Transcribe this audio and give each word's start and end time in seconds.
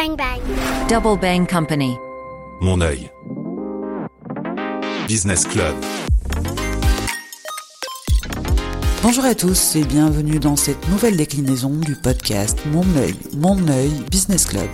Bang 0.00 0.16
bang. 0.16 0.40
Double 0.88 1.20
Bang 1.20 1.46
Company. 1.46 1.98
Mon 2.62 2.80
œil. 2.80 3.10
Business 5.06 5.44
Club. 5.44 5.74
Bonjour 9.02 9.26
à 9.26 9.34
tous 9.34 9.76
et 9.76 9.84
bienvenue 9.84 10.38
dans 10.38 10.56
cette 10.56 10.88
nouvelle 10.88 11.18
déclinaison 11.18 11.74
du 11.76 11.96
podcast 11.96 12.58
Mon 12.72 12.86
œil, 12.96 13.14
mon 13.36 13.68
œil 13.68 13.92
Business 14.10 14.46
Club. 14.46 14.70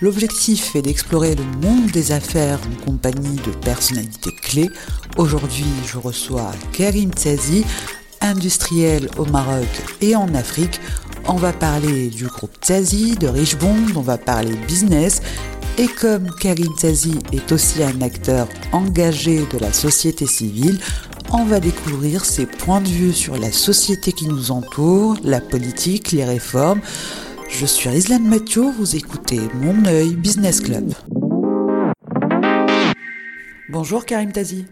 L'objectif 0.00 0.74
est 0.74 0.80
d'explorer 0.80 1.34
le 1.34 1.44
monde 1.60 1.90
des 1.90 2.12
affaires 2.12 2.60
en 2.64 2.84
compagnie 2.86 3.36
de 3.36 3.50
personnalités 3.62 4.34
clés. 4.42 4.70
Aujourd'hui, 5.18 5.66
je 5.92 5.98
reçois 5.98 6.52
Karim 6.72 7.10
Tzazi, 7.10 7.66
industriel 8.22 9.10
au 9.18 9.26
Maroc 9.26 9.68
et 10.00 10.16
en 10.16 10.34
Afrique. 10.34 10.80
On 11.32 11.36
va 11.36 11.52
parler 11.52 12.08
du 12.08 12.26
groupe 12.26 12.56
Tzazi, 12.60 13.14
de 13.14 13.28
Richbond, 13.28 13.86
on 13.94 14.00
va 14.00 14.18
parler 14.18 14.50
business. 14.66 15.22
Et 15.78 15.86
comme 15.86 16.28
Karim 16.28 16.72
Tzazi 16.76 17.20
est 17.32 17.52
aussi 17.52 17.84
un 17.84 18.00
acteur 18.00 18.48
engagé 18.72 19.46
de 19.52 19.58
la 19.58 19.72
société 19.72 20.26
civile, 20.26 20.80
on 21.32 21.44
va 21.44 21.60
découvrir 21.60 22.24
ses 22.24 22.46
points 22.46 22.80
de 22.80 22.88
vue 22.88 23.12
sur 23.12 23.36
la 23.36 23.52
société 23.52 24.10
qui 24.10 24.26
nous 24.26 24.50
entoure, 24.50 25.18
la 25.22 25.40
politique, 25.40 26.10
les 26.10 26.24
réformes. 26.24 26.80
Je 27.48 27.64
suis 27.64 27.88
Islan 27.90 28.18
Mathieu, 28.18 28.68
vous 28.76 28.96
écoutez 28.96 29.38
Mon 29.54 29.84
œil 29.84 30.16
Business 30.16 30.60
Club. 30.60 30.92
Bonjour 33.68 34.04
Karim 34.04 34.32
Tazi. 34.32 34.66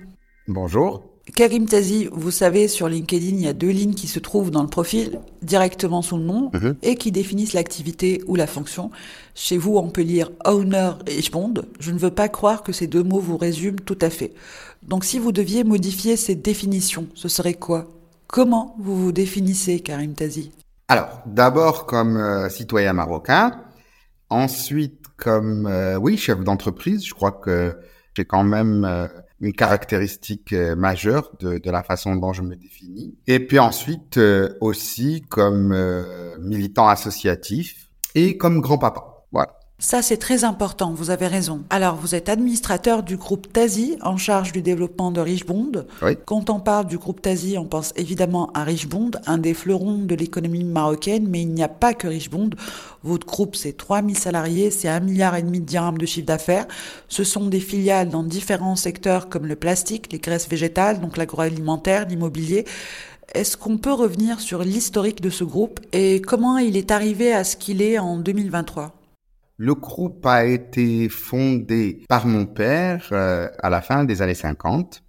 Bonjour. 0.49 1.08
Karim 1.35 1.67
Tazi, 1.67 2.09
vous 2.11 2.31
savez, 2.31 2.69
sur 2.69 2.89
LinkedIn, 2.89 3.37
il 3.37 3.43
y 3.43 3.49
a 3.49 3.53
deux 3.53 3.69
lignes 3.69 3.95
qui 3.95 4.07
se 4.07 4.19
trouvent 4.19 4.51
dans 4.51 4.63
le 4.63 4.69
profil, 4.69 5.21
directement 5.43 6.03
sous 6.03 6.17
le 6.17 6.25
nom, 6.25 6.51
Mhm. 6.55 6.77
et 6.83 6.95
qui 6.97 7.13
définissent 7.13 7.53
l'activité 7.53 8.23
ou 8.27 8.35
la 8.35 8.47
fonction. 8.47 8.91
Chez 9.35 9.57
vous, 9.59 9.77
on 9.77 9.89
peut 9.91 10.03
lire 10.03 10.31
owner 10.45 10.93
et 11.07 11.21
bond. 11.31 11.55
Je 11.81 11.93
ne 11.93 11.99
veux 11.99 12.11
pas 12.11 12.29
croire 12.29 12.63
que 12.63 12.73
ces 12.73 12.87
deux 12.87 13.03
mots 13.03 13.21
vous 13.21 13.37
résument 13.37 13.79
tout 13.85 13.99
à 14.01 14.11
fait. 14.11 14.33
Donc 14.83 15.05
si 15.05 15.19
vous 15.19 15.33
deviez 15.33 15.65
modifier 15.65 16.17
ces 16.17 16.35
définitions, 16.35 17.07
ce 17.15 17.29
serait 17.29 17.55
quoi? 17.55 17.87
Comment 18.27 18.75
vous 18.79 18.97
vous 18.97 19.13
définissez, 19.13 19.81
Karim 19.81 20.15
Tazi? 20.15 20.51
Alors, 20.89 21.23
d'abord 21.27 21.87
comme 21.87 22.17
euh, 22.17 22.49
citoyen 22.49 22.95
marocain, 22.95 23.61
ensuite 24.31 25.05
comme, 25.17 25.67
euh, 25.67 25.97
oui, 25.99 26.17
chef 26.17 26.41
d'entreprise. 26.41 27.05
Je 27.05 27.13
crois 27.15 27.33
que 27.33 27.77
j'ai 28.17 28.25
quand 28.25 28.45
même 28.45 28.85
euh, 28.85 29.07
une 29.41 29.53
caractéristique 29.53 30.53
euh, 30.53 30.75
majeure 30.75 31.33
de, 31.39 31.59
de 31.59 31.71
la 31.71 31.83
façon 31.83 32.17
dont 32.17 32.33
je 32.33 32.43
me 32.43 32.57
définis. 32.57 33.17
Et 33.27 33.41
puis 33.41 33.59
ensuite 33.59 34.19
euh, 34.19 34.57
aussi 34.61 35.23
comme 35.29 35.73
euh, 35.73 36.37
militant 36.41 36.89
associatif 36.89 37.91
et 38.15 38.37
comme 38.37 38.61
grand-papa. 38.61 39.27
Voilà. 39.33 39.58
Ça, 39.81 40.03
c'est 40.03 40.17
très 40.17 40.43
important, 40.43 40.93
vous 40.93 41.11
avez 41.11 41.29
raison. 41.29 41.63
Alors, 41.71 41.95
vous 41.95 42.17
êtes 42.17 42.29
administrateur 42.29 43.05
du 43.05 43.17
groupe 43.17 43.53
Tazi, 43.53 43.97
en 44.03 44.17
charge 44.17 44.51
du 44.51 44.61
développement 44.61 45.13
de 45.13 45.21
Richbond. 45.21 45.85
Oui. 46.03 46.19
Quand 46.25 46.51
on 46.51 46.59
parle 46.59 46.89
du 46.89 46.99
groupe 46.99 47.23
Tazi, 47.23 47.57
on 47.59 47.65
pense 47.65 47.93
évidemment 47.95 48.51
à 48.55 48.65
Richbond, 48.65 49.13
un 49.27 49.39
des 49.39 49.55
fleurons 49.55 49.99
de 49.99 50.17
l'économie 50.17 50.65
marocaine, 50.65 51.29
mais 51.29 51.43
il 51.43 51.51
n'y 51.51 51.63
a 51.63 51.69
pas 51.69 51.95
que 51.95 52.09
Richbond. 52.09 52.51
Votre 53.05 53.25
groupe, 53.25 53.55
c'est 53.55 53.77
3000 53.77 54.19
salariés, 54.19 54.73
c'est 54.73 54.89
un 54.89 54.99
milliard 54.99 55.37
et 55.37 55.43
demi 55.43 55.61
de 55.61 55.67
dirhams 55.67 55.97
de 55.97 56.07
chiffre 56.07 56.27
d'affaires. 56.27 56.67
Ce 57.07 57.23
sont 57.23 57.47
des 57.47 57.61
filiales 57.61 58.09
dans 58.09 58.25
différents 58.25 58.75
secteurs 58.75 59.29
comme 59.29 59.47
le 59.47 59.55
plastique, 59.55 60.11
les 60.11 60.19
graisses 60.19 60.49
végétales, 60.49 61.01
donc 61.01 61.17
l'agroalimentaire, 61.17 62.09
l'immobilier. 62.09 62.65
Est-ce 63.33 63.57
qu'on 63.57 63.79
peut 63.79 63.93
revenir 63.93 64.41
sur 64.41 64.65
l'historique 64.65 65.21
de 65.21 65.31
ce 65.31 65.45
groupe 65.45 65.79
et 65.93 66.21
comment 66.21 66.59
il 66.59 66.77
est 66.77 66.91
arrivé 66.91 67.33
à 67.33 67.45
ce 67.45 67.57
qu'il 67.57 67.81
est 67.81 68.01
en 68.01 68.17
2023 68.17 68.98
Le 69.61 69.75
groupe 69.75 70.25
a 70.25 70.45
été 70.45 71.09
fondé 71.09 72.05
par 72.09 72.27
mon 72.27 72.47
père 72.47 73.09
euh, 73.11 73.49
à 73.59 73.71
la 73.71 73.83
fin 73.83 74.05
des 74.05 74.23
années 74.23 74.35
50. 74.35 75.03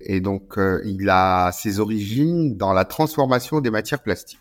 Et 0.00 0.20
donc, 0.20 0.56
euh, 0.56 0.80
il 0.86 1.10
a 1.10 1.52
ses 1.52 1.78
origines 1.78 2.56
dans 2.56 2.72
la 2.72 2.86
transformation 2.86 3.60
des 3.60 3.70
matières 3.70 4.02
plastiques. 4.02 4.40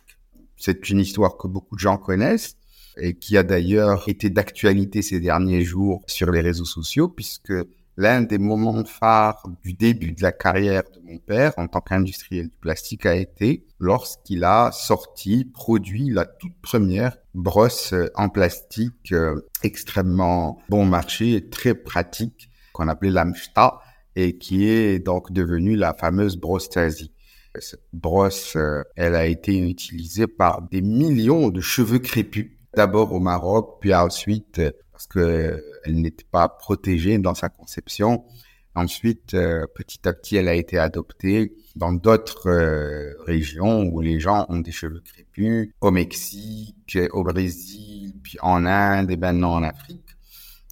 C'est 0.55 0.89
une 0.89 0.99
histoire 0.99 1.35
que 1.35 1.49
beaucoup 1.49 1.75
de 1.75 1.81
gens 1.81 1.97
connaissent 1.97 2.55
et 2.95 3.15
qui 3.15 3.35
a 3.35 3.43
d'ailleurs 3.43 4.07
été 4.07 4.29
d'actualité 4.29 5.01
ces 5.01 5.19
derniers 5.19 5.65
jours 5.65 6.01
sur 6.07 6.31
les 6.31 6.39
réseaux 6.39 6.65
sociaux 6.65 7.09
puisque 7.09 7.53
l'un 8.01 8.23
des 8.23 8.39
moments 8.39 8.83
phares 8.83 9.43
du 9.63 9.73
début 9.73 10.13
de 10.13 10.23
la 10.23 10.31
carrière 10.31 10.81
de 10.91 10.99
mon 11.03 11.19
père 11.19 11.53
en 11.57 11.67
tant 11.67 11.81
qu'industriel 11.81 12.45
du 12.45 12.57
plastique 12.59 13.05
a 13.05 13.13
été 13.13 13.63
lorsqu'il 13.79 14.43
a 14.43 14.71
sorti, 14.71 15.45
produit 15.45 16.09
la 16.09 16.25
toute 16.25 16.59
première 16.63 17.15
brosse 17.35 17.93
en 18.15 18.29
plastique 18.29 19.11
euh, 19.11 19.39
extrêmement 19.61 20.57
bon 20.67 20.83
marché 20.85 21.35
et 21.35 21.49
très 21.49 21.75
pratique 21.75 22.49
qu'on 22.73 22.87
appelait 22.87 23.11
l'Amsta 23.11 23.79
et 24.15 24.39
qui 24.39 24.67
est 24.67 24.97
donc 24.97 25.31
devenue 25.31 25.75
la 25.75 25.93
fameuse 25.93 26.37
brosse 26.37 26.69
Tazi. 26.69 27.11
Cette 27.59 27.83
brosse, 27.93 28.55
euh, 28.55 28.81
elle 28.95 29.13
a 29.13 29.27
été 29.27 29.55
utilisée 29.59 30.25
par 30.25 30.63
des 30.63 30.81
millions 30.81 31.49
de 31.49 31.61
cheveux 31.61 31.99
crépus, 31.99 32.49
d'abord 32.73 33.13
au 33.13 33.19
Maroc, 33.19 33.77
puis 33.79 33.93
ensuite 33.93 34.57
euh, 34.57 34.71
parce 34.91 35.05
que 35.05 35.61
elle 35.83 36.01
n'était 36.01 36.25
pas 36.29 36.49
protégée 36.49 37.17
dans 37.17 37.35
sa 37.35 37.49
conception. 37.49 38.25
Ensuite, 38.73 39.33
euh, 39.33 39.65
petit 39.75 40.07
à 40.07 40.13
petit, 40.13 40.37
elle 40.37 40.47
a 40.47 40.53
été 40.53 40.77
adoptée 40.77 41.53
dans 41.75 41.91
d'autres 41.91 42.49
euh, 42.49 43.13
régions 43.25 43.83
où 43.83 43.99
les 43.99 44.19
gens 44.19 44.45
ont 44.47 44.59
des 44.59 44.71
cheveux 44.71 45.01
crépus, 45.01 45.73
au 45.81 45.91
Mexique, 45.91 46.97
au 47.11 47.23
Brésil, 47.23 48.13
puis 48.23 48.37
en 48.41 48.65
Inde 48.65 49.11
et 49.11 49.17
maintenant 49.17 49.55
en 49.55 49.63
Afrique. 49.63 50.05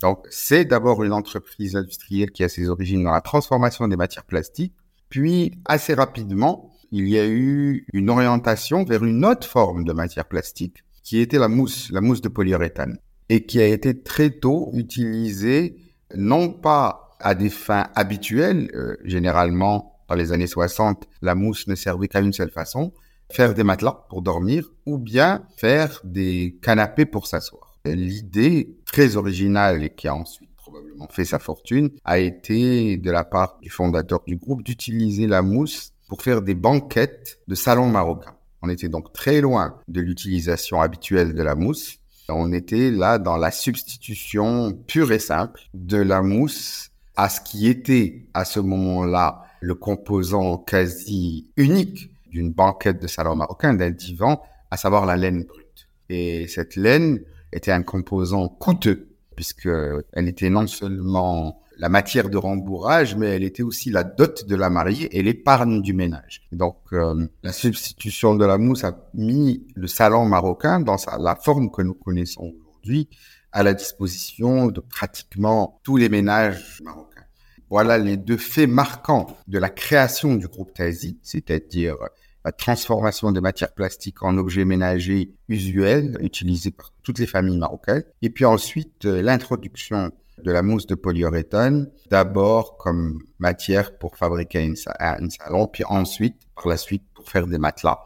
Donc, 0.02 0.25
c'est 0.30 0.64
d'abord 0.64 1.03
une 1.03 1.12
entreprise 1.12 1.75
industrielle 1.75 2.31
qui 2.31 2.44
a 2.44 2.50
ses 2.50 2.69
origines 2.69 3.03
dans 3.03 3.12
la 3.12 3.22
transformation 3.22 3.88
des 3.88 3.98
matières 3.98 4.24
plastiques. 4.24 4.74
Puis, 5.09 5.52
assez 5.66 5.94
rapidement, 5.94 6.72
il 6.92 7.08
y 7.09 7.19
a 7.19 7.28
eu 7.28 7.86
une 7.94 8.09
orientation 8.09 8.84
vers 8.84 9.03
une 9.03 9.25
autre 9.25 9.46
forme 9.46 9.84
de 9.84 9.92
matière 9.92 10.25
plastique, 10.25 10.84
qui 11.03 11.19
était 11.19 11.38
la 11.38 11.48
mousse, 11.48 11.92
la 11.92 12.02
mousse 12.02 12.22
de 12.22 12.30
polyuréthane, 12.30 12.98
et 13.29 13.45
qui 13.45 13.59
a 13.62 13.67
été 13.67 14.01
très 14.01 14.31
tôt 14.31 14.72
utilisée, 14.73 15.78
non 16.16 16.50
pas 16.50 17.17
à 17.19 17.35
des 17.35 17.50
fins 17.50 17.90
habituelles, 17.95 18.69
euh, 18.73 18.95
généralement 19.03 20.00
dans 20.07 20.16
les 20.16 20.31
années 20.31 20.47
60, 20.47 21.07
la 21.22 21.35
mousse 21.35 21.68
ne 21.68 21.75
servait 21.75 22.07
qu'à 22.07 22.19
une 22.19 22.34
seule 22.34 22.50
façon, 22.50 22.94
faire 23.31 23.53
des 23.53 23.63
matelas 23.63 24.06
pour 24.09 24.22
dormir, 24.22 24.72
ou 24.85 24.97
bien 24.97 25.44
faire 25.57 26.01
des 26.03 26.57
canapés 26.62 27.06
pour 27.06 27.28
s'asseoir. 27.28 27.78
L'idée 27.85 28.78
très 28.85 29.16
originale 29.16 29.84
et 29.84 29.89
qui 29.91 30.07
a 30.07 30.16
ensuite 30.16 30.50
probablement 30.57 31.07
fait 31.09 31.25
sa 31.25 31.39
fortune 31.39 31.89
a 32.03 32.19
été 32.19 32.97
de 32.97 33.12
la 33.12 33.23
part 33.23 33.57
du 33.62 33.69
fondateur 33.69 34.22
du 34.28 34.35
groupe 34.35 34.63
d'utiliser 34.63 35.28
la 35.28 35.41
mousse 35.41 35.94
pour 36.07 36.22
faire 36.22 36.41
des 36.41 36.56
banquettes 36.56 37.39
de 37.47 37.56
salon 37.56 37.88
marocain. 37.88 38.35
On 38.62 38.69
était 38.69 38.89
donc 38.89 39.13
très 39.13 39.41
loin 39.41 39.79
de 39.88 40.01
l'utilisation 40.01 40.81
habituelle 40.81 41.34
de 41.34 41.41
la 41.41 41.56
mousse. 41.56 41.99
On 42.29 42.51
était 42.51 42.91
là 42.91 43.17
dans 43.17 43.38
la 43.38 43.51
substitution 43.51 44.73
pure 44.88 45.12
et 45.12 45.19
simple 45.19 45.62
de 45.73 45.97
la 45.97 46.22
mousse 46.22 46.91
à 47.16 47.29
ce 47.29 47.41
qui 47.41 47.67
était 47.67 48.28
à 48.34 48.45
ce 48.45 48.59
moment-là 48.59 49.44
le 49.62 49.75
composant 49.75 50.57
quasi 50.57 51.47
unique 51.57 52.12
d'une 52.31 52.51
banquette 52.51 53.01
de 53.01 53.07
salon 53.07 53.35
marocain, 53.35 53.73
d'un 53.73 53.89
divan, 53.89 54.41
à 54.72 54.78
savoir 54.78 55.06
la 55.06 55.18
laine 55.18 55.44
brute. 55.44 55.89
Et 56.09 56.47
cette 56.47 56.75
laine 56.75 57.22
était 57.51 57.72
un 57.72 57.84
composant 57.84 58.47
coûteux 58.47 59.09
puisque 59.35 59.69
elle 60.13 60.28
était 60.28 60.50
non 60.50 60.68
seulement 60.68 61.62
la 61.79 61.88
matière 61.88 62.29
de 62.29 62.38
rembourrage, 62.38 63.16
mais 63.16 63.28
elle 63.28 63.44
était 63.44 63.63
aussi 63.63 63.90
la 63.90 64.03
dot 64.03 64.45
de 64.45 64.56
la 64.56 64.69
mariée 64.69 65.17
et 65.17 65.23
l'épargne 65.23 65.81
du 65.81 65.94
ménage. 65.94 66.41
Donc, 66.51 66.78
euh, 66.91 67.25
la 67.41 67.53
substitution 67.53 68.35
de 68.35 68.45
la 68.45 68.57
mousse 68.57 68.84
a 68.84 69.09
mis 69.13 69.66
le 69.75 69.88
salon 69.88 70.25
marocain 70.25 70.81
dans 70.81 70.97
sa, 70.97 71.18
la 71.18 71.38
forme 71.38 71.72
que 71.72 71.81
nous 71.81 71.94
connaissons 71.94 72.53
aujourd'hui 72.59 73.07
à 73.53 73.63
la 73.63 73.73
disposition 73.73 74.68
de 74.68 74.81
pratiquement 74.81 75.80
tous 75.83 75.95
les 75.95 76.09
ménages 76.09 76.81
marocains. 76.83 77.24
Voilà 77.69 77.98
les 77.98 78.18
deux 78.18 78.38
faits 78.38 78.69
marquants 78.69 79.38
de 79.48 79.57
la 79.57 79.69
création 79.69 80.36
du 80.36 80.48
groupe 80.48 80.74
Tazi, 80.74 81.18
c'est-à-dire 81.24 81.95
la 82.44 82.51
transformation 82.51 83.31
des 83.31 83.42
matières 83.42 83.74
plastiques 83.74 84.21
en 84.24 84.38
objets 84.38 84.65
ménagers 84.65 85.31
usuels 85.48 86.18
utilisés 86.21 86.71
par 86.71 86.92
toutes 87.04 87.19
les 87.19 87.27
familles 87.27 87.57
marocaines. 87.57 88.04
Et 88.21 88.30
puis 88.30 88.45
ensuite, 88.45 89.06
euh, 89.06 89.21
l'introduction 89.21 90.12
de 90.44 90.51
la 90.51 90.62
mousse 90.62 90.88
de 90.88 90.95
polyuréthane, 90.95 91.89
d'abord 92.09 92.77
comme 92.77 93.19
matière 93.39 93.97
pour 93.97 94.15
fabriquer 94.18 94.62
une, 94.63 94.75
sa- 94.75 94.95
un 95.00 95.30
salon, 95.30 95.68
puis 95.68 95.83
ensuite, 95.88 96.36
par 96.56 96.68
la 96.68 96.77
suite, 96.77 97.03
pour 97.13 97.30
faire 97.30 97.47
des 97.47 97.57
matelas, 97.57 98.00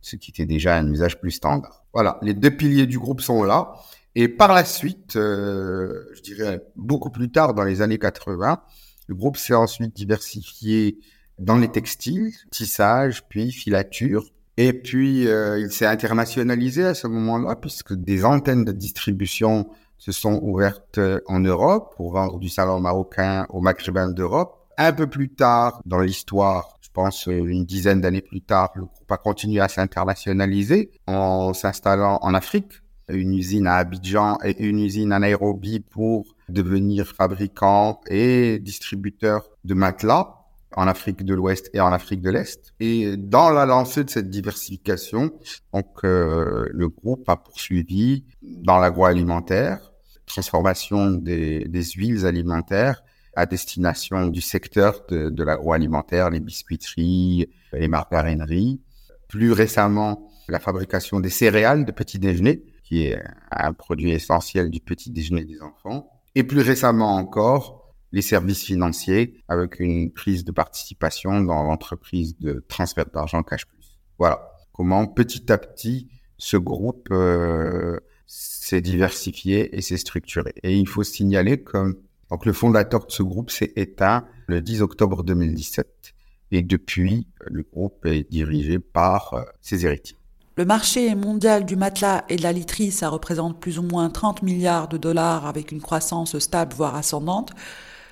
ce 0.00 0.16
qui 0.16 0.30
était 0.30 0.46
déjà 0.46 0.76
un 0.76 0.90
usage 0.90 1.20
plus 1.20 1.32
standard. 1.32 1.84
Voilà, 1.92 2.18
les 2.22 2.34
deux 2.34 2.50
piliers 2.50 2.86
du 2.86 2.98
groupe 2.98 3.20
sont 3.20 3.42
là. 3.42 3.74
Et 4.14 4.28
par 4.28 4.52
la 4.52 4.64
suite, 4.64 5.16
euh, 5.16 6.04
je 6.14 6.22
dirais 6.22 6.62
beaucoup 6.76 7.10
plus 7.10 7.30
tard, 7.30 7.54
dans 7.54 7.64
les 7.64 7.82
années 7.82 7.98
80, 7.98 8.60
le 9.06 9.14
groupe 9.14 9.36
s'est 9.36 9.54
ensuite 9.54 9.94
diversifié 9.94 10.98
dans 11.38 11.56
les 11.56 11.68
textiles, 11.68 12.32
tissage, 12.50 13.24
puis 13.28 13.52
filature. 13.52 14.24
Et 14.56 14.72
puis, 14.72 15.28
euh, 15.28 15.60
il 15.60 15.70
s'est 15.70 15.86
internationalisé 15.86 16.84
à 16.84 16.94
ce 16.94 17.06
moment-là, 17.06 17.54
puisque 17.54 17.94
des 17.94 18.24
antennes 18.24 18.64
de 18.64 18.72
distribution 18.72 19.68
se 19.98 20.12
sont 20.12 20.38
ouvertes 20.42 21.00
en 21.26 21.40
Europe 21.40 21.94
pour 21.96 22.12
vendre 22.12 22.38
du 22.38 22.48
salon 22.48 22.80
marocain 22.80 23.46
aux 23.50 23.60
maghrébins 23.60 24.10
d'Europe. 24.10 24.54
Un 24.78 24.92
peu 24.92 25.08
plus 25.08 25.28
tard 25.28 25.82
dans 25.84 26.00
l'histoire, 26.00 26.78
je 26.80 26.88
pense 26.92 27.26
une 27.26 27.64
dizaine 27.64 28.00
d'années 28.00 28.22
plus 28.22 28.40
tard, 28.40 28.70
le 28.76 28.84
groupe 28.84 29.10
a 29.10 29.16
continué 29.16 29.60
à 29.60 29.68
s'internationaliser 29.68 30.92
en 31.06 31.52
s'installant 31.52 32.18
en 32.22 32.32
Afrique, 32.32 32.80
une 33.08 33.34
usine 33.34 33.66
à 33.66 33.76
Abidjan 33.76 34.38
et 34.44 34.62
une 34.62 34.78
usine 34.78 35.12
à 35.12 35.18
Nairobi 35.18 35.80
pour 35.80 36.24
devenir 36.48 37.06
fabricant 37.06 38.00
et 38.08 38.58
distributeur 38.60 39.48
de 39.64 39.74
matelas 39.74 40.38
en 40.76 40.86
Afrique 40.86 41.24
de 41.24 41.34
l'Ouest 41.34 41.70
et 41.72 41.80
en 41.80 41.92
Afrique 41.92 42.20
de 42.20 42.30
l'Est. 42.30 42.74
Et 42.78 43.16
dans 43.16 43.50
la 43.50 43.66
lancée 43.66 44.04
de 44.04 44.10
cette 44.10 44.30
diversification, 44.30 45.32
donc 45.72 45.86
euh, 46.04 46.68
le 46.70 46.88
groupe 46.88 47.28
a 47.28 47.36
poursuivi 47.36 48.24
dans 48.42 48.78
l'agroalimentaire, 48.78 49.87
transformation 50.28 51.10
des, 51.10 51.84
huiles 51.96 52.26
alimentaires 52.26 53.02
à 53.34 53.46
destination 53.46 54.28
du 54.28 54.40
secteur 54.40 55.04
de, 55.08 55.30
de 55.30 55.42
l'agroalimentaire, 55.44 56.30
les 56.30 56.40
biscuiteries, 56.40 57.48
les 57.72 57.88
margarineries. 57.88 58.80
Plus 59.28 59.52
récemment, 59.52 60.30
la 60.48 60.58
fabrication 60.58 61.20
des 61.20 61.30
céréales 61.30 61.84
de 61.84 61.92
petit 61.92 62.18
déjeuner, 62.18 62.62
qui 62.82 63.04
est 63.04 63.22
un 63.50 63.72
produit 63.72 64.12
essentiel 64.12 64.70
du 64.70 64.80
petit 64.80 65.10
déjeuner 65.10 65.44
des 65.44 65.60
enfants. 65.60 66.10
Et 66.34 66.42
plus 66.42 66.60
récemment 66.60 67.16
encore, 67.16 67.92
les 68.12 68.22
services 68.22 68.64
financiers 68.64 69.42
avec 69.48 69.80
une 69.80 70.10
prise 70.10 70.44
de 70.44 70.52
participation 70.52 71.40
dans 71.42 71.62
l'entreprise 71.62 72.38
de 72.38 72.64
transfert 72.68 73.06
d'argent 73.12 73.42
Cash 73.42 73.66
Plus. 73.66 73.98
Voilà 74.18 74.40
comment 74.72 75.06
petit 75.06 75.50
à 75.52 75.58
petit 75.58 76.08
ce 76.38 76.56
groupe 76.56 77.08
euh, 77.10 77.98
s'est 78.28 78.82
diversifié 78.82 79.76
et 79.76 79.80
s'est 79.80 79.96
structuré. 79.96 80.52
Et 80.62 80.76
il 80.76 80.86
faut 80.86 81.02
signaler 81.02 81.62
que 81.62 81.98
le 82.44 82.52
fondateur 82.52 83.06
de 83.06 83.10
ce 83.10 83.22
groupe 83.22 83.50
s'est 83.50 83.72
éteint 83.74 84.24
le 84.46 84.60
10 84.60 84.82
octobre 84.82 85.24
2017 85.24 86.14
et 86.50 86.62
depuis 86.62 87.26
le 87.46 87.62
groupe 87.62 88.06
est 88.06 88.30
dirigé 88.30 88.78
par 88.78 89.34
euh, 89.34 89.42
ses 89.60 89.84
héritiers. 89.86 90.16
Le 90.56 90.64
marché 90.64 91.14
mondial 91.14 91.64
du 91.64 91.76
matelas 91.76 92.24
et 92.28 92.36
de 92.36 92.42
la 92.42 92.52
literie, 92.52 92.90
ça 92.90 93.08
représente 93.08 93.60
plus 93.60 93.78
ou 93.78 93.82
moins 93.82 94.10
30 94.10 94.42
milliards 94.42 94.88
de 94.88 94.98
dollars 94.98 95.46
avec 95.46 95.72
une 95.72 95.80
croissance 95.80 96.38
stable 96.38 96.74
voire 96.74 96.96
ascendante. 96.96 97.52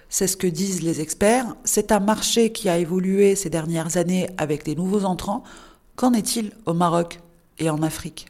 C'est 0.08 0.28
ce 0.28 0.36
que 0.36 0.46
disent 0.46 0.82
les 0.82 1.00
experts. 1.00 1.56
C'est 1.64 1.90
un 1.90 1.98
marché 1.98 2.52
qui 2.52 2.68
a 2.68 2.78
évolué 2.78 3.34
ces 3.34 3.50
dernières 3.50 3.96
années 3.96 4.28
avec 4.38 4.64
des 4.64 4.76
nouveaux 4.76 5.04
entrants. 5.04 5.42
Qu'en 5.96 6.12
est-il 6.12 6.52
au 6.66 6.72
Maroc 6.72 7.20
et 7.58 7.68
en 7.68 7.82
Afrique? 7.82 8.26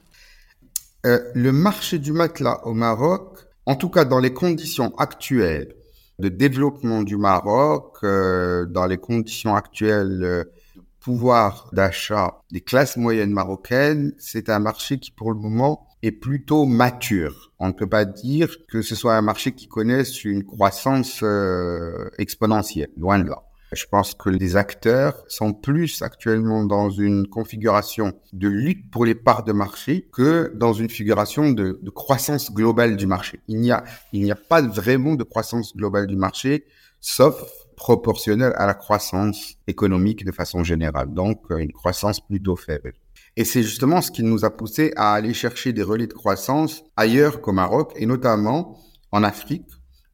Le 1.07 1.53
marché 1.53 2.01
du 2.01 2.13
matelas 2.13 2.61
au 2.65 2.75
Maroc, 2.75 3.39
en 3.65 3.77
tout 3.77 3.91
cas 3.91 4.05
dans 4.05 4.19
les 4.19 4.33
conditions 4.33 4.93
actuelles 4.97 5.73
de 6.19 6.29
développement 6.29 7.03
du 7.03 7.17
Maroc, 7.17 7.99
euh, 8.03 8.67
dans 8.67 8.87
les 8.87 8.97
conditions 8.97 9.55
actuelles 9.55 10.21
euh, 10.25 10.45
de 10.75 10.83
pouvoir 10.99 11.71
d'achat 11.73 12.41
des 12.51 12.61
classes 12.61 12.97
moyennes 12.97 13.31
marocaines, 13.31 14.15
c'est 14.19 14.49
un 14.49 14.59
marché 14.59 14.99
qui 14.99 15.13
pour 15.13 15.31
le 15.31 15.39
moment 15.39 15.87
est 16.03 16.11
plutôt 16.11 16.65
mature. 16.65 17.53
On 17.61 17.69
ne 17.69 17.73
peut 17.73 17.89
pas 17.89 18.05
dire 18.05 18.57
que 18.67 18.83
ce 18.83 18.97
soit 18.97 19.15
un 19.15 19.23
marché 19.23 19.53
qui 19.53 19.69
connaisse 19.69 20.25
une 20.25 20.45
croissance 20.45 21.21
euh, 21.23 22.11
exponentielle, 22.19 22.91
loin 22.97 23.21
de 23.21 23.29
là. 23.29 23.46
Je 23.73 23.85
pense 23.91 24.15
que 24.15 24.31
les 24.31 24.57
acteurs 24.57 25.25
sont 25.29 25.53
plus 25.53 26.01
actuellement 26.03 26.65
dans 26.65 26.89
une 26.89 27.27
configuration 27.27 28.13
de 28.33 28.49
lutte 28.49 28.91
pour 28.91 29.05
les 29.05 29.17
parts 29.17 29.43
de 29.43 29.53
marché 29.53 30.09
que 30.13 30.53
dans 30.55 30.73
une 30.73 30.89
figuration 30.89 31.51
de, 31.51 31.81
croissance 31.95 32.53
globale 32.53 32.97
du 32.97 33.07
marché. 33.07 33.41
Il 33.49 33.61
n'y 33.61 33.73
a, 33.73 33.83
il 34.13 34.23
n'y 34.23 34.31
a 34.31 34.37
pas 34.37 34.63
vraiment 34.63 35.15
de 35.15 35.25
croissance 35.25 35.77
globale 35.77 36.07
du 36.07 36.17
marché, 36.17 36.65
sauf 37.01 37.43
proportionnelle 37.77 38.53
à 38.57 38.67
la 38.67 38.75
croissance 38.75 39.57
économique 39.67 40.25
de 40.25 40.33
façon 40.33 40.63
générale. 40.63 41.13
Donc, 41.13 41.43
une 41.51 41.73
croissance 41.73 42.21
plutôt 42.21 42.57
faible. 42.57 42.93
Et 43.37 43.45
c'est 43.45 43.63
justement 43.63 44.01
ce 44.01 44.11
qui 44.11 44.23
nous 44.23 44.45
a 44.45 44.57
poussé 44.57 44.93
à 44.97 45.13
aller 45.13 45.35
chercher 45.35 45.73
des 45.73 45.83
relais 45.83 46.07
de 46.07 46.15
croissance 46.15 46.85
ailleurs 46.97 47.41
qu'au 47.41 47.53
Maroc 47.53 47.93
et 47.97 48.07
notamment 48.07 48.79
en 49.13 49.23
Afrique, 49.23 49.67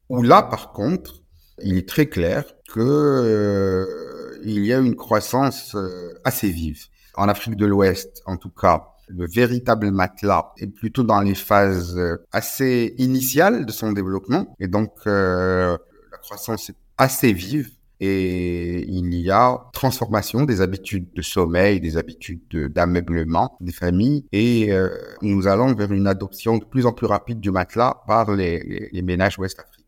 où 0.08 0.22
là, 0.22 0.42
par 0.42 0.72
contre, 0.72 1.21
il 1.62 1.76
est 1.76 1.88
très 1.88 2.06
clair 2.06 2.44
que 2.72 2.80
euh, 2.80 4.38
y 4.44 4.72
a 4.72 4.78
une 4.78 4.96
croissance 4.96 5.74
euh, 5.74 6.14
assez 6.24 6.50
vive. 6.50 6.86
En 7.14 7.28
Afrique 7.28 7.56
de 7.56 7.66
l'Ouest, 7.66 8.22
en 8.26 8.36
tout 8.36 8.50
cas, 8.50 8.88
le 9.08 9.26
véritable 9.26 9.90
matelas 9.90 10.52
est 10.56 10.68
plutôt 10.68 11.02
dans 11.02 11.20
les 11.20 11.34
phases 11.34 11.96
euh, 11.98 12.16
assez 12.32 12.94
initiales 12.98 13.66
de 13.66 13.72
son 13.72 13.92
développement, 13.92 14.56
et 14.58 14.68
donc 14.68 14.92
la 15.04 15.78
croissance 16.22 16.70
est 16.70 16.76
assez 16.96 17.32
vive 17.32 17.70
et 18.04 18.84
il 18.88 19.14
y 19.14 19.30
a 19.30 19.60
transformation 19.72 20.44
des 20.44 20.60
habitudes 20.60 21.12
de 21.14 21.22
sommeil, 21.22 21.80
des 21.80 21.96
habitudes 21.96 22.72
d'ameublement 22.72 23.56
des 23.60 23.70
familles. 23.70 24.24
Et 24.32 24.72
nous 25.20 25.46
allons 25.46 25.72
vers 25.74 25.92
une 25.92 26.08
adoption 26.08 26.58
de 26.58 26.64
plus 26.64 26.84
en 26.84 26.92
plus 26.92 27.06
rapide 27.06 27.38
du 27.38 27.52
matelas 27.52 28.02
par 28.08 28.34
les, 28.34 28.88
les, 28.92 29.02
ménages 29.02 29.38
ouest-africains 29.38 29.81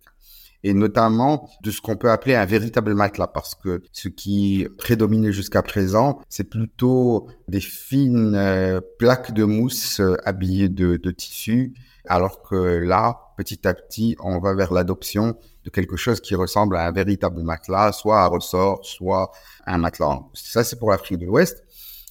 et 0.64 0.72
notamment 0.72 1.48
de 1.62 1.70
ce 1.70 1.80
qu'on 1.80 1.96
peut 1.96 2.10
appeler 2.10 2.34
un 2.34 2.46
véritable 2.46 2.94
matelas, 2.94 3.28
parce 3.28 3.54
que 3.54 3.82
ce 3.92 4.08
qui 4.08 4.66
prédominait 4.78 5.30
jusqu'à 5.30 5.62
présent, 5.62 6.20
c'est 6.30 6.48
plutôt 6.48 7.28
des 7.46 7.60
fines 7.60 8.34
euh, 8.34 8.80
plaques 8.98 9.32
de 9.32 9.44
mousse 9.44 10.00
euh, 10.00 10.16
habillées 10.24 10.70
de, 10.70 10.96
de 10.96 11.10
tissu, 11.10 11.74
alors 12.08 12.42
que 12.42 12.56
là, 12.56 13.20
petit 13.36 13.68
à 13.68 13.74
petit, 13.74 14.16
on 14.20 14.38
va 14.38 14.54
vers 14.54 14.72
l'adoption 14.72 15.36
de 15.64 15.70
quelque 15.70 15.96
chose 15.96 16.20
qui 16.20 16.34
ressemble 16.34 16.76
à 16.76 16.86
un 16.86 16.92
véritable 16.92 17.42
matelas, 17.42 17.92
soit 17.92 18.22
à 18.22 18.26
ressort, 18.26 18.84
soit 18.84 19.32
un 19.66 19.78
matelas 19.78 20.20
Ça, 20.32 20.64
c'est 20.64 20.78
pour 20.78 20.90
l'Afrique 20.90 21.18
de 21.18 21.26
l'Ouest. 21.26 21.62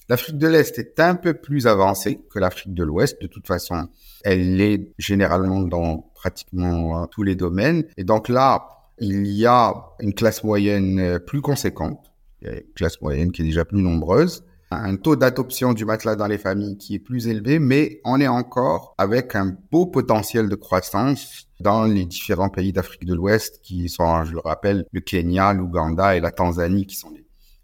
L'Afrique 0.08 0.38
de 0.38 0.48
l'Est 0.48 0.78
est 0.78 1.00
un 1.00 1.14
peu 1.14 1.34
plus 1.34 1.66
avancée 1.66 2.20
que 2.30 2.38
l'Afrique 2.38 2.74
de 2.74 2.84
l'Ouest. 2.84 3.22
De 3.22 3.26
toute 3.26 3.46
façon, 3.46 3.88
elle 4.22 4.60
est 4.60 4.92
généralement 4.98 5.60
dans 5.60 6.10
pratiquement 6.24 7.02
euh, 7.02 7.06
tous 7.10 7.22
les 7.22 7.36
domaines. 7.36 7.84
Et 7.98 8.04
donc 8.04 8.30
là, 8.30 8.66
il 8.98 9.26
y 9.26 9.44
a 9.44 9.74
une 10.00 10.14
classe 10.14 10.42
moyenne 10.42 10.98
euh, 10.98 11.18
plus 11.18 11.42
conséquente, 11.42 12.12
une 12.40 12.62
classe 12.74 12.98
moyenne 13.02 13.30
qui 13.30 13.42
est 13.42 13.44
déjà 13.44 13.66
plus 13.66 13.82
nombreuse, 13.82 14.42
un 14.70 14.96
taux 14.96 15.16
d'adoption 15.16 15.74
du 15.74 15.84
matelas 15.84 16.16
dans 16.16 16.26
les 16.26 16.38
familles 16.38 16.78
qui 16.78 16.94
est 16.94 16.98
plus 16.98 17.28
élevé, 17.28 17.58
mais 17.58 18.00
on 18.04 18.20
est 18.20 18.26
encore 18.26 18.94
avec 18.96 19.36
un 19.36 19.54
beau 19.70 19.86
potentiel 19.86 20.48
de 20.48 20.54
croissance 20.54 21.46
dans 21.60 21.84
les 21.84 22.06
différents 22.06 22.48
pays 22.48 22.72
d'Afrique 22.72 23.04
de 23.04 23.14
l'Ouest 23.14 23.60
qui 23.62 23.90
sont, 23.90 24.24
je 24.24 24.32
le 24.32 24.40
rappelle, 24.40 24.86
le 24.92 25.00
Kenya, 25.00 25.52
l'Ouganda 25.52 26.16
et 26.16 26.20
la 26.20 26.30
Tanzanie 26.30 26.86
qui 26.86 26.96
sont 26.96 27.12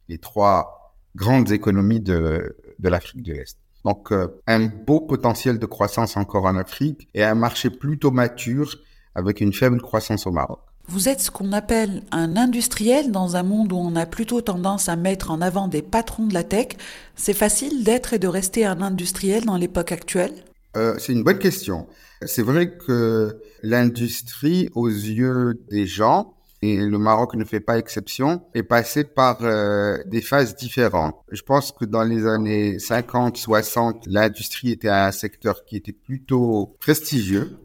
les, 0.08 0.18
trois 0.18 0.94
grandes 1.16 1.50
économies 1.50 2.00
de, 2.00 2.56
de 2.78 2.88
l'Afrique 2.88 3.22
de 3.22 3.32
l'Est. 3.32 3.56
Donc 3.84 4.12
euh, 4.12 4.28
un 4.46 4.66
beau 4.66 5.00
potentiel 5.00 5.58
de 5.58 5.66
croissance 5.66 6.16
encore 6.16 6.44
en 6.44 6.56
Afrique 6.56 7.08
et 7.14 7.24
un 7.24 7.34
marché 7.34 7.70
plutôt 7.70 8.10
mature 8.10 8.76
avec 9.14 9.40
une 9.40 9.52
faible 9.52 9.80
croissance 9.80 10.26
au 10.26 10.30
Maroc. 10.30 10.60
Vous 10.88 11.08
êtes 11.08 11.20
ce 11.20 11.30
qu'on 11.30 11.52
appelle 11.52 12.02
un 12.10 12.36
industriel 12.36 13.12
dans 13.12 13.36
un 13.36 13.44
monde 13.44 13.72
où 13.72 13.76
on 13.76 13.94
a 13.94 14.06
plutôt 14.06 14.40
tendance 14.40 14.88
à 14.88 14.96
mettre 14.96 15.30
en 15.30 15.40
avant 15.40 15.68
des 15.68 15.82
patrons 15.82 16.26
de 16.26 16.34
la 16.34 16.42
tech. 16.42 16.68
C'est 17.14 17.32
facile 17.32 17.84
d'être 17.84 18.12
et 18.12 18.18
de 18.18 18.26
rester 18.26 18.66
un 18.66 18.82
industriel 18.82 19.44
dans 19.44 19.56
l'époque 19.56 19.92
actuelle? 19.92 20.32
Euh, 20.76 20.96
C'est 20.98 21.12
une 21.12 21.22
bonne 21.22 21.38
question. 21.38 21.86
C'est 22.26 22.42
vrai 22.42 22.76
que 22.76 23.40
l'industrie, 23.62 24.68
aux 24.74 24.88
yeux 24.88 25.62
des 25.70 25.86
gens, 25.86 26.34
et 26.62 26.76
le 26.76 26.98
Maroc 26.98 27.34
ne 27.34 27.44
fait 27.44 27.60
pas 27.60 27.78
exception, 27.78 28.42
est 28.54 28.62
passé 28.62 29.04
par 29.04 29.38
euh, 29.42 29.98
des 30.06 30.20
phases 30.20 30.56
différentes. 30.56 31.16
Je 31.30 31.42
pense 31.42 31.72
que 31.72 31.84
dans 31.84 32.04
les 32.04 32.26
années 32.26 32.78
50, 32.78 33.36
60, 33.36 34.06
l'industrie 34.06 34.72
était 34.72 34.88
un 34.88 35.12
secteur 35.12 35.64
qui 35.64 35.76
était 35.76 35.92
plutôt 35.92 36.76
prestigieux, 36.80 37.56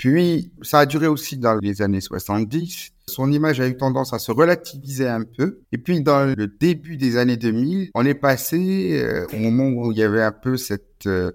puis, 0.00 0.50
ça 0.62 0.78
a 0.78 0.86
duré 0.86 1.08
aussi 1.08 1.36
dans 1.36 1.56
les 1.56 1.82
années 1.82 2.00
70. 2.00 2.92
Son 3.06 3.30
image 3.30 3.60
a 3.60 3.68
eu 3.68 3.76
tendance 3.76 4.14
à 4.14 4.18
se 4.18 4.32
relativiser 4.32 5.06
un 5.06 5.24
peu. 5.24 5.60
Et 5.72 5.76
puis, 5.76 6.00
dans 6.00 6.24
le 6.24 6.46
début 6.46 6.96
des 6.96 7.18
années 7.18 7.36
2000, 7.36 7.90
on 7.94 8.06
est 8.06 8.14
passé 8.14 8.98
euh, 9.04 9.26
au 9.34 9.36
moment 9.36 9.68
où 9.68 9.92
il 9.92 9.98
y 9.98 10.02
avait 10.02 10.22
un 10.22 10.32
peu 10.32 10.56
cette 10.56 11.06
euh, 11.06 11.32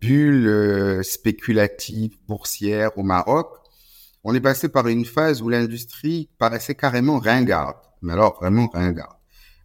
bulle 0.00 1.04
spéculative 1.04 2.16
boursière 2.26 2.98
au 2.98 3.04
Maroc. 3.04 3.59
On 4.24 4.34
est 4.34 4.40
passé 4.40 4.68
par 4.68 4.86
une 4.88 5.04
phase 5.04 5.42
où 5.42 5.48
l'industrie 5.48 6.28
paraissait 6.38 6.74
carrément 6.74 7.18
ringarde. 7.18 7.76
Mais 8.02 8.12
alors, 8.12 8.38
vraiment 8.40 8.68
ringarde 8.68 9.20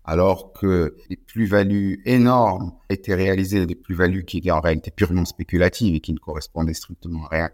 alors 0.06 0.54
que 0.54 0.96
les 1.10 1.16
plus-values 1.16 2.02
énormes 2.06 2.74
étaient 2.90 3.16
réalisées, 3.16 3.66
des 3.66 3.76
plus-values 3.76 4.24
qui 4.24 4.38
étaient 4.38 4.52
en 4.52 4.62
réalité 4.62 4.92
purement 4.92 5.26
spéculatives 5.26 5.96
et 5.96 6.00
qui 6.00 6.14
ne 6.14 6.20
correspondaient 6.20 6.74
strictement 6.74 7.26
à 7.26 7.30
rien 7.30 7.50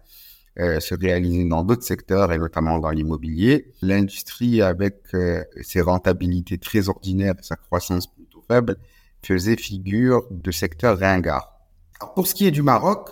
euh, 0.59 0.81
se 0.81 0.93
réaliser 0.93 1.45
dans 1.45 1.63
d'autres 1.63 1.83
secteurs 1.83 2.33
et 2.33 2.37
notamment 2.37 2.77
dans 2.79 2.89
l'immobilier. 2.89 3.71
L'industrie, 3.81 4.61
avec 4.61 4.97
euh, 5.13 5.43
ses 5.61 5.79
rentabilités 5.79 6.57
très 6.57 6.89
ordinaires 6.89 7.35
et 7.39 7.43
sa 7.43 7.55
croissance 7.55 8.13
plutôt 8.13 8.43
faible, 8.49 8.75
faisait 9.23 9.55
figure 9.55 10.27
de 10.29 10.51
secteur 10.51 10.99
ringard. 10.99 11.53
Alors, 12.01 12.13
pour 12.13 12.27
ce 12.27 12.35
qui 12.35 12.47
est 12.47 12.51
du 12.51 12.63
Maroc, 12.63 13.11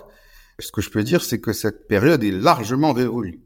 Ce 0.58 0.70
que 0.70 0.82
je 0.82 0.90
peux 0.90 1.02
dire, 1.02 1.22
c'est 1.22 1.40
que 1.40 1.54
cette 1.54 1.88
période 1.88 2.22
est 2.22 2.30
largement 2.30 2.92
révolue. 2.92 3.40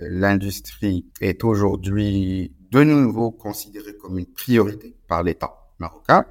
L'industrie 0.00 1.06
est 1.20 1.44
aujourd'hui 1.44 2.52
de 2.70 2.82
nouveau 2.82 3.30
considérée 3.30 3.96
comme 3.96 4.18
une 4.18 4.26
priorité 4.26 4.94
par 5.08 5.22
l'État 5.22 5.70
marocain. 5.78 6.24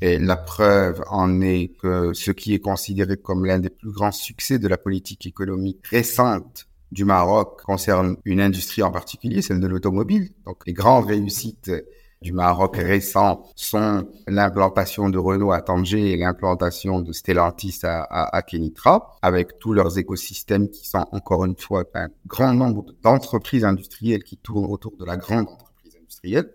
Et 0.00 0.18
la 0.18 0.36
preuve 0.36 1.02
en 1.10 1.40
est 1.40 1.76
que 1.80 2.12
ce 2.12 2.32
qui 2.32 2.54
est 2.54 2.58
considéré 2.58 3.16
comme 3.16 3.44
l'un 3.44 3.60
des 3.60 3.70
plus 3.70 3.92
grands 3.92 4.10
succès 4.10 4.58
de 4.58 4.66
la 4.66 4.76
politique 4.76 5.26
économique 5.26 5.86
récente 5.86 6.66
du 6.90 7.04
Maroc 7.04 7.62
concerne 7.62 8.16
une 8.24 8.40
industrie 8.40 8.82
en 8.82 8.90
particulier, 8.90 9.42
celle 9.42 9.60
de 9.60 9.66
l'automobile. 9.66 10.30
Donc 10.44 10.66
les 10.66 10.72
grandes 10.72 11.06
réussites 11.06 11.70
du 12.22 12.32
Maroc 12.32 12.76
récent 12.76 13.44
sont 13.56 14.08
l'implantation 14.26 15.10
de 15.10 15.18
Renault 15.18 15.52
à 15.52 15.60
Tanger 15.60 16.12
et 16.12 16.16
l'implantation 16.16 17.00
de 17.00 17.12
Stellantis 17.12 17.80
à, 17.82 18.42
Kenitra, 18.42 19.16
avec 19.20 19.58
tous 19.58 19.72
leurs 19.72 19.98
écosystèmes 19.98 20.70
qui 20.70 20.88
sont 20.88 21.06
encore 21.12 21.44
une 21.44 21.56
fois 21.56 21.84
un 21.94 22.08
grand 22.26 22.54
nombre 22.54 22.86
d'entreprises 23.02 23.64
industrielles 23.64 24.22
qui 24.22 24.36
tournent 24.36 24.70
autour 24.70 24.96
de 24.96 25.04
la 25.04 25.16
grande 25.16 25.48
entreprise 25.48 25.96
industrielle. 25.96 26.50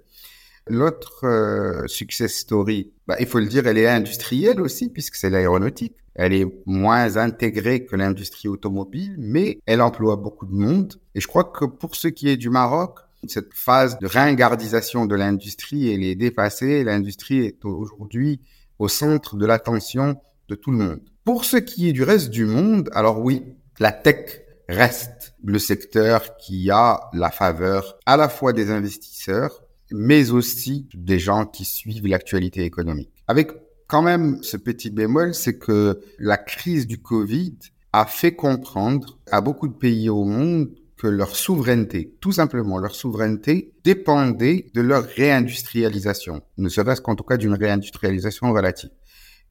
L'autre 0.70 1.26
euh, 1.26 1.88
success 1.88 2.34
story, 2.34 2.92
bah, 3.08 3.16
il 3.20 3.26
faut 3.26 3.40
le 3.40 3.46
dire, 3.46 3.68
elle 3.68 3.78
est 3.78 3.88
industrielle 3.88 4.60
aussi, 4.60 4.90
puisque 4.90 5.16
c'est 5.16 5.30
l'aéronautique. 5.30 5.96
Elle 6.16 6.34
est 6.34 6.48
moins 6.66 7.16
intégrée 7.16 7.86
que 7.86 7.96
l'industrie 7.96 8.50
automobile, 8.50 9.16
mais 9.20 9.60
elle 9.66 9.82
emploie 9.82 10.16
beaucoup 10.16 10.46
de 10.48 10.54
monde. 10.54 10.96
Et 11.14 11.22
je 11.22 11.28
crois 11.28 11.44
que 11.44 11.66
pour 11.66 11.96
ce 11.96 12.08
qui 12.08 12.28
est 12.28 12.38
du 12.38 12.50
Maroc, 12.50 13.00
cette 13.30 13.54
phase 13.54 14.00
de 14.00 14.08
ringardisation 14.08 15.06
de 15.06 15.16
l'industrie, 15.16 15.92
elle 15.92 16.04
est 16.04 16.16
dépassée. 16.16 16.84
L'industrie 16.84 17.40
est 17.40 17.64
aujourd'hui 17.66 18.42
au 18.80 18.88
centre 18.88 19.36
de 19.36 19.46
l'attention 19.46 20.20
de 20.50 20.56
tout 20.56 20.72
le 20.72 20.78
monde. 20.78 21.02
Pour 21.24 21.46
ce 21.46 21.58
qui 21.58 21.90
est 21.90 21.94
du 21.94 22.04
reste 22.04 22.30
du 22.30 22.46
monde, 22.46 22.90
alors 22.94 23.22
oui, 23.22 23.44
la 23.80 23.92
tech 23.92 24.42
reste 24.70 25.36
le 25.44 25.60
secteur 25.60 26.38
qui 26.38 26.70
a 26.72 27.00
la 27.14 27.32
faveur 27.32 27.98
à 28.06 28.18
la 28.18 28.30
fois 28.30 28.54
des 28.54 28.72
investisseurs, 28.72 29.64
mais 29.92 30.32
aussi 30.32 30.88
des 30.94 31.20
gens 31.20 31.46
qui 31.46 31.66
suivent 31.66 32.08
l'actualité 32.08 32.64
économique. 32.64 33.12
Avec 33.28 33.52
quand 33.88 34.02
même 34.02 34.42
ce 34.44 34.58
petit 34.58 34.90
bémol, 34.90 35.34
c'est 35.34 35.58
que 35.58 36.02
la 36.20 36.38
crise 36.38 36.88
du 36.88 37.02
Covid 37.02 37.58
a 37.94 38.06
fait 38.06 38.36
comprendre 38.36 39.18
à 39.32 39.42
beaucoup 39.42 39.68
de 39.68 39.74
pays 39.74 40.10
au 40.10 40.26
monde 40.26 40.70
que 40.98 41.08
leur 41.08 41.36
souveraineté, 41.36 42.16
tout 42.20 42.32
simplement 42.32 42.80
leur 42.80 42.96
souveraineté, 42.96 43.74
dépendait 43.84 44.72
de 44.74 44.82
leur 44.82 45.04
réindustrialisation, 45.04 46.42
ne 46.58 46.70
serait-ce 46.70 47.02
qu'en 47.02 47.16
tout 47.16 47.24
cas 47.24 47.38
d'une 47.38 47.54
réindustrialisation 47.54 48.52
relative. 48.52 48.90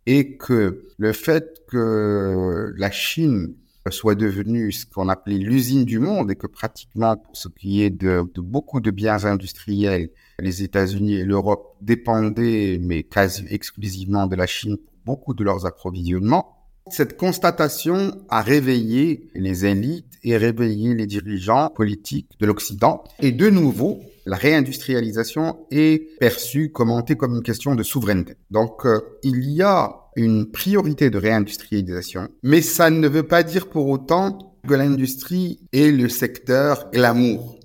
Et 0.07 0.37
que 0.37 0.87
le 0.99 1.13
fait 1.13 1.63
que 1.69 2.73
la 2.77 2.91
Chine 2.91 3.55
soit 3.91 4.15
devenue 4.15 4.73
ce 4.73 4.87
qu'on 4.87 5.09
appelait 5.09 5.39
l'usine 5.39 5.85
du 5.85 5.99
monde 5.99 6.31
et 6.31 6.37
que 6.37 6.47
pratiquement 6.47 7.17
pour 7.17 7.37
ce 7.37 7.49
qui 7.49 7.83
est 7.83 7.91
de, 7.91 8.23
beaucoup 8.37 8.81
de 8.81 8.91
biens 8.91 9.25
industriels, 9.25 10.11
les 10.41 10.63
États-Unis 10.63 11.15
et 11.15 11.25
l'Europe 11.25 11.77
dépendaient, 11.81 12.79
mais 12.81 13.05
quasi 13.05 13.45
exclusivement 13.51 14.27
de 14.27 14.37
la 14.37 14.47
Chine 14.47 14.77
pour 14.77 14.95
beaucoup 15.05 15.35
de 15.35 15.45
leurs 15.45 15.67
approvisionnements, 15.67 16.56
cette 16.91 17.17
constatation 17.17 18.13
a 18.29 18.43
réveillé 18.43 19.29
les 19.35 19.67
élites 19.67 20.07
et 20.23 20.37
réveillé 20.37 20.95
les 20.95 21.07
dirigeants 21.07 21.71
politiques 21.71 22.31
de 22.39 22.47
l'Occident. 22.47 23.03
Et 23.21 23.33
de 23.33 23.51
nouveau, 23.51 24.01
la 24.25 24.37
réindustrialisation 24.37 25.67
est 25.71 26.19
perçue, 26.19 26.71
commentée 26.71 27.17
comme 27.17 27.37
une 27.37 27.43
question 27.43 27.75
de 27.75 27.83
souveraineté. 27.83 28.35
Donc, 28.51 28.87
euh, 28.87 29.01
il 29.23 29.51
y 29.51 29.63
a 29.63 29.97
une 30.17 30.51
priorité 30.51 31.11
de 31.11 31.19
réindustrialisation, 31.19 32.29
mais 32.43 32.63
ça 32.63 32.91
ne 32.91 33.09
veut 33.09 33.27
pas 33.27 33.43
dire 33.43 33.69
pour 33.69 33.89
autant 33.89 34.57
que 34.67 34.75
l'industrie 34.75 35.61
est 35.73 35.91
le 35.91 36.09
secteur 36.09 36.91
glamour. 36.91 37.61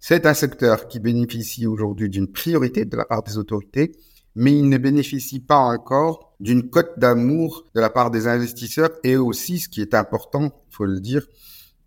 C'est 0.00 0.26
un 0.26 0.34
secteur 0.34 0.88
qui 0.88 1.00
bénéficie 1.00 1.66
aujourd'hui 1.66 2.10
d'une 2.10 2.30
priorité 2.30 2.84
de 2.84 2.96
la 2.96 3.06
part 3.06 3.22
des 3.22 3.38
autorités, 3.38 3.92
mais 4.34 4.52
il 4.52 4.68
ne 4.68 4.78
bénéficie 4.78 5.40
pas 5.40 5.58
encore 5.58 6.34
d'une 6.40 6.68
cote 6.68 6.98
d'amour 6.98 7.64
de 7.74 7.80
la 7.80 7.90
part 7.90 8.10
des 8.10 8.26
investisseurs 8.26 8.90
et 9.02 9.16
aussi, 9.16 9.60
ce 9.60 9.68
qui 9.68 9.80
est 9.80 9.94
important, 9.94 10.52
il 10.70 10.74
faut 10.74 10.84
le 10.84 11.00
dire, 11.00 11.26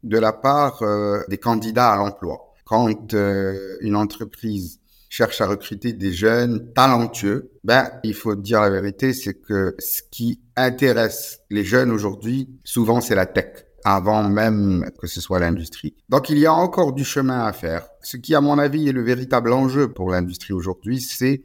de 0.03 0.17
la 0.17 0.33
part 0.33 0.81
euh, 0.83 1.19
des 1.29 1.37
candidats 1.37 1.91
à 1.91 1.97
l'emploi. 1.97 2.53
Quand 2.65 3.13
euh, 3.13 3.77
une 3.81 3.95
entreprise 3.95 4.79
cherche 5.09 5.41
à 5.41 5.47
recruter 5.47 5.93
des 5.93 6.11
jeunes 6.11 6.73
talentueux, 6.73 7.51
ben 7.63 7.89
il 8.03 8.13
faut 8.13 8.35
dire 8.35 8.61
la 8.61 8.69
vérité, 8.69 9.13
c'est 9.13 9.35
que 9.35 9.75
ce 9.79 10.01
qui 10.11 10.41
intéresse 10.55 11.39
les 11.49 11.63
jeunes 11.63 11.91
aujourd'hui, 11.91 12.49
souvent 12.63 12.99
c'est 13.01 13.15
la 13.15 13.25
tech 13.25 13.65
avant 13.83 14.27
même 14.27 14.85
que 14.99 15.07
ce 15.07 15.21
soit 15.21 15.39
l'industrie. 15.39 15.95
Donc 16.09 16.29
il 16.29 16.37
y 16.39 16.45
a 16.45 16.53
encore 16.53 16.91
du 16.91 17.05
chemin 17.05 17.45
à 17.45 17.53
faire. 17.53 17.87
Ce 18.01 18.17
qui, 18.17 18.35
à 18.35 18.41
mon 18.41 18.59
avis, 18.59 18.89
est 18.89 18.91
le 18.91 19.01
véritable 19.01 19.53
enjeu 19.53 19.93
pour 19.93 20.09
l'industrie 20.11 20.53
aujourd'hui, 20.53 20.99
c'est 20.99 21.43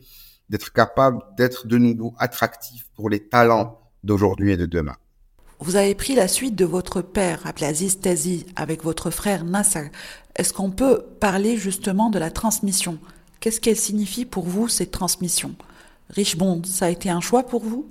d'être 0.52 0.72
capable 0.72 1.22
d'être 1.36 1.66
de 1.66 1.78
nouveau 1.78 2.14
attractif 2.18 2.86
pour 2.94 3.08
les 3.08 3.20
talents 3.20 3.80
d'aujourd'hui 4.04 4.52
et 4.52 4.56
de 4.58 4.66
demain. 4.66 4.96
Vous 5.58 5.76
avez 5.76 5.94
pris 5.94 6.14
la 6.14 6.28
suite 6.28 6.54
de 6.54 6.66
votre 6.66 7.00
père, 7.00 7.40
Abdelaziz 7.46 8.00
Tazi, 8.00 8.46
avec 8.54 8.84
votre 8.84 9.10
frère 9.10 9.44
Nasser. 9.44 9.90
Est-ce 10.36 10.52
qu'on 10.52 10.70
peut 10.70 11.04
parler 11.20 11.56
justement 11.56 12.10
de 12.10 12.18
la 12.18 12.30
transmission? 12.30 12.98
Qu'est-ce 13.40 13.60
qu'elle 13.60 13.76
signifie 13.76 14.26
pour 14.26 14.44
vous, 14.44 14.68
cette 14.68 14.90
transmission? 14.90 15.54
Richmond, 16.10 16.62
ça 16.64 16.86
a 16.86 16.90
été 16.90 17.08
un 17.08 17.20
choix 17.20 17.44
pour 17.44 17.64
vous? 17.64 17.88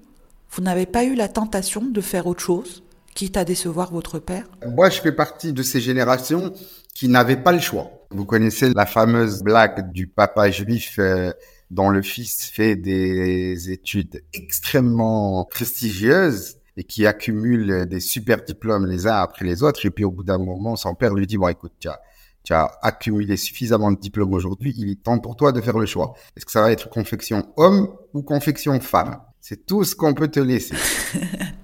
Vous 0.51 0.61
n'avez 0.61 0.85
pas 0.85 1.03
eu 1.03 1.15
la 1.15 1.29
tentation 1.29 1.81
de 1.81 2.01
faire 2.01 2.27
autre 2.27 2.41
chose, 2.41 2.83
quitte 3.15 3.37
à 3.37 3.45
décevoir 3.45 3.91
votre 3.91 4.19
père? 4.19 4.45
Moi, 4.67 4.89
je 4.89 5.01
fais 5.01 5.13
partie 5.13 5.53
de 5.53 5.63
ces 5.63 5.81
générations 5.81 6.53
qui 6.93 7.07
n'avaient 7.07 7.41
pas 7.41 7.53
le 7.53 7.59
choix. 7.59 7.89
Vous 8.11 8.25
connaissez 8.25 8.71
la 8.73 8.85
fameuse 8.85 9.41
blague 9.41 9.91
du 9.93 10.07
papa 10.07 10.51
juif 10.51 10.97
euh, 10.99 11.31
dont 11.71 11.89
le 11.89 12.01
fils 12.01 12.43
fait 12.43 12.75
des 12.75 13.71
études 13.71 14.23
extrêmement 14.33 15.45
prestigieuses 15.45 16.57
et 16.75 16.83
qui 16.83 17.07
accumule 17.07 17.85
des 17.87 18.01
super 18.01 18.43
diplômes 18.43 18.85
les 18.85 19.07
uns 19.07 19.15
après 19.15 19.45
les 19.45 19.63
autres. 19.63 19.85
Et 19.85 19.89
puis 19.89 20.03
au 20.03 20.11
bout 20.11 20.23
d'un 20.23 20.37
moment, 20.37 20.75
son 20.75 20.93
père 20.95 21.13
lui 21.13 21.25
dit, 21.25 21.37
bon 21.37 21.47
écoute, 21.47 21.71
tu 21.79 21.87
as, 21.87 22.01
tu 22.43 22.53
as 22.53 22.69
accumulé 22.81 23.37
suffisamment 23.37 23.89
de 23.89 23.97
diplômes 23.97 24.33
aujourd'hui, 24.33 24.73
il 24.77 24.91
est 24.91 25.01
temps 25.01 25.17
pour 25.19 25.37
toi 25.37 25.53
de 25.53 25.61
faire 25.61 25.77
le 25.77 25.85
choix. 25.85 26.13
Est-ce 26.35 26.45
que 26.45 26.51
ça 26.51 26.61
va 26.61 26.73
être 26.73 26.89
confection 26.89 27.47
homme 27.55 27.89
ou 28.13 28.21
confection 28.21 28.77
femme? 28.81 29.21
C'est 29.39 29.65
tout 29.65 29.85
ce 29.85 29.95
qu'on 29.95 30.13
peut 30.13 30.27
te 30.27 30.41
laisser. 30.41 30.75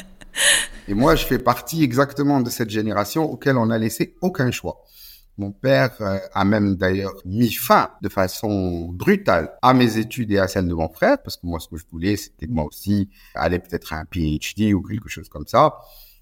et 0.87 0.93
moi, 0.93 1.15
je 1.15 1.25
fais 1.25 1.39
partie 1.39 1.83
exactement 1.83 2.39
de 2.39 2.49
cette 2.49 2.69
génération 2.69 3.29
auquel 3.29 3.57
on 3.57 3.65
n'a 3.65 3.77
laissé 3.77 4.15
aucun 4.21 4.51
choix. 4.51 4.85
Mon 5.38 5.51
père 5.51 5.96
euh, 6.01 6.17
a 6.34 6.46
même 6.46 6.75
d'ailleurs 6.75 7.13
mis 7.25 7.51
fin 7.51 7.91
de 8.01 8.10
façon 8.10 8.89
brutale 8.91 9.51
à 9.62 9.74
mes 9.75 9.98
études 9.98 10.32
et 10.32 10.39
à 10.39 10.48
celles 10.48 10.67
de 10.67 10.74
mon 10.74 10.89
frère, 10.89 11.22
parce 11.22 11.38
que 11.38 11.46
moi, 11.46 11.60
ce 11.60 11.67
que 11.67 11.77
je 11.77 11.86
voulais, 11.91 12.15
c'était 12.15 12.48
moi 12.48 12.65
aussi 12.65 13.10
aller 13.36 13.60
peut-être 13.60 13.94
à 13.94 13.98
un 13.98 14.06
PhD 14.06 14.74
ou 14.74 14.82
quelque 14.82 15.10
chose 15.10 15.29
comme 15.29 15.46
ça. 15.46 15.75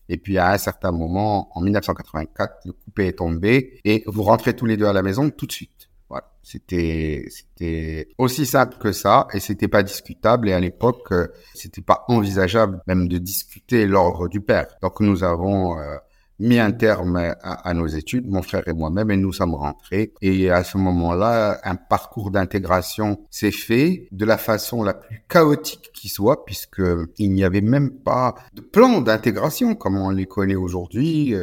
Et 0.10 0.18
puis 0.18 0.38
à 0.38 0.52
un 0.52 0.58
certain 0.58 0.92
moment, 0.92 1.50
en 1.58 1.62
1984, 1.62 2.66
le 2.66 2.74
coupé 2.74 3.08
est 3.08 3.18
tombé 3.18 3.80
et 3.86 4.04
vous 4.06 4.24
rentrez 4.24 4.56
tous 4.56 4.66
les 4.66 4.78
deux 4.78 4.86
à 4.86 4.94
la 4.94 5.02
maison 5.02 5.30
tout 5.30 5.46
de 5.46 5.52
suite. 5.52 5.90
Voilà, 6.10 6.30
c'était 6.44 7.26
c'était 7.30 8.10
aussi 8.20 8.46
simple 8.46 8.78
que 8.78 8.92
ça 8.92 9.28
et 9.34 9.40
c'était 9.40 9.68
pas 9.68 9.82
discutable 9.82 10.50
et 10.50 10.54
à 10.54 10.60
l'époque 10.60 11.12
euh, 11.12 11.28
c'était 11.56 11.82
pas 11.82 12.06
envisageable 12.08 12.80
même 12.86 13.08
de 13.08 13.18
discuter 13.18 13.88
l'ordre 13.88 14.28
du 14.28 14.42
père. 14.42 14.68
Donc 14.84 15.00
nous 15.00 15.24
avons 15.24 15.80
euh, 15.80 15.96
mis 16.40 16.60
un 16.60 16.72
terme 16.72 17.34
à, 17.42 17.74
nos 17.74 17.88
études, 17.88 18.28
mon 18.28 18.42
frère 18.42 18.68
et 18.68 18.74
moi-même, 18.74 19.12
et 19.12 19.18
nous 19.18 19.34
sommes 19.34 19.56
rentrés. 19.56 20.14
Et 20.22 20.50
à 20.50 20.64
ce 20.64 20.78
moment-là, 20.78 21.60
un 21.64 21.76
parcours 21.76 22.32
d'intégration 22.32 23.20
s'est 23.30 23.52
fait 23.52 24.08
de 24.12 24.26
la 24.26 24.38
façon 24.38 24.84
la 24.84 24.94
plus 24.94 25.24
chaotique 25.30 25.92
qui 25.94 26.10
soit, 26.10 26.46
puisque 26.46 26.82
il 27.18 27.32
n'y 27.32 27.44
avait 27.44 27.62
même 27.62 27.92
pas 27.92 28.36
de 28.54 28.62
plan 28.62 29.02
d'intégration 29.02 29.76
comme 29.76 29.98
on 29.98 30.10
les 30.10 30.26
connaît 30.26 30.56
aujourd'hui. 30.56 31.36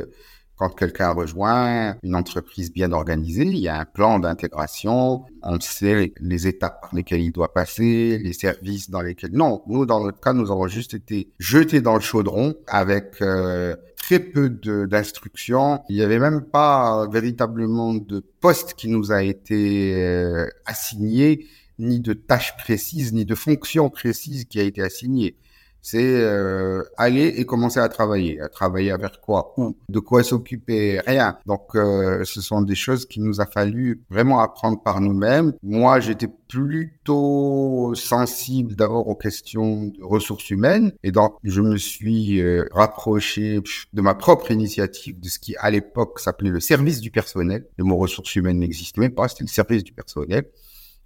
Quand 0.56 0.68
quelqu'un 0.68 1.12
rejoint 1.12 1.96
une 2.04 2.14
entreprise 2.14 2.72
bien 2.72 2.92
organisée, 2.92 3.46
il 3.46 3.58
y 3.58 3.68
a 3.68 3.80
un 3.80 3.84
plan 3.84 4.20
d'intégration. 4.20 5.24
On 5.42 5.58
sait 5.58 6.12
les 6.20 6.46
étapes 6.46 6.82
par 6.82 6.94
lesquelles 6.94 7.22
il 7.22 7.32
doit 7.32 7.52
passer, 7.52 8.18
les 8.18 8.32
services 8.32 8.88
dans 8.88 9.00
lesquels... 9.00 9.32
Non, 9.32 9.62
nous, 9.66 9.86
dans 9.86 10.04
notre 10.04 10.20
cas, 10.20 10.32
nous 10.32 10.52
avons 10.52 10.68
juste 10.68 10.94
été 10.94 11.32
jetés 11.40 11.80
dans 11.80 11.94
le 11.94 12.00
chaudron 12.00 12.54
avec 12.68 13.20
euh, 13.22 13.74
très 14.12 14.20
peu 14.20 14.50
d'instructions. 14.50 15.82
Il 15.88 15.96
n'y 15.96 16.02
avait 16.02 16.18
même 16.18 16.42
pas 16.42 17.08
véritablement 17.08 17.94
de 17.94 18.20
poste 18.40 18.74
qui 18.74 18.88
nous 18.88 19.10
a 19.10 19.22
été 19.22 19.94
euh, 19.94 20.46
assigné, 20.66 21.46
ni 21.78 21.98
de 21.98 22.12
tâches 22.12 22.54
précises, 22.58 23.14
ni 23.14 23.24
de 23.24 23.34
fonctions 23.34 23.88
précises 23.88 24.44
qui 24.44 24.60
a 24.60 24.64
été 24.64 24.82
assignée. 24.82 25.36
C'est 25.82 26.22
euh, 26.22 26.82
aller 26.96 27.26
et 27.36 27.44
commencer 27.44 27.80
à 27.80 27.88
travailler. 27.88 28.40
À 28.40 28.48
travailler 28.48 28.92
avec 28.92 29.20
quoi? 29.20 29.52
Où 29.56 29.76
De 29.88 29.98
quoi 29.98 30.22
s'occuper? 30.22 31.00
Rien. 31.00 31.36
Donc, 31.46 31.74
euh, 31.74 32.24
ce 32.24 32.40
sont 32.40 32.62
des 32.62 32.76
choses 32.76 33.04
qui 33.06 33.20
nous 33.20 33.40
a 33.40 33.46
fallu 33.46 34.02
vraiment 34.08 34.40
apprendre 34.40 34.80
par 34.80 35.00
nous-mêmes. 35.00 35.52
Moi, 35.62 35.98
j'étais 36.00 36.28
plutôt 36.48 37.94
sensible 37.94 38.76
d'abord 38.76 39.08
aux 39.08 39.14
questions 39.14 39.86
de 39.86 40.02
ressources 40.04 40.50
humaines 40.50 40.92
et 41.02 41.10
donc 41.10 41.36
je 41.42 41.62
me 41.62 41.78
suis 41.78 42.40
euh, 42.40 42.66
rapproché 42.72 43.60
de 43.92 44.02
ma 44.02 44.14
propre 44.14 44.50
initiative 44.50 45.18
de 45.18 45.28
ce 45.28 45.38
qui 45.38 45.56
à 45.56 45.70
l'époque 45.70 46.20
s'appelait 46.20 46.50
le 46.50 46.60
service 46.60 47.00
du 47.00 47.10
personnel. 47.10 47.66
Le 47.78 47.84
mot 47.84 47.96
ressources 47.96 48.36
humaines 48.36 48.58
n'existait 48.58 49.00
même 49.00 49.14
pas, 49.14 49.28
c'était 49.28 49.44
le 49.44 49.48
service 49.48 49.82
du 49.82 49.92
personnel. 49.92 50.44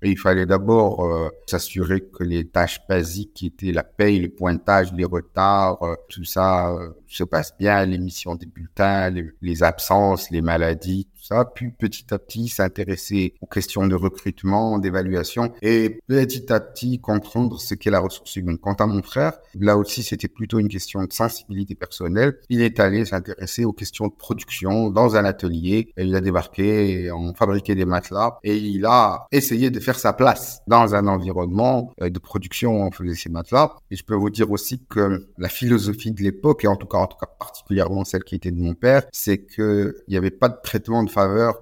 Il 0.02 0.18
fallait 0.18 0.44
d'abord 0.44 1.04
euh, 1.04 1.30
s'assurer 1.46 2.02
que 2.02 2.22
les 2.22 2.46
tâches 2.46 2.80
basiques 2.86 3.32
qui 3.32 3.46
étaient 3.46 3.72
la 3.72 3.82
paye, 3.82 4.18
le 4.20 4.28
pointage, 4.28 4.92
les 4.92 5.06
retards, 5.06 5.82
euh, 5.82 5.94
tout 6.08 6.24
ça 6.24 6.70
euh, 6.70 6.90
se 7.06 7.24
passe 7.24 7.56
bien, 7.58 7.84
l'émission 7.86 8.34
des 8.34 8.44
bulletins, 8.44 9.10
les, 9.40 9.62
absences, 9.62 10.30
les 10.30 10.42
maladies, 10.42 11.08
ça. 11.26 11.44
Puis 11.44 11.70
petit 11.70 12.12
à 12.12 12.18
petit 12.18 12.48
s'intéresser 12.48 13.34
aux 13.40 13.46
questions 13.46 13.86
de 13.86 13.94
recrutement, 13.94 14.78
d'évaluation 14.78 15.52
et 15.62 15.98
petit 16.06 16.52
à 16.52 16.60
petit 16.60 17.00
comprendre 17.00 17.60
ce 17.60 17.74
qu'est 17.74 17.90
la 17.90 18.00
ressource 18.00 18.36
humaine. 18.36 18.58
Quant 18.58 18.74
à 18.74 18.86
mon 18.86 19.02
frère, 19.02 19.32
là 19.58 19.76
aussi 19.76 20.02
c'était 20.02 20.28
plutôt 20.28 20.58
une 20.58 20.68
question 20.68 21.02
de 21.04 21.12
sensibilité 21.12 21.74
personnelle. 21.74 22.38
Il 22.48 22.60
est 22.60 22.80
allé 22.80 23.04
s'intéresser 23.04 23.64
aux 23.64 23.72
questions 23.72 24.06
de 24.08 24.12
production 24.12 24.90
dans 24.90 25.16
un 25.16 25.24
atelier. 25.24 25.92
Et 25.96 26.04
il 26.04 26.14
a 26.14 26.20
débarqué, 26.20 27.10
on 27.12 27.34
fabriquait 27.34 27.74
des 27.74 27.84
matelas 27.84 28.38
et 28.42 28.56
il 28.56 28.84
a 28.86 29.26
essayé 29.32 29.70
de 29.70 29.80
faire 29.80 29.98
sa 29.98 30.12
place 30.12 30.60
dans 30.66 30.94
un 30.94 31.06
environnement 31.06 31.92
euh, 32.00 32.10
de 32.10 32.18
production. 32.18 32.82
On 32.82 32.90
faisait 32.90 33.14
ces 33.14 33.30
matelas. 33.30 33.76
Et 33.90 33.96
je 33.96 34.04
peux 34.04 34.14
vous 34.14 34.30
dire 34.30 34.50
aussi 34.50 34.84
que 34.88 35.28
la 35.38 35.48
philosophie 35.48 36.12
de 36.12 36.22
l'époque, 36.22 36.64
et 36.64 36.68
en 36.68 36.76
tout 36.76 36.86
cas 36.86 36.98
en 36.98 37.06
tout 37.06 37.18
cas 37.18 37.26
particulièrement 37.38 38.04
celle 38.04 38.24
qui 38.24 38.36
était 38.36 38.50
de 38.50 38.60
mon 38.60 38.74
père, 38.74 39.04
c'est 39.12 39.44
qu'il 39.44 39.94
n'y 40.08 40.16
avait 40.16 40.30
pas 40.30 40.48
de 40.48 40.56
traitement 40.62 41.02
de 41.02 41.10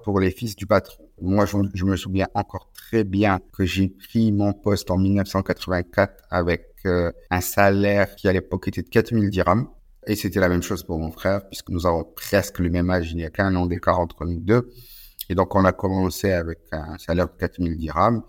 pour 0.03 0.19
les 0.19 0.31
fils 0.31 0.55
du 0.55 0.65
patron. 0.65 1.03
Moi, 1.21 1.45
je, 1.45 1.85
me 1.85 1.95
souviens 1.95 2.27
encore 2.33 2.69
très 2.73 3.05
bien 3.05 3.39
que 3.53 3.65
j'ai 3.65 3.87
pris 3.87 4.33
mon 4.33 4.51
poste 4.51 4.91
en 4.91 4.97
1984 4.97 6.25
avec 6.29 6.67
euh, 6.85 7.11
un 7.31 7.39
salaire 7.39 8.15
qui 8.15 8.27
à 8.27 8.33
l'époque 8.33 8.67
était 8.67 8.81
de 8.81 8.89
4000 8.89 9.29
dirhams. 9.29 9.67
Et 10.07 10.15
c'était 10.15 10.41
la 10.41 10.49
même 10.49 10.61
chose 10.61 10.83
pour 10.83 10.99
mon 10.99 11.09
frère, 11.09 11.47
puisque 11.47 11.69
nous 11.69 11.87
avons 11.87 12.03
presque 12.03 12.59
le 12.59 12.69
même 12.69 12.89
âge, 12.89 13.11
il 13.11 13.17
n'y 13.17 13.25
a 13.25 13.29
qu'un 13.29 13.55
an 13.55 13.65
d'écart 13.65 13.99
entre 13.99 14.25
nous 14.25 14.39
deux. 14.39 14.69
Et 15.29 15.35
donc, 15.35 15.55
on 15.55 15.63
a 15.63 15.71
commencé 15.71 16.31
avec 16.31 16.59
un 16.71 16.97
salaire 16.97 17.27
de 17.27 17.33
4000 17.39 17.77
dirhams 17.77 18.21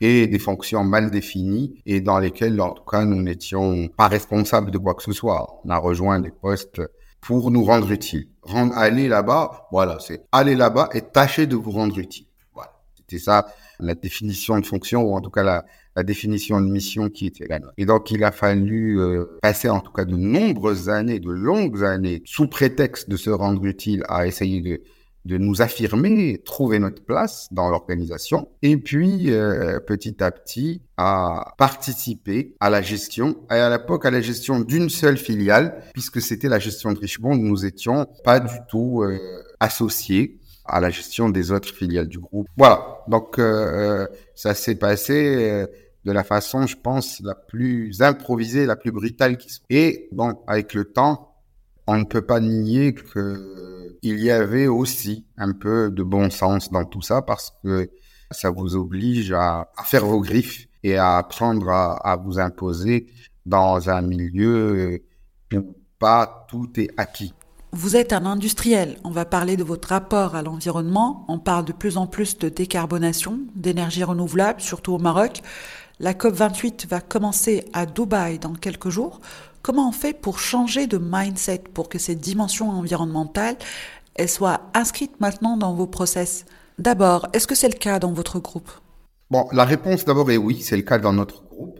et 0.00 0.26
des 0.26 0.38
fonctions 0.40 0.82
mal 0.82 1.10
définies 1.10 1.80
et 1.86 2.00
dans 2.00 2.18
lesquelles, 2.18 2.60
en 2.60 2.72
tout 2.72 2.84
cas, 2.84 3.04
nous 3.04 3.22
n'étions 3.22 3.88
pas 3.88 4.08
responsables 4.08 4.72
de 4.72 4.78
quoi 4.78 4.94
que 4.94 5.02
ce 5.02 5.12
soit. 5.12 5.60
On 5.64 5.70
a 5.70 5.78
rejoint 5.78 6.18
des 6.18 6.32
postes 6.32 6.82
pour 7.22 7.50
nous 7.50 7.64
rendre 7.64 7.90
utiles. 7.90 8.28
Rendre, 8.42 8.76
aller 8.76 9.08
là-bas, 9.08 9.68
voilà, 9.70 9.98
c'est 10.00 10.24
aller 10.32 10.56
là-bas 10.56 10.90
et 10.92 11.00
tâcher 11.00 11.46
de 11.46 11.56
vous 11.56 11.70
rendre 11.70 11.96
utile. 11.98 12.26
Voilà. 12.52 12.72
C'était 12.96 13.22
ça, 13.22 13.46
la 13.78 13.94
définition 13.94 14.58
de 14.58 14.66
fonction 14.66 15.02
ou 15.02 15.14
en 15.14 15.20
tout 15.20 15.30
cas 15.30 15.44
la, 15.44 15.64
la 15.94 16.02
définition 16.02 16.60
de 16.60 16.66
mission 16.66 17.08
qui 17.08 17.26
était 17.26 17.46
là. 17.46 17.60
Et 17.78 17.86
donc, 17.86 18.10
il 18.10 18.24
a 18.24 18.32
fallu 18.32 19.00
euh, 19.00 19.38
passer 19.40 19.68
en 19.68 19.80
tout 19.80 19.92
cas 19.92 20.04
de 20.04 20.16
nombreuses 20.16 20.88
années, 20.88 21.20
de 21.20 21.30
longues 21.30 21.84
années, 21.84 22.22
sous 22.24 22.48
prétexte 22.48 23.08
de 23.08 23.16
se 23.16 23.30
rendre 23.30 23.64
utile 23.64 24.02
à 24.08 24.26
essayer 24.26 24.60
de 24.60 24.82
de 25.24 25.38
nous 25.38 25.62
affirmer, 25.62 26.42
trouver 26.44 26.78
notre 26.78 27.04
place 27.04 27.48
dans 27.52 27.68
l'organisation, 27.68 28.48
et 28.62 28.76
puis 28.76 29.30
euh, 29.30 29.78
petit 29.80 30.22
à 30.22 30.30
petit 30.30 30.82
à 30.96 31.54
participer 31.58 32.56
à 32.60 32.70
la 32.70 32.82
gestion, 32.82 33.36
et 33.50 33.54
à 33.54 33.70
l'époque 33.70 34.04
à 34.04 34.10
la 34.10 34.20
gestion 34.20 34.60
d'une 34.60 34.88
seule 34.88 35.16
filiale, 35.16 35.82
puisque 35.92 36.20
c'était 36.20 36.48
la 36.48 36.58
gestion 36.58 36.92
de 36.92 36.98
Richemont, 36.98 37.36
nous 37.36 37.64
étions 37.64 38.06
pas 38.24 38.40
du 38.40 38.56
tout 38.68 39.02
euh, 39.02 39.18
associés 39.60 40.38
à 40.64 40.80
la 40.80 40.90
gestion 40.90 41.28
des 41.28 41.50
autres 41.50 41.72
filiales 41.74 42.08
du 42.08 42.18
groupe. 42.18 42.46
Voilà, 42.56 43.02
donc 43.08 43.38
euh, 43.38 44.06
ça 44.34 44.54
s'est 44.54 44.76
passé 44.76 45.66
de 46.04 46.12
la 46.12 46.24
façon, 46.24 46.66
je 46.66 46.76
pense, 46.76 47.20
la 47.20 47.34
plus 47.34 48.02
improvisée, 48.02 48.66
la 48.66 48.76
plus 48.76 48.92
brutale 48.92 49.36
qui 49.36 49.50
soit. 49.50 49.64
Et 49.70 50.08
bon, 50.12 50.34
avec 50.46 50.74
le 50.74 50.84
temps, 50.84 51.31
on 51.86 51.98
ne 51.98 52.04
peut 52.04 52.22
pas 52.22 52.40
nier 52.40 52.94
que 52.94 53.98
il 54.02 54.18
y 54.18 54.30
avait 54.30 54.66
aussi 54.66 55.24
un 55.36 55.52
peu 55.52 55.90
de 55.90 56.02
bon 56.02 56.28
sens 56.28 56.70
dans 56.70 56.84
tout 56.84 57.02
ça 57.02 57.22
parce 57.22 57.52
que 57.62 57.88
ça 58.32 58.50
vous 58.50 58.74
oblige 58.74 59.32
à, 59.32 59.68
faire 59.84 60.04
vos 60.04 60.20
griffes 60.20 60.66
et 60.82 60.96
à 60.96 61.18
apprendre 61.18 61.70
à, 61.70 62.16
vous 62.16 62.38
imposer 62.40 63.06
dans 63.46 63.88
un 63.88 64.02
milieu 64.02 65.02
où 65.54 65.76
pas 65.98 66.46
tout 66.48 66.68
est 66.80 66.90
acquis. 66.96 67.32
Vous 67.70 67.96
êtes 67.96 68.12
un 68.12 68.26
industriel. 68.26 68.98
On 69.04 69.10
va 69.10 69.24
parler 69.24 69.56
de 69.56 69.64
votre 69.64 69.88
rapport 69.88 70.34
à 70.34 70.42
l'environnement. 70.42 71.24
On 71.28 71.38
parle 71.38 71.64
de 71.64 71.72
plus 71.72 71.96
en 71.96 72.06
plus 72.06 72.36
de 72.36 72.48
décarbonation, 72.48 73.40
d'énergie 73.54 74.04
renouvelable, 74.04 74.60
surtout 74.60 74.92
au 74.92 74.98
Maroc. 74.98 75.40
La 76.00 76.12
COP28 76.12 76.88
va 76.88 77.00
commencer 77.00 77.64
à 77.72 77.86
Dubaï 77.86 78.38
dans 78.38 78.54
quelques 78.54 78.88
jours. 78.88 79.20
Comment 79.62 79.88
on 79.88 79.92
fait 79.92 80.12
pour 80.12 80.40
changer 80.40 80.88
de 80.88 80.98
mindset, 80.98 81.62
pour 81.72 81.88
que 81.88 81.98
cette 81.98 82.18
dimension 82.18 82.70
environnementale 82.70 83.56
elle 84.14 84.28
soit 84.28 84.60
inscrite 84.74 85.20
maintenant 85.20 85.56
dans 85.56 85.72
vos 85.72 85.86
process? 85.86 86.44
D'abord, 86.78 87.28
est-ce 87.32 87.46
que 87.46 87.54
c'est 87.54 87.68
le 87.68 87.78
cas 87.78 87.98
dans 87.98 88.12
votre 88.12 88.40
groupe? 88.40 88.70
Bon, 89.30 89.46
la 89.52 89.64
réponse 89.64 90.04
d'abord 90.04 90.30
est 90.30 90.36
oui, 90.36 90.60
c'est 90.60 90.76
le 90.76 90.82
cas 90.82 90.98
dans 90.98 91.12
notre 91.12 91.44
groupe. 91.44 91.78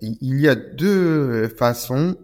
Il 0.00 0.40
y 0.40 0.48
a 0.48 0.54
deux 0.54 1.48
façons 1.48 2.16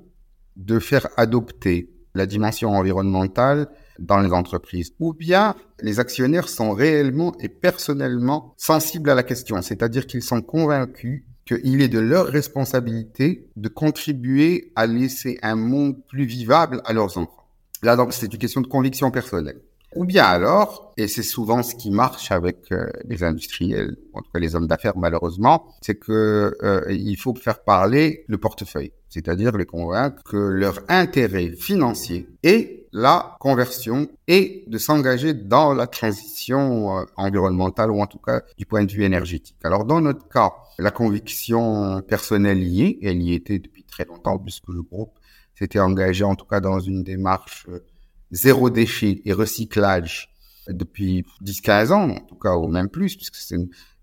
de 0.57 0.79
faire 0.79 1.09
adopter 1.17 1.91
la 2.15 2.27
dimension 2.27 2.71
environnementale 2.71 3.69
dans 3.99 4.19
les 4.19 4.33
entreprises. 4.33 4.93
Ou 5.01 5.15
bien 5.15 5.55
les 5.81 6.01
actionnaires 6.01 6.49
sont 6.49 6.73
réellement 6.73 7.33
et 7.41 7.49
personnellement 7.49 8.55
sensibles 8.57 9.11
à 9.11 9.15
la 9.15 9.23
question, 9.23 9.61
c'est-à-dire 9.63 10.07
qu'ils 10.07 10.23
sont 10.23 10.43
convaincus 10.43 11.25
qu'il 11.44 11.83
est 11.83 11.88
de 11.88 11.98
leur 11.98 12.26
responsabilité 12.26 13.48
de 13.57 13.68
contribuer 13.68 14.72
à 14.76 14.87
laisser 14.87 15.38
un 15.42 15.57
monde 15.57 15.96
plus 16.07 16.24
vivable 16.24 16.80
à 16.85 16.92
leurs 16.92 17.18
enfants. 17.18 17.48
Là, 17.83 17.96
donc, 17.96 18.12
c'est 18.12 18.33
une 18.33 18.38
question 18.38 18.61
de 18.61 18.66
conviction 18.66 19.11
personnelle. 19.11 19.61
Ou 19.94 20.04
bien 20.04 20.24
alors, 20.24 20.92
et 20.96 21.07
c'est 21.07 21.22
souvent 21.22 21.62
ce 21.62 21.76
qui 21.76 21.90
marche 21.90 22.33
avec 22.33 22.72
euh, 22.72 22.87
les 23.09 23.22
industriels, 23.22 23.96
en 24.12 24.22
tout 24.22 24.30
cas 24.33 24.40
les 24.40 24.57
hommes 24.57 24.66
d'affaires 24.66 24.96
malheureusement, 24.96 25.66
c'est 25.83 25.94
que 25.94 26.57
euh, 26.62 26.85
il 26.90 27.16
faut 27.16 27.35
faire 27.35 27.62
parler 27.62 28.24
le 28.26 28.37
portefeuille, 28.37 28.92
c'est-à-dire 29.09 29.57
les 29.57 29.66
convaincre 29.66 30.20
que 30.24 30.37
leur 30.37 30.80
intérêt 30.88 31.52
financier 31.52 32.26
est 32.42 32.84
la 32.94 33.37
conversion 33.40 34.09
et 34.28 34.62
de 34.68 34.78
s'engager 34.78 35.35
dans 35.35 35.74
la 35.74 35.88
transition 35.88 36.96
euh, 36.96 37.04
environnementale 37.16 37.90
ou 37.90 38.00
en 38.00 38.07
tout 38.07 38.20
cas 38.20 38.42
du 38.57 38.66
point 38.66 38.85
de 38.85 38.92
vue 38.92 39.02
énergétique. 39.02 39.57
Alors 39.64 39.85
dans 39.85 40.00
notre 40.00 40.28
cas, 40.28 40.52
la 40.78 40.92
conviction 40.92 42.00
personnelle 42.02 42.62
y 42.62 42.85
est, 42.85 42.98
elle 43.02 43.20
y 43.20 43.35
était 43.35 43.59
depuis 43.59 43.83
très 43.83 44.04
longtemps 44.04 44.38
puisque 44.38 44.68
le 44.68 44.83
groupe 44.83 45.18
s'était 45.59 45.80
engagé 45.80 46.22
en 46.22 46.37
tout 46.37 46.46
cas 46.46 46.61
dans 46.61 46.78
une 46.78 47.02
démarche 47.02 47.66
euh, 47.68 47.85
zéro 48.30 48.70
déchet 48.70 49.22
et 49.24 49.33
recyclage 49.33 50.30
depuis 50.68 51.26
10-15 51.42 51.92
ans, 51.92 52.11
en 52.11 52.20
tout 52.20 52.37
cas, 52.37 52.57
ou 52.57 52.68
même 52.68 52.88
plus, 52.88 53.16
puisque 53.16 53.37
c'est 53.37 53.57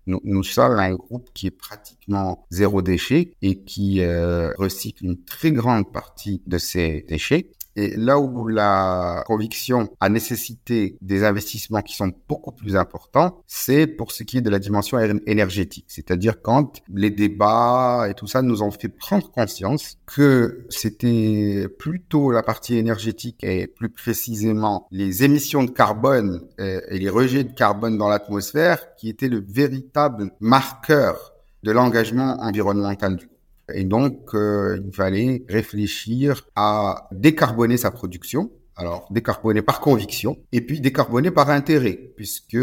nous, 0.06 0.20
nous, 0.24 0.42
sommes 0.42 0.78
un 0.78 0.94
groupe 0.94 1.30
qui 1.32 1.46
est 1.46 1.50
pratiquement 1.50 2.46
zéro 2.50 2.82
déchet 2.82 3.34
et 3.40 3.62
qui 3.62 4.00
euh, 4.00 4.52
recycle 4.58 5.04
une 5.04 5.24
très 5.24 5.52
grande 5.52 5.92
partie 5.92 6.42
de 6.46 6.58
ces 6.58 7.04
déchets. 7.08 7.50
Et 7.76 7.96
là 7.96 8.18
où 8.18 8.48
la 8.48 9.24
conviction 9.26 9.88
a 10.00 10.08
nécessité 10.08 10.96
des 11.00 11.24
investissements 11.24 11.82
qui 11.82 11.96
sont 11.96 12.12
beaucoup 12.28 12.52
plus 12.52 12.76
importants, 12.76 13.42
c'est 13.46 13.86
pour 13.86 14.12
ce 14.12 14.22
qui 14.22 14.38
est 14.38 14.42
de 14.42 14.50
la 14.50 14.58
dimension 14.58 14.98
énergétique. 15.26 15.86
C'est-à-dire 15.88 16.42
quand 16.42 16.82
les 16.92 17.10
débats 17.10 18.06
et 18.08 18.14
tout 18.14 18.26
ça 18.26 18.42
nous 18.42 18.62
ont 18.62 18.70
fait 18.70 18.88
prendre 18.88 19.30
conscience 19.30 19.98
que 20.06 20.66
c'était 20.68 21.66
plutôt 21.78 22.30
la 22.30 22.42
partie 22.42 22.76
énergétique 22.76 23.42
et 23.42 23.66
plus 23.66 23.88
précisément 23.88 24.86
les 24.90 25.24
émissions 25.24 25.64
de 25.64 25.70
carbone 25.70 26.42
euh, 26.60 26.80
et 26.88 26.98
les 26.98 27.08
rejets 27.08 27.44
de 27.44 27.52
carbone 27.52 27.98
dans 27.98 28.08
l'atmosphère 28.08 28.94
qui 28.96 29.08
étaient 29.08 29.28
le 29.28 29.40
véritable 29.40 30.30
marqueur 30.40 31.32
de 31.62 31.70
l'engagement 31.70 32.36
environnemental 32.40 33.16
du 33.16 33.28
et 33.74 33.84
donc, 33.84 34.34
euh, 34.34 34.80
il 34.84 34.92
fallait 34.94 35.44
réfléchir 35.48 36.42
à 36.56 37.08
décarboner 37.12 37.76
sa 37.76 37.90
production. 37.90 38.50
Alors, 38.74 39.06
décarboner 39.10 39.60
par 39.60 39.80
conviction 39.80 40.38
et 40.50 40.62
puis 40.62 40.80
décarboner 40.80 41.30
par 41.30 41.50
intérêt, 41.50 42.12
puisque 42.16 42.56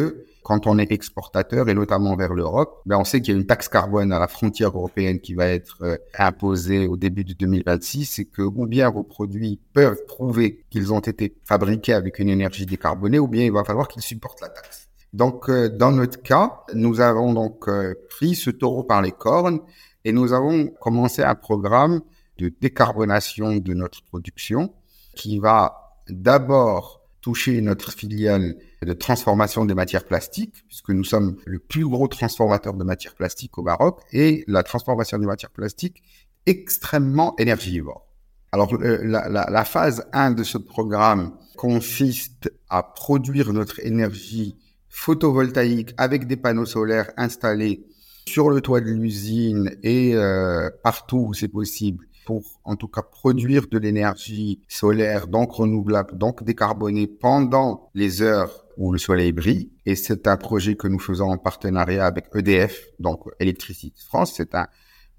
quand 0.44 0.66
on 0.66 0.80
est 0.80 0.92
exportateur 0.92 1.70
et 1.70 1.76
notamment 1.76 2.16
vers 2.16 2.34
l'Europe, 2.34 2.82
ben 2.88 2.98
on 2.98 3.04
sait 3.04 3.22
qu'il 3.22 3.36
y 3.36 3.38
a 3.38 3.40
une 3.40 3.46
taxe 3.46 3.70
carbone 3.70 4.12
à 4.12 4.18
la 4.18 4.28
frontière 4.28 4.70
européenne 4.70 5.20
qui 5.20 5.36
va 5.36 5.46
être 5.46 5.78
euh, 5.84 5.98
imposée 6.18 6.88
au 6.88 6.98
début 6.98 7.24
de 7.24 7.34
2026 7.34 8.20
et 8.20 8.26
que 8.26 8.42
ou 8.42 8.66
bien 8.66 8.90
vos 8.90 9.04
produits 9.04 9.60
peuvent 9.74 10.04
prouver 10.08 10.66
qu'ils 10.72 10.92
ont 10.92 11.00
été 11.00 11.36
fabriqués 11.46 11.94
avec 11.94 12.18
une 12.18 12.30
énergie 12.30 12.66
décarbonée 12.66 13.20
ou 13.20 13.28
bien 13.28 13.46
il 13.46 13.52
va 13.52 13.64
falloir 13.64 13.88
qu'ils 13.88 14.02
supportent 14.02 14.42
la 14.42 14.50
taxe. 14.50 14.90
Donc, 15.14 15.48
euh, 15.50 15.70
dans 15.70 15.92
notre 15.92 16.22
cas, 16.24 16.62
nous 16.74 17.02
avons 17.02 17.34
donc 17.34 17.70
pris 18.10 18.34
ce 18.34 18.50
taureau 18.50 18.84
par 18.84 19.04
les 19.04 19.12
cornes 19.12 19.60
et 20.06 20.12
nous 20.12 20.34
avons 20.34 20.68
commencé 20.80 21.24
un 21.24 21.36
programme 21.36 22.02
de 22.38 22.50
décarbonation 22.62 23.58
de 23.58 23.74
notre 23.74 24.04
production 24.04 24.74
qui 25.16 25.40
va 25.40 25.98
d'abord 26.10 27.02
toucher 27.22 27.60
notre 27.62 27.92
filiale 27.92 28.56
de 28.82 28.94
transformation 28.94 29.66
des 29.66 29.74
matières 29.74 30.06
plastiques, 30.06 30.64
puisque 30.68 30.90
nous 30.90 31.04
sommes 31.04 31.36
le 31.46 31.60
plus 31.60 31.86
gros 31.86 32.08
transformateur 32.08 32.74
de 32.74 32.84
matières 32.84 33.16
plastiques 33.16 33.58
au 33.58 33.64
Maroc, 33.64 34.02
et 34.14 34.46
la 34.48 34.64
transformation 34.64 35.18
des 35.18 35.26
matières 35.26 35.52
plastiques 35.52 36.02
extrêmement 36.46 37.36
énergivore. 37.38 38.08
Alors, 38.52 38.74
euh, 38.74 39.00
la, 39.04 39.30
la, 39.30 39.48
la, 39.50 39.66
phase 39.66 40.08
1 40.14 40.32
de 40.32 40.44
ce 40.44 40.58
programme 40.58 41.34
consiste 41.58 42.52
à 42.70 42.82
produire 42.82 43.54
notre 43.54 43.86
énergie 43.86 44.58
photovoltaïque 44.88 45.94
avec 45.98 46.26
des 46.26 46.38
panneaux 46.38 46.66
solaires 46.66 47.12
installés 47.18 47.86
sur 48.30 48.52
le 48.52 48.62
toit 48.62 48.80
de 48.80 48.92
l'usine 48.92 49.76
et 49.82 50.14
euh, 50.14 50.70
partout 50.84 51.26
où 51.30 51.34
c'est 51.34 51.48
possible 51.48 52.06
pour 52.28 52.44
en 52.64 52.76
tout 52.76 52.88
cas 52.88 53.02
produire 53.02 53.66
de 53.72 53.80
l'énergie 53.80 54.62
solaire, 54.68 55.28
donc 55.28 55.52
renouvelable, 55.52 56.16
donc 56.16 56.44
décarbonée 56.44 57.08
pendant 57.08 57.90
les 57.96 58.22
heures 58.22 58.68
où 58.78 58.92
le 58.92 59.00
soleil 59.00 59.32
brille. 59.32 59.72
Et 59.88 59.96
c'est 59.96 60.28
un 60.28 60.38
projet 60.38 60.76
que 60.76 60.88
nous 60.88 61.00
faisons 61.00 61.32
en 61.32 61.40
partenariat 61.40 62.06
avec 62.06 62.26
EDF, 62.36 62.86
donc 63.00 63.24
Électricité 63.40 64.00
France. 64.06 64.34
C'est 64.38 64.54
un 64.54 64.68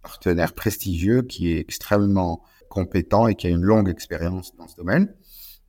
partenaire 0.03 0.53
prestigieux 0.53 1.23
qui 1.23 1.51
est 1.51 1.59
extrêmement 1.59 2.45
compétent 2.69 3.27
et 3.27 3.35
qui 3.35 3.49
a 3.49 3.51
une 3.51 3.65
longue 3.65 3.89
expérience 3.89 4.55
dans 4.57 4.69
ce 4.69 4.77
domaine. 4.77 5.13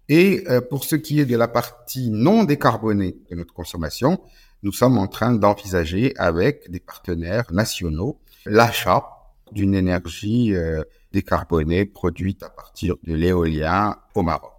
Et 0.10 0.44
euh, 0.48 0.62
pour 0.62 0.84
ce 0.84 0.96
qui 0.96 1.20
est 1.20 1.26
de 1.26 1.38
la 1.38 1.48
partie 1.48 2.12
non 2.12 2.44
décarbonée 2.44 3.18
de 3.32 3.36
notre 3.36 3.54
consommation, 3.54 4.22
nous 4.64 4.72
sommes 4.72 4.98
en 4.98 5.08
train 5.08 5.34
d'envisager 5.34 6.14
avec 6.18 6.70
des 6.70 6.80
partenaires 6.80 7.52
nationaux 7.52 8.20
l'achat 8.46 9.06
d'une 9.52 9.76
énergie 9.76 10.56
euh, 10.56 10.84
décarbonée 11.12 11.86
produite 11.86 12.44
à 12.44 12.50
partir 12.50 12.96
de 13.04 13.14
l'éolien 13.14 13.98
au 14.16 14.22
Maroc. 14.22 14.54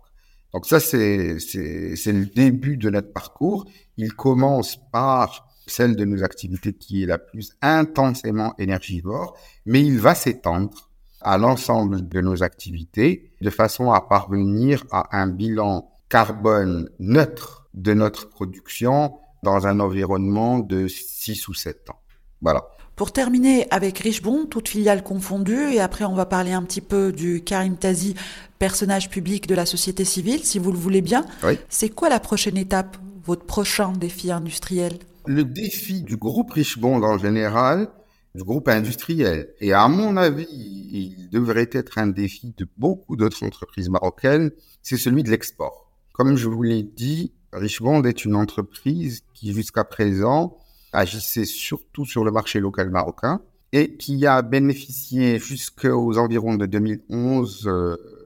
Donc 0.52 0.66
ça, 0.66 0.80
c'est, 0.80 1.38
le 1.38 2.26
début 2.26 2.76
de 2.76 2.90
notre 2.90 3.12
parcours. 3.12 3.64
Il 3.96 4.12
commence 4.12 4.76
par 4.90 5.48
celle 5.66 5.96
de 5.96 6.04
nos 6.04 6.22
activités 6.22 6.74
qui 6.74 7.04
est 7.04 7.06
la 7.06 7.18
plus 7.18 7.56
intensément 7.62 8.54
énergivore, 8.58 9.36
mais 9.64 9.82
il 9.82 9.98
va 9.98 10.14
s'étendre 10.14 10.90
à 11.22 11.38
l'ensemble 11.38 12.06
de 12.08 12.20
nos 12.20 12.42
activités 12.42 13.30
de 13.40 13.50
façon 13.50 13.92
à 13.92 14.00
parvenir 14.00 14.84
à 14.90 15.16
un 15.16 15.28
bilan 15.28 15.88
carbone 16.08 16.90
neutre 16.98 17.68
de 17.72 17.94
notre 17.94 18.28
production 18.28 19.14
dans 19.42 19.66
un 19.66 19.80
environnement 19.80 20.58
de 20.58 20.88
6 20.88 21.48
ou 21.48 21.54
7 21.54 21.90
ans. 21.90 22.00
Voilà. 22.40 22.64
Pour 22.96 23.12
terminer 23.12 23.66
avec 23.70 23.98
Richebon, 23.98 24.46
toute 24.46 24.68
filiale 24.68 25.02
confondue, 25.02 25.72
et 25.72 25.80
après 25.80 26.04
on 26.04 26.14
va 26.14 26.26
parler 26.26 26.52
un 26.52 26.62
petit 26.62 26.80
peu 26.80 27.10
du 27.10 27.42
Karim 27.42 27.76
Tazi, 27.76 28.14
personnage 28.58 29.10
public 29.10 29.46
de 29.46 29.54
la 29.54 29.66
société 29.66 30.04
civile, 30.04 30.44
si 30.44 30.58
vous 30.58 30.70
le 30.70 30.78
voulez 30.78 31.00
bien. 31.00 31.24
Oui. 31.42 31.58
C'est 31.68 31.88
quoi 31.88 32.08
la 32.08 32.20
prochaine 32.20 32.56
étape, 32.56 32.96
votre 33.24 33.44
prochain 33.44 33.92
défi 33.92 34.30
industriel? 34.30 34.98
Le 35.26 35.44
défi 35.44 36.02
du 36.02 36.16
groupe 36.16 36.50
Richebond 36.50 37.02
en 37.02 37.18
général, 37.18 37.88
du 38.34 38.44
groupe 38.44 38.68
industriel, 38.68 39.48
et 39.60 39.72
à 39.72 39.88
mon 39.88 40.16
avis, 40.16 40.46
il 40.50 41.30
devrait 41.30 41.70
être 41.72 41.98
un 41.98 42.08
défi 42.08 42.54
de 42.56 42.66
beaucoup 42.76 43.16
d'autres 43.16 43.42
entreprises 43.42 43.88
marocaines, 43.88 44.50
c'est 44.82 44.96
celui 44.96 45.22
de 45.22 45.30
l'export. 45.30 45.90
Comme 46.12 46.36
je 46.36 46.48
vous 46.48 46.62
l'ai 46.62 46.82
dit, 46.82 47.32
Richemont 47.52 48.02
est 48.04 48.24
une 48.24 48.34
entreprise 48.34 49.22
qui 49.34 49.52
jusqu'à 49.52 49.84
présent 49.84 50.58
agissait 50.92 51.44
surtout 51.44 52.04
sur 52.04 52.24
le 52.24 52.30
marché 52.30 52.60
local 52.60 52.90
marocain 52.90 53.40
et 53.72 53.96
qui 53.96 54.26
a 54.26 54.42
bénéficié 54.42 55.38
jusqu'aux 55.38 56.18
environs 56.18 56.56
de 56.56 56.66
2011, 56.66 57.70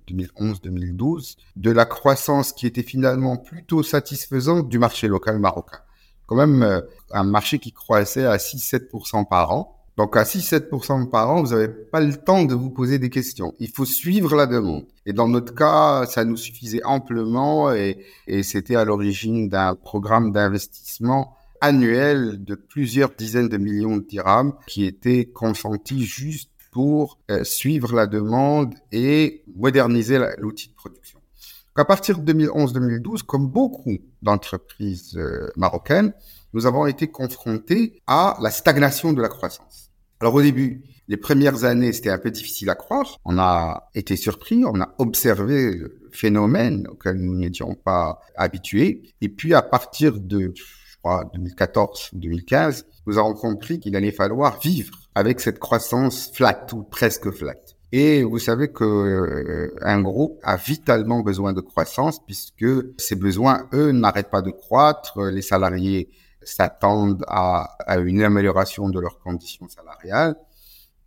2011-2012 0.09 1.37
de 1.57 1.71
la 1.71 1.85
croissance 1.85 2.53
qui 2.53 2.67
était 2.67 2.83
finalement 2.83 3.37
plutôt 3.37 3.83
satisfaisante 3.83 4.69
du 4.69 4.79
marché 4.79 5.09
local 5.09 5.39
marocain. 5.39 5.79
Quand 6.27 6.37
même 6.37 6.63
euh, 6.63 6.81
un 7.13 7.25
marché 7.25 7.59
qui 7.59 7.73
croissait 7.73 8.27
à 8.27 8.37
6-7% 8.37 9.29
par 9.29 9.53
an. 9.53 9.76
Donc 9.97 10.17
à 10.17 10.25
6-7% 10.25 11.09
par 11.09 11.31
an, 11.31 11.43
vous 11.43 11.53
n'avez 11.53 11.69
pas 11.69 12.01
le 12.01 12.15
temps 12.15 12.45
de 12.45 12.55
vous 12.55 12.71
poser 12.71 12.99
des 12.99 13.09
questions. 13.09 13.55
Il 13.59 13.71
faut 13.71 13.87
suivre 13.87 14.37
la 14.37 14.47
demande. 14.47 14.85
Et 15.07 15.15
dans 15.15 15.27
notre 15.27 15.55
cas, 15.55 16.05
ça 16.07 16.25
nous 16.25 16.37
suffisait 16.37 16.85
amplement 16.85 17.73
et, 17.73 18.05
et 18.27 18.43
c'était 18.43 18.77
à 18.77 18.85
l'origine 18.85 19.49
d'un 19.49 19.75
programme 19.75 20.33
d'investissement 20.33 21.35
annuel 21.63 22.45
de 22.45 22.55
plusieurs 22.55 23.11
dizaines 23.17 23.49
de 23.49 23.57
millions 23.57 23.97
de 23.97 24.05
dirhams 24.05 24.53
qui 24.67 24.85
étaient 24.85 25.25
consentis 25.25 26.05
juste 26.05 26.51
pour 26.71 27.19
euh, 27.31 27.43
suivre 27.43 27.95
la 27.95 28.07
demande 28.07 28.75
et 28.93 29.45
moderniser 29.57 30.19
l'outil 30.37 30.69
de 30.69 30.75
production. 30.75 31.21
À 31.75 31.85
partir 31.85 32.19
de 32.19 32.33
2011-2012, 32.33 33.23
comme 33.23 33.49
beaucoup 33.49 33.97
d'entreprises 34.23 35.17
euh, 35.17 35.51
marocaines, 35.57 36.13
nous 36.53 36.67
avons 36.67 36.87
été 36.87 37.09
confrontés 37.09 38.03
à 38.07 38.37
la 38.41 38.51
stagnation 38.51 39.13
de 39.13 39.21
la 39.23 39.29
croissance. 39.29 39.86
Alors 40.21 40.35
au 40.35 40.43
début, 40.43 40.83
les 41.09 41.17
premières 41.17 41.65
années, 41.65 41.93
c'était 41.93 42.11
un 42.11 42.19
peu 42.19 42.31
difficile 42.31 42.71
à 42.71 42.75
croire. 42.75 43.19
On 43.25 43.39
a 43.39 43.91
été 43.95 44.17
surpris, 44.17 44.65
on 44.65 44.81
a 44.81 44.95
observé 44.99 45.77
le 45.77 46.01
phénomène 46.11 46.87
auquel 46.89 47.17
nous 47.17 47.37
n'étions 47.37 47.75
pas 47.75 48.21
habitués. 48.35 49.03
Et 49.21 49.29
puis 49.29 49.55
à 49.55 49.63
partir 49.63 50.19
de 50.19 50.55
2014-2015, 51.05 52.85
nous 53.07 53.19
avons 53.19 53.35
compris 53.35 53.79
qu'il 53.79 53.95
allait 53.95 54.11
falloir 54.11 54.59
vivre 54.59 54.99
avec 55.15 55.41
cette 55.41 55.59
croissance 55.59 56.31
flat 56.33 56.67
ou 56.73 56.83
presque 56.83 57.31
flat. 57.31 57.55
Et 57.93 58.25
vous 58.25 58.41
savez 58.41 58.73
que 58.73 58.85
euh, 58.85 59.75
un 59.81 60.03
groupe 60.03 60.41
a 60.43 60.57
vitalement 60.57 61.21
besoin 61.21 61.53
de 61.53 61.61
croissance 61.61 62.25
puisque 62.25 62.67
ces 62.99 63.15
besoins, 63.15 63.69
eux, 63.73 63.93
n'arrêtent 63.93 64.31
pas 64.31 64.43
de 64.43 64.51
croître. 64.51 65.23
Les 65.23 65.43
salariés 65.43 66.09
s'attendent 66.49 67.25
à, 67.29 67.77
une 67.99 68.23
amélioration 68.23 68.89
de 68.89 69.01
leurs 69.01 69.19
conditions 69.19 69.69
salariales 69.69 70.37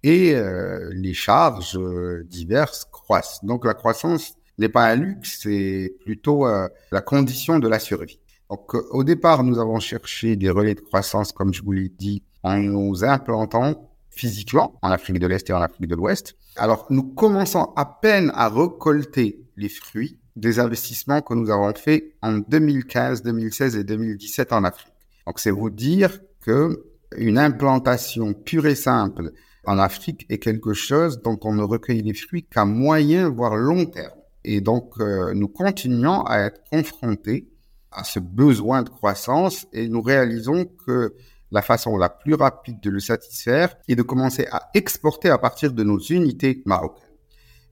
et 0.04 0.36
euh, 0.36 0.90
les 0.94 1.14
charges 1.14 1.78
euh, 1.78 2.24
diverses 2.30 2.86
croissent. 2.86 3.44
Donc 3.44 3.66
la 3.66 3.74
croissance 3.74 4.34
n'est 4.58 4.70
pas 4.70 4.86
un 4.86 4.96
luxe, 4.96 5.40
c'est 5.44 5.96
plutôt 6.04 6.48
euh, 6.48 6.68
la 6.92 7.02
condition 7.02 7.60
de 7.60 7.68
la 7.68 7.80
survie. 7.80 8.20
Donc, 8.50 8.74
au 8.74 9.04
départ, 9.04 9.44
nous 9.44 9.60
avons 9.60 9.80
cherché 9.80 10.36
des 10.36 10.50
relais 10.50 10.74
de 10.74 10.80
croissance, 10.80 11.32
comme 11.32 11.54
je 11.54 11.62
vous 11.62 11.72
l'ai 11.72 11.90
dit, 11.90 12.24
en 12.42 12.58
nous 12.58 13.04
implantant 13.04 13.90
physiquement 14.10 14.74
en 14.82 14.90
Afrique 14.90 15.20
de 15.20 15.28
l'Est 15.28 15.50
et 15.50 15.54
en 15.54 15.62
Afrique 15.62 15.88
de 15.88 15.96
l'Ouest. 15.96 16.36
Alors, 16.56 16.88
nous 16.90 17.04
commençons 17.04 17.72
à 17.76 17.86
peine 17.86 18.32
à 18.34 18.50
récolter 18.50 19.40
les 19.56 19.70
fruits 19.70 20.20
des 20.36 20.60
investissements 20.60 21.22
que 21.22 21.34
nous 21.34 21.50
avons 21.50 21.74
faits 21.74 22.16
en 22.22 22.40
2015, 22.40 23.22
2016 23.24 23.76
et 23.78 23.84
2017 23.84 24.52
en 24.54 24.64
Afrique. 24.64 24.94
Donc, 25.26 25.40
c'est 25.40 25.52
vous 25.52 25.70
dire 25.70 26.20
que 26.42 26.86
une 27.18 27.38
implantation 27.38 28.34
pure 28.34 28.68
et 28.68 28.76
simple 28.76 29.32
en 29.66 29.78
Afrique 29.78 30.26
est 30.30 30.40
quelque 30.40 30.74
chose 30.74 31.22
dont 31.22 31.40
on 31.44 31.54
ne 31.54 31.64
recueille 31.64 32.02
les 32.02 32.14
fruits 32.14 32.44
qu'à 32.44 32.66
moyen, 32.66 33.30
voire 33.30 33.56
long 33.56 33.86
terme. 33.86 34.20
Et 34.44 34.62
donc, 34.62 34.94
euh, 35.00 35.34
nous 35.34 35.48
continuons 35.48 36.24
à 36.24 36.40
être 36.40 36.62
confrontés 36.72 37.50
à 37.92 38.04
ce 38.04 38.20
besoin 38.20 38.84
de 38.84 38.90
croissance 38.90 39.68
et 39.74 39.90
nous 39.90 40.02
réalisons 40.02 40.66
que 40.86 41.16
la 41.52 41.62
façon 41.62 41.98
la 41.98 42.10
plus 42.10 42.36
rapide 42.36 42.80
de 42.80 42.90
le 42.90 43.00
satisfaire 43.00 43.76
est 43.88 43.96
de 43.96 44.04
commencer 44.04 44.48
à 44.52 44.70
exporter 44.76 45.30
à 45.30 45.38
partir 45.38 45.74
de 45.74 45.84
nos 45.84 46.00
unités 46.00 46.62
marocaines. 46.66 47.04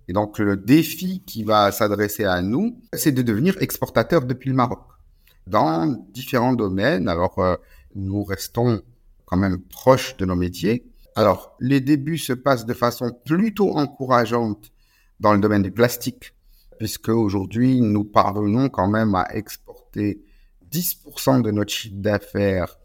Et 0.07 0.13
donc 0.13 0.39
le 0.39 0.57
défi 0.57 1.23
qui 1.25 1.43
va 1.43 1.71
s'adresser 1.71 2.23
à 2.23 2.41
nous, 2.41 2.81
c'est 2.93 3.11
de 3.11 3.21
devenir 3.21 3.55
exportateur 3.61 4.25
depuis 4.25 4.49
le 4.49 4.55
Maroc 4.55 4.81
dans 5.47 5.95
différents 6.13 6.53
domaines. 6.53 7.07
Alors 7.07 7.39
euh, 7.39 7.55
nous 7.95 8.23
restons 8.23 8.81
quand 9.25 9.37
même 9.37 9.61
proches 9.61 10.17
de 10.17 10.25
nos 10.25 10.35
métiers. 10.35 10.85
Alors 11.15 11.55
les 11.59 11.81
débuts 11.81 12.17
se 12.17 12.33
passent 12.33 12.65
de 12.65 12.73
façon 12.73 13.11
plutôt 13.25 13.75
encourageante 13.77 14.71
dans 15.19 15.33
le 15.33 15.39
domaine 15.39 15.63
du 15.63 15.71
plastique, 15.71 16.33
puisque 16.77 17.09
aujourd'hui 17.09 17.81
nous 17.81 18.03
parvenons 18.03 18.69
quand 18.69 18.87
même 18.87 19.15
à 19.15 19.27
exporter 19.33 20.21
10% 20.71 21.41
de 21.41 21.51
notre 21.51 21.71
chiffre 21.71 21.95
d'affaires 21.97 22.77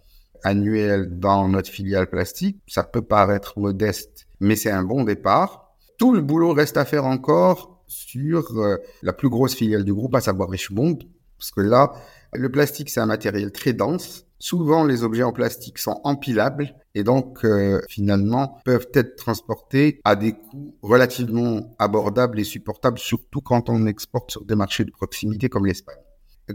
annuel 0.44 1.18
dans 1.18 1.48
notre 1.48 1.70
filiale 1.70 2.09
plastique. 2.09 2.61
Ça 2.66 2.85
peut 2.85 3.03
paraître 3.03 3.59
modeste, 3.59 4.27
mais 4.40 4.57
c'est 4.57 4.70
un 4.70 4.83
bon 4.83 5.05
départ. 5.05 5.75
Tout 5.98 6.12
le 6.12 6.20
boulot 6.20 6.53
reste 6.53 6.77
à 6.77 6.85
faire 6.85 7.05
encore 7.05 7.83
sur 7.87 8.59
euh, 8.59 8.79
la 9.03 9.12
plus 9.12 9.29
grosse 9.29 9.55
filiale 9.55 9.85
du 9.85 9.92
groupe, 9.92 10.14
à 10.14 10.20
savoir 10.20 10.48
Richemont, 10.48 10.98
parce 11.38 11.51
que 11.51 11.61
là, 11.61 11.92
le 12.33 12.51
plastique, 12.51 12.90
c'est 12.90 13.01
un 13.01 13.07
matériel 13.07 13.53
très 13.53 13.73
dense. 13.73 14.27
Souvent, 14.38 14.85
les 14.85 15.05
objets 15.05 15.23
en 15.23 15.33
plastique 15.33 15.79
sont 15.79 16.01
empilables 16.03 16.75
et 16.95 17.05
donc, 17.05 17.45
euh, 17.45 17.81
finalement, 17.88 18.59
peuvent 18.64 18.88
être 18.95 19.16
transportés 19.16 20.01
à 20.05 20.16
des 20.16 20.33
coûts 20.33 20.75
relativement 20.83 21.75
abordables 21.79 22.40
et 22.40 22.45
supportables, 22.45 22.99
surtout 22.99 23.40
quand 23.40 23.68
on 23.68 23.87
exporte 23.87 24.31
sur 24.31 24.45
des 24.45 24.57
marchés 24.57 24.85
de 24.85 24.90
proximité 24.90 25.49
comme 25.49 25.66
l'Espagne. 25.66 25.99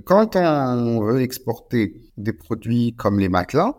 Quand 0.04 0.36
on 0.36 1.02
veut 1.02 1.22
exporter 1.22 2.02
des 2.18 2.34
produits 2.34 2.94
comme 2.98 3.20
les 3.20 3.30
matelas, 3.30 3.74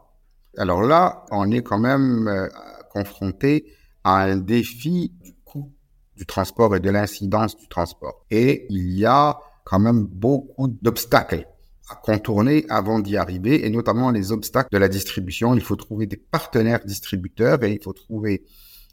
alors 0.57 0.83
là, 0.83 1.27
on 1.31 1.51
est 1.51 1.63
quand 1.63 1.79
même 1.79 2.29
euh, 2.29 2.49
confronté 2.91 3.73
à 4.05 4.23
un 4.23 4.37
défi 4.37 5.13
du 5.21 5.35
coût 5.45 5.71
du 6.17 6.25
transport 6.25 6.75
et 6.75 6.81
de 6.81 6.91
l'incidence 6.91 7.57
du 7.57 7.69
transport. 7.69 8.25
Et 8.31 8.67
il 8.71 8.99
y 8.99 9.05
a 9.05 9.39
quand 9.65 9.79
même 9.79 10.05
beaucoup 10.05 10.69
d'obstacles 10.69 11.47
à 11.91 11.97
contourner 11.97 12.67
avant 12.69 12.99
d'y 12.99 13.17
arriver, 13.17 13.67
et 13.67 13.71
notamment 13.71 14.11
les 14.11 14.33
obstacles 14.33 14.69
de 14.73 14.79
la 14.79 14.89
distribution. 14.89 15.55
Il 15.55 15.63
faut 15.63 15.77
trouver 15.77 16.07
des 16.07 16.17
partenaires 16.17 16.85
distributeurs 16.85 17.63
et 17.65 17.73
il 17.73 17.83
faut 17.83 17.93
trouver 17.93 18.45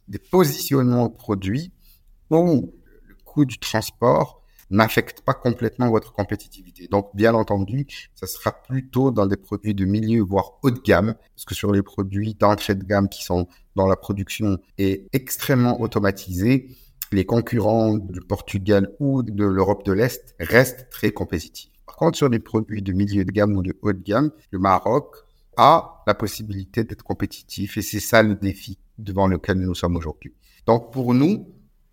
des 0.08 0.20
positionnements 0.20 1.10
produits 1.10 1.72
où 2.30 2.74
le 3.08 3.16
coût 3.24 3.46
du 3.46 3.58
transport 3.60 4.42
n'affecte 4.72 5.22
pas 5.22 5.34
complètement 5.34 5.90
votre 5.90 6.12
compétitivité. 6.12 6.88
Donc, 6.88 7.16
bien 7.16 7.34
entendu, 7.34 7.86
ça 8.16 8.26
sera 8.28 8.52
plutôt 8.52 9.12
dans 9.12 9.28
des 9.28 9.38
produits 9.38 9.76
de 9.76 9.86
milieu, 9.86 10.22
voire 10.22 10.54
haut 10.64 10.72
de 10.72 10.80
gamme, 10.80 11.16
parce 11.36 11.46
que 11.46 11.54
sur 11.54 11.72
les 11.72 11.84
produits 11.84 12.34
d'entrée 12.34 12.76
de 12.76 12.84
gamme 12.84 13.08
qui 13.08 13.24
sont 13.24 13.48
dans 13.76 13.88
la 13.88 13.96
production 13.96 14.58
et 14.78 15.08
extrêmement 15.14 15.80
automatisés, 15.82 16.76
les 17.12 17.26
concurrents 17.26 17.98
du 17.98 18.20
Portugal 18.22 18.92
ou 19.00 19.22
de 19.22 19.46
l'Europe 19.46 19.86
de 19.86 19.92
l'Est 19.92 20.36
restent 20.40 20.90
très 20.90 21.12
compétitifs. 21.12 21.75
Par 21.96 22.08
contre, 22.08 22.18
sur 22.18 22.28
les 22.28 22.40
produits 22.40 22.82
de 22.82 22.92
milieu 22.92 23.24
de 23.24 23.32
gamme 23.32 23.56
ou 23.56 23.64
de 23.64 23.74
haut 23.82 23.94
de 23.94 24.04
gamme, 24.04 24.30
le 24.52 24.60
Maroc 24.60 25.16
a 25.56 26.04
la 26.06 26.14
possibilité 26.14 26.84
d'être 26.84 27.04
compétitif 27.04 27.78
et 27.78 27.82
c'est 27.82 28.02
ça 28.02 28.22
le 28.22 28.36
défi 28.36 28.78
devant 28.98 29.28
lequel 29.28 29.60
nous 29.60 29.74
sommes 29.74 29.96
aujourd'hui. 29.96 30.34
Donc 30.66 30.92
pour 30.92 31.14
nous, 31.14 31.48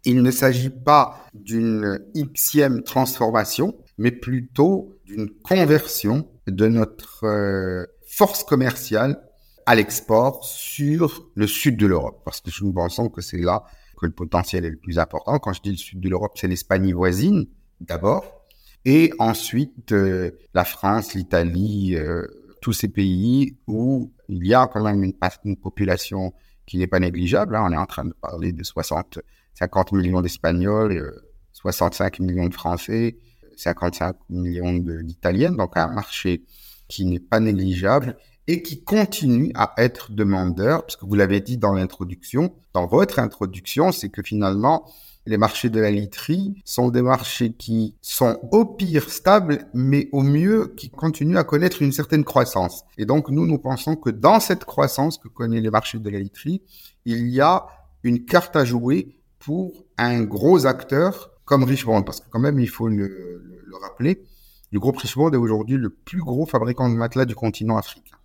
il 0.05 0.25
ne 0.25 0.31
s'agit 0.33 0.71
pas 0.71 1.25
d'une 1.35 2.01
xème 2.17 2.83
transformation, 2.83 3.77
mais 3.97 4.11
plutôt 4.11 4.99
d'une 5.05 5.31
conversion 5.31 6.29
de 6.49 6.67
notre 6.67 7.25
euh, 7.25 7.87
force 8.05 8.43
commerciale 8.43 9.23
à 9.67 9.77
l'export 9.77 10.45
sur 10.45 11.31
le 11.37 11.47
sud 11.47 11.77
de 11.77 11.87
l'Europe, 11.87 12.23
parce 12.25 12.41
que 12.41 12.51
nous 12.65 12.73
pensons 12.73 13.09
que 13.09 13.21
c'est 13.21 13.39
là 13.39 13.63
que 14.01 14.07
le 14.07 14.13
potentiel 14.13 14.65
est 14.65 14.71
le 14.71 14.79
plus 14.79 14.99
important. 14.99 15.39
Quand 15.39 15.53
je 15.53 15.63
dis 15.63 15.71
le 15.71 15.77
sud 15.77 16.01
de 16.01 16.09
l'Europe, 16.09 16.33
c'est 16.35 16.49
l'Espagne 16.49 16.93
voisine 16.93 17.47
d'abord, 17.81 18.42
et 18.85 19.13
ensuite 19.19 19.93
euh, 19.93 20.33
la 20.55 20.65
France, 20.65 21.15
l'Italie, 21.15 21.95
euh, 21.97 22.27
tous 22.61 22.73
ces 22.73 22.89
pays 22.89 23.57
où 23.67 24.13
il 24.29 24.47
y 24.47 24.55
a 24.55 24.67
quand 24.67 24.83
même 24.83 25.05
une, 25.05 25.57
population 25.57 26.33
qui 26.67 26.79
n'est 26.79 26.87
pas 26.87 27.01
négligeable. 27.01 27.57
Hein. 27.57 27.65
On 27.69 27.73
est 27.73 27.77
en 27.77 27.87
train 27.87 28.05
de 28.05 28.15
parler 28.15 28.53
de 28.53 28.63
60, 28.63 29.21
50 29.55 29.93
millions 29.93 30.21
d'Espagnols, 30.21 31.23
65 31.53 32.21
euh, 32.21 32.25
millions 32.25 32.49
de 32.49 32.55
Français, 32.55 33.19
55 33.57 34.17
millions 34.31 34.73
d'Italiens, 34.73 35.53
donc 35.53 35.77
un 35.77 35.89
marché 35.89 36.45
qui 36.89 37.05
n'est 37.05 37.21
pas 37.21 37.41
négligeable 37.41 38.17
et 38.49 38.63
qui 38.63 38.83
continue 38.83 39.53
à 39.55 39.73
être 39.77 40.11
demandeur, 40.11 40.83
parce 40.83 40.97
que 40.97 41.07
vous 41.07 41.15
l'avez 41.15 41.41
dit 41.41 41.59
dans 41.59 41.73
l'introduction, 41.73 42.55
dans 42.73 42.87
votre 42.87 43.21
introduction, 43.21 43.93
c'est 43.93 44.09
que 44.09 44.23
finalement, 44.23 44.91
les 45.27 45.37
marchés 45.37 45.71
de 45.71 45.81
la 45.81 45.91
literie 45.91 46.61
sont 46.65 46.91
des 46.91 47.03
marchés 47.03 47.53
qui 47.53 47.95
sont 48.01 48.39
au 48.51 48.65
pire 48.65 49.09
stables, 49.09 49.67
mais 49.73 50.09
au 50.13 50.23
mieux 50.23 50.75
qui 50.77 50.91
continuent 50.91 51.37
à 51.37 51.45
connaître 51.45 51.83
une 51.83 51.93
certaine 51.93 52.25
croissance. 52.25 52.85
Et 52.99 53.07
donc, 53.07 53.31
nous, 53.31 53.47
nous 53.47 53.59
pensons 53.59 53.95
que 53.97 54.11
dans 54.11 54.41
cette 54.41 54.65
croissance 54.65 55.19
que 55.19 55.29
connaissent 55.29 55.63
les 55.63 55.71
marchés 55.71 55.99
de 55.99 56.11
la 56.11 56.19
literie, 56.19 56.63
il 57.05 57.29
y 57.29 57.41
a 57.41 57.67
une 58.03 58.25
carte 58.25 58.57
à 58.57 58.65
jouer 58.65 59.17
pour 59.39 59.85
un 59.99 60.23
gros 60.23 60.67
acteur 60.67 61.31
comme 61.45 61.65
Richemont, 61.65 62.03
parce 62.03 62.21
que 62.21 62.29
quand 62.31 62.41
même, 62.41 62.59
il 62.59 62.69
faut 62.69 62.89
le, 62.89 63.07
le 63.07 63.77
rappeler, 63.81 64.25
le 64.71 64.81
groupe 64.81 64.97
Richemont 64.97 65.31
est 65.31 65.37
aujourd'hui 65.37 65.77
le 65.77 65.91
plus 65.91 66.21
gros 66.21 66.47
fabricant 66.47 66.89
de 66.89 66.95
matelas 66.95 67.27
du 67.27 67.35
continent 67.35 67.77
africain. 67.77 68.17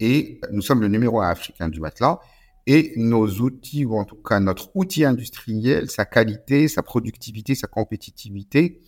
Et 0.00 0.40
nous 0.50 0.62
sommes 0.62 0.80
le 0.80 0.88
numéro 0.88 1.20
un 1.20 1.28
africain 1.28 1.68
du 1.68 1.80
matelas. 1.80 2.20
Et 2.66 2.92
nos 2.96 3.26
outils, 3.40 3.84
ou 3.84 3.96
en 3.96 4.04
tout 4.04 4.16
cas 4.16 4.40
notre 4.40 4.70
outil 4.74 5.04
industriel, 5.04 5.90
sa 5.90 6.04
qualité, 6.04 6.68
sa 6.68 6.82
productivité, 6.82 7.54
sa 7.54 7.66
compétitivité, 7.66 8.80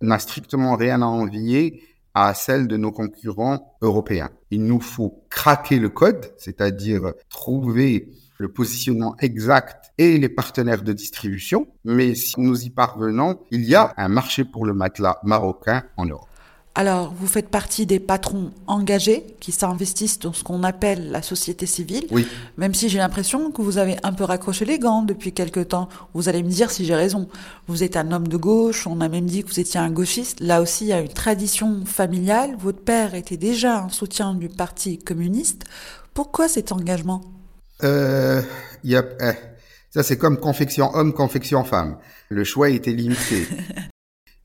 n'a 0.00 0.18
strictement 0.18 0.76
rien 0.76 1.00
à 1.02 1.06
envier 1.06 1.82
à 2.14 2.32
celle 2.34 2.68
de 2.68 2.76
nos 2.76 2.92
concurrents 2.92 3.76
européens. 3.82 4.30
Il 4.50 4.64
nous 4.64 4.80
faut 4.80 5.24
craquer 5.30 5.78
le 5.78 5.88
code, 5.88 6.32
c'est-à-dire 6.36 7.12
trouver 7.28 8.08
le 8.38 8.52
positionnement 8.52 9.16
exact 9.18 9.92
et 9.98 10.18
les 10.18 10.28
partenaires 10.28 10.82
de 10.82 10.92
distribution. 10.92 11.66
Mais 11.84 12.14
si 12.14 12.40
nous 12.40 12.64
y 12.64 12.70
parvenons, 12.70 13.40
il 13.50 13.64
y 13.64 13.74
a 13.74 13.94
un 13.96 14.08
marché 14.08 14.44
pour 14.44 14.64
le 14.64 14.74
matelas 14.74 15.18
marocain 15.22 15.84
en 15.96 16.06
Europe. 16.06 16.28
Alors, 16.76 17.14
vous 17.14 17.28
faites 17.28 17.50
partie 17.50 17.86
des 17.86 18.00
patrons 18.00 18.50
engagés 18.66 19.24
qui 19.38 19.52
s'investissent 19.52 20.18
dans 20.18 20.32
ce 20.32 20.42
qu'on 20.42 20.64
appelle 20.64 21.12
la 21.12 21.22
société 21.22 21.66
civile. 21.66 22.06
Oui. 22.10 22.26
Même 22.56 22.74
si 22.74 22.88
j'ai 22.88 22.98
l'impression 22.98 23.52
que 23.52 23.62
vous 23.62 23.78
avez 23.78 23.96
un 24.02 24.12
peu 24.12 24.24
raccroché 24.24 24.64
les 24.64 24.80
gants 24.80 25.02
depuis 25.02 25.32
quelque 25.32 25.60
temps. 25.60 25.88
Vous 26.14 26.28
allez 26.28 26.42
me 26.42 26.48
dire 26.48 26.72
si 26.72 26.84
j'ai 26.84 26.96
raison. 26.96 27.28
Vous 27.68 27.84
êtes 27.84 27.96
un 27.96 28.10
homme 28.10 28.26
de 28.26 28.36
gauche. 28.36 28.88
On 28.88 29.00
a 29.00 29.08
même 29.08 29.26
dit 29.26 29.44
que 29.44 29.50
vous 29.50 29.60
étiez 29.60 29.78
un 29.78 29.90
gauchiste. 29.90 30.40
Là 30.40 30.60
aussi, 30.60 30.86
il 30.86 30.88
y 30.88 30.92
a 30.92 31.00
une 31.00 31.12
tradition 31.12 31.84
familiale. 31.84 32.56
Votre 32.58 32.80
père 32.80 33.14
était 33.14 33.36
déjà 33.36 33.84
un 33.84 33.88
soutien 33.88 34.34
du 34.34 34.48
Parti 34.48 34.98
communiste. 34.98 35.62
Pourquoi 36.12 36.48
cet 36.48 36.72
engagement? 36.72 37.22
Euh, 37.84 38.42
y 38.82 38.96
a, 38.96 39.04
eh, 39.20 39.34
Ça, 39.90 40.02
c'est 40.02 40.18
comme 40.18 40.38
confection 40.38 40.92
homme, 40.94 41.12
confection 41.12 41.62
femme. 41.62 41.98
Le 42.30 42.42
choix 42.42 42.68
était 42.70 42.90
limité. 42.90 43.46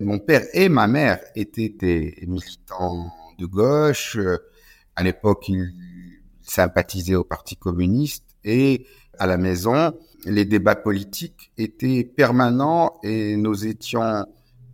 Mon 0.01 0.17
père 0.17 0.45
et 0.53 0.69
ma 0.69 0.87
mère 0.87 1.19
étaient 1.35 1.75
des 1.77 2.23
militants 2.25 3.11
de 3.37 3.45
gauche. 3.45 4.17
À 4.95 5.03
l'époque, 5.03 5.49
ils 5.49 5.73
sympathisaient 6.41 7.15
au 7.15 7.25
Parti 7.25 7.57
communiste 7.57 8.23
et 8.45 8.85
à 9.17 9.27
la 9.27 9.35
maison, 9.35 9.93
les 10.25 10.45
débats 10.45 10.77
politiques 10.77 11.51
étaient 11.57 12.05
permanents 12.05 12.93
et 13.03 13.35
nous 13.35 13.67
étions 13.67 14.25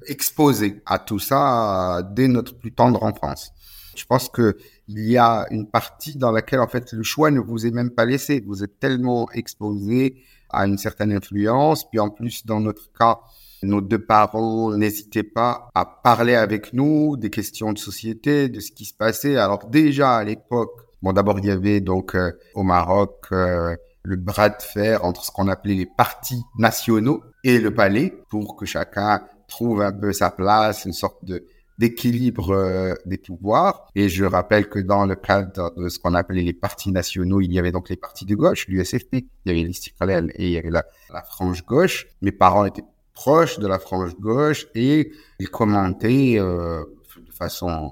exposés 0.05 0.83
à 0.85 0.99
tout 0.99 1.17
ça 1.17 2.07
dès 2.11 2.27
notre 2.27 2.55
plus 2.55 2.71
tendre 2.71 3.01
enfance. 3.01 3.51
Je 3.95 4.05
pense 4.05 4.29
que 4.29 4.55
il 4.87 5.09
y 5.09 5.17
a 5.17 5.45
une 5.49 5.67
partie 5.67 6.17
dans 6.17 6.31
laquelle 6.31 6.59
en 6.59 6.67
fait 6.67 6.91
le 6.93 7.03
choix 7.03 7.31
ne 7.31 7.39
vous 7.39 7.65
est 7.65 7.71
même 7.71 7.91
pas 7.91 8.05
laissé. 8.05 8.43
Vous 8.45 8.63
êtes 8.63 8.79
tellement 8.79 9.29
exposé 9.31 10.23
à 10.49 10.67
une 10.67 10.77
certaine 10.77 11.11
influence, 11.11 11.89
puis 11.89 11.99
en 11.99 12.09
plus 12.09 12.45
dans 12.45 12.59
notre 12.59 12.91
cas, 12.93 13.19
nos 13.63 13.81
deux 13.81 14.03
parents 14.03 14.71
n'hésitaient 14.71 15.23
pas 15.23 15.69
à 15.73 15.85
parler 15.85 16.35
avec 16.35 16.73
nous 16.73 17.17
des 17.17 17.29
questions 17.29 17.73
de 17.73 17.79
société, 17.79 18.47
de 18.47 18.59
ce 18.59 18.71
qui 18.71 18.85
se 18.85 18.93
passait. 18.93 19.37
Alors 19.37 19.67
déjà 19.67 20.17
à 20.17 20.23
l'époque, 20.23 20.73
bon 21.01 21.13
d'abord 21.13 21.39
il 21.39 21.45
y 21.45 21.51
avait 21.51 21.81
donc 21.81 22.15
euh, 22.15 22.31
au 22.53 22.63
Maroc 22.63 23.25
euh, 23.31 23.75
le 24.03 24.17
bras 24.17 24.49
de 24.49 24.61
fer 24.61 25.03
entre 25.03 25.25
ce 25.25 25.31
qu'on 25.31 25.47
appelait 25.47 25.73
les 25.73 25.87
partis 25.87 26.43
nationaux 26.59 27.23
et 27.43 27.59
le 27.59 27.73
palais 27.73 28.13
pour 28.29 28.55
que 28.55 28.65
chacun 28.65 29.23
trouve 29.47 29.81
un 29.81 29.91
peu 29.91 30.13
sa 30.13 30.29
place, 30.29 30.85
une 30.85 30.93
sorte 30.93 31.23
de 31.25 31.45
d'équilibre 31.77 32.51
euh, 32.51 32.93
des 33.05 33.17
pouvoirs. 33.17 33.89
Et 33.95 34.09
je 34.09 34.25
rappelle 34.25 34.69
que 34.69 34.79
dans 34.79 35.05
le 35.05 35.15
cadre 35.15 35.73
de 35.75 35.89
ce 35.89 35.99
qu'on 35.99 36.13
appelait 36.13 36.43
les 36.43 36.53
partis 36.53 36.91
nationaux, 36.91 37.41
il 37.41 37.51
y 37.53 37.59
avait 37.59 37.71
donc 37.71 37.89
les 37.89 37.97
partis 37.97 38.25
de 38.25 38.35
gauche, 38.35 38.67
l'USFP, 38.67 39.13
il 39.13 39.27
y 39.45 39.49
avait 39.49 39.63
l'Istiklal 39.63 40.31
et 40.35 40.47
il 40.47 40.51
y 40.51 40.57
avait 40.57 40.71
la, 40.71 40.85
la 41.13 41.23
frange 41.23 41.65
gauche. 41.65 42.07
Mes 42.21 42.31
parents 42.31 42.65
étaient 42.65 42.85
proche 43.13 43.59
de 43.59 43.67
la 43.67 43.79
frange 43.79 44.15
gauche 44.15 44.67
et 44.75 45.11
il 45.39 45.49
commentait 45.49 46.35
euh, 46.37 46.83
de 47.17 47.31
façon 47.31 47.91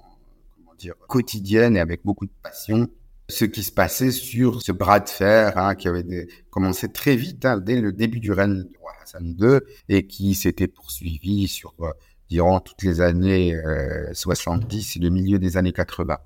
comment 0.56 0.76
dire, 0.78 0.96
quotidienne 1.08 1.78
et 1.78 1.80
avec 1.80 2.02
beaucoup 2.04 2.26
de 2.26 2.32
passion 2.42 2.88
ce 3.30 3.46
qui 3.46 3.64
se 3.64 3.72
passait 3.72 4.12
sur 4.12 4.62
ce 4.62 4.72
bras 4.72 5.00
de 5.00 5.10
fer 5.10 5.58
hein, 5.58 5.76
qui 5.76 5.88
avait 5.88 6.28
commencé 6.50 6.92
très 6.92 7.16
vite 7.16 7.46
hein, 7.46 7.58
dès 7.58 7.80
le 7.80 7.94
début 7.94 8.20
du 8.20 8.32
règne 8.32 8.66
roi 8.80 8.92
Hassan 9.02 9.36
II 9.40 9.60
et 9.90 10.08
qui 10.08 10.36
s'était 10.36 10.68
poursuivi 10.68 11.48
sur 11.48 11.74
euh, 11.80 11.92
durant 12.34 12.60
toutes 12.60 12.82
les 12.82 13.00
années 13.00 13.54
euh, 13.54 14.12
70 14.12 14.96
et 14.96 15.00
le 15.00 15.10
milieu 15.12 15.38
des 15.38 15.56
années 15.56 15.72
80. 15.72 16.18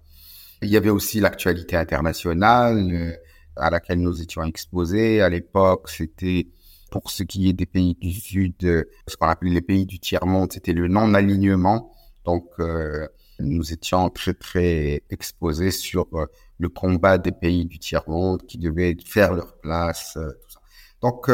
Il 0.62 0.70
y 0.70 0.78
avait 0.78 0.90
aussi 0.90 1.20
l'actualité 1.20 1.76
internationale 1.76 2.78
euh, 2.94 3.12
à 3.58 3.70
laquelle 3.70 4.00
nous 4.00 4.22
étions 4.22 4.44
exposés. 4.44 5.22
À 5.22 5.28
l'époque, 5.28 5.90
c'était 5.90 6.48
pour 6.92 7.12
ce 7.12 7.24
qui 7.24 7.50
est 7.50 7.54
des 7.54 7.66
pays 7.66 7.98
du 8.00 8.14
Sud, 8.14 8.54
euh, 8.64 8.86
ce 9.06 9.18
qu'on 9.18 9.28
appelait 9.28 9.52
les 9.52 9.62
pays 9.62 9.86
du 9.86 10.00
tiers-monde, 10.00 10.54
c'était 10.54 10.72
le 10.72 10.88
non-alignement. 10.88 11.92
Donc, 12.24 12.48
euh, 12.60 13.06
nous 13.40 13.74
étions 13.74 14.10
très, 14.10 14.34
très 14.34 15.04
exposés 15.10 15.72
sur 15.72 16.08
euh, 16.14 16.26
le 16.58 16.70
combat 16.70 17.18
des 17.18 17.34
pays 17.34 17.66
du 17.66 17.80
tiers-monde 17.80 18.44
qui 18.48 18.58
devaient 18.58 18.96
faire 19.06 19.34
leur 19.34 19.58
place. 19.58 20.18
Donc, 21.02 21.30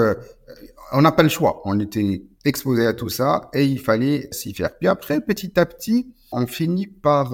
on 0.91 1.01
n'a 1.01 1.11
pas 1.11 1.23
le 1.23 1.29
choix. 1.29 1.61
On 1.65 1.79
était 1.79 2.23
exposés 2.45 2.85
à 2.85 2.93
tout 2.93 3.09
ça 3.09 3.49
et 3.53 3.65
il 3.65 3.79
fallait 3.79 4.27
s'y 4.31 4.53
faire. 4.53 4.77
Puis 4.77 4.87
après, 4.87 5.21
petit 5.21 5.59
à 5.59 5.65
petit, 5.65 6.13
on 6.31 6.45
finit 6.47 6.87
par 6.87 7.31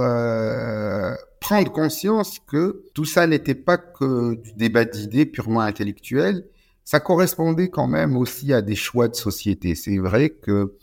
prendre 1.39 1.71
conscience 1.71 2.39
que 2.39 2.83
tout 2.93 3.05
ça 3.05 3.27
n'était 3.27 3.55
pas 3.55 3.77
que 3.77 4.35
du 4.35 4.53
débat 4.53 4.85
d'idées 4.85 5.25
purement 5.25 5.61
intellectuel, 5.61 6.45
ça 6.83 6.99
correspondait 6.99 7.69
quand 7.69 7.87
même 7.87 8.17
aussi 8.17 8.53
à 8.53 8.61
des 8.61 8.75
choix 8.75 9.07
de 9.07 9.15
société. 9.15 9.75
C'est 9.75 9.97
vrai 9.97 10.29
que 10.29 10.75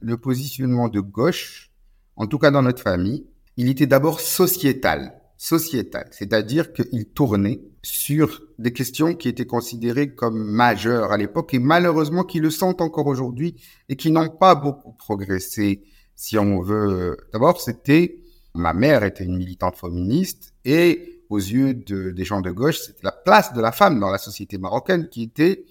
le 0.00 0.16
positionnement 0.16 0.88
de 0.88 1.00
gauche, 1.00 1.70
en 2.16 2.26
tout 2.26 2.38
cas 2.38 2.50
dans 2.50 2.62
notre 2.62 2.82
famille, 2.82 3.26
il 3.56 3.68
était 3.68 3.86
d'abord 3.86 4.20
sociétal. 4.20 5.17
Sociétal, 5.38 6.08
c'est-à-dire 6.10 6.72
qu'il 6.72 7.06
tournait 7.06 7.60
sur 7.82 8.42
des 8.58 8.72
questions 8.72 9.14
qui 9.14 9.28
étaient 9.28 9.46
considérées 9.46 10.12
comme 10.12 10.36
majeures 10.36 11.12
à 11.12 11.16
l'époque 11.16 11.54
et 11.54 11.60
malheureusement 11.60 12.24
qui 12.24 12.40
le 12.40 12.50
sont 12.50 12.82
encore 12.82 13.06
aujourd'hui 13.06 13.54
et 13.88 13.94
qui 13.94 14.10
n'ont 14.10 14.28
pas 14.28 14.56
beaucoup 14.56 14.92
progressé, 14.92 15.84
si 16.16 16.36
on 16.36 16.60
veut. 16.60 17.16
D'abord, 17.32 17.60
c'était 17.60 18.18
ma 18.54 18.74
mère 18.74 19.04
était 19.04 19.24
une 19.24 19.36
militante 19.36 19.76
féministe 19.76 20.52
et 20.64 21.22
aux 21.30 21.38
yeux 21.38 21.74
de, 21.74 22.10
des 22.10 22.24
gens 22.24 22.40
de 22.40 22.50
gauche, 22.50 22.80
c'était 22.80 23.04
la 23.04 23.12
place 23.12 23.52
de 23.52 23.60
la 23.60 23.70
femme 23.70 24.00
dans 24.00 24.10
la 24.10 24.18
société 24.18 24.58
marocaine 24.58 25.08
qui 25.08 25.22
était 25.22 25.64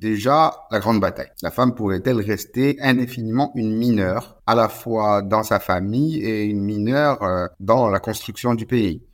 déjà 0.00 0.66
la 0.72 0.80
grande 0.80 1.00
bataille. 1.00 1.30
La 1.42 1.52
femme 1.52 1.76
pourrait-elle 1.76 2.20
rester 2.20 2.76
indéfiniment 2.80 3.52
une 3.54 3.72
mineure, 3.76 4.42
à 4.48 4.56
la 4.56 4.68
fois 4.68 5.22
dans 5.22 5.44
sa 5.44 5.60
famille 5.60 6.16
et 6.24 6.42
une 6.44 6.60
mineure 6.60 7.22
euh, 7.22 7.46
dans 7.60 7.88
la 7.88 8.00
construction 8.00 8.54
du 8.56 8.66
pays? 8.66 9.04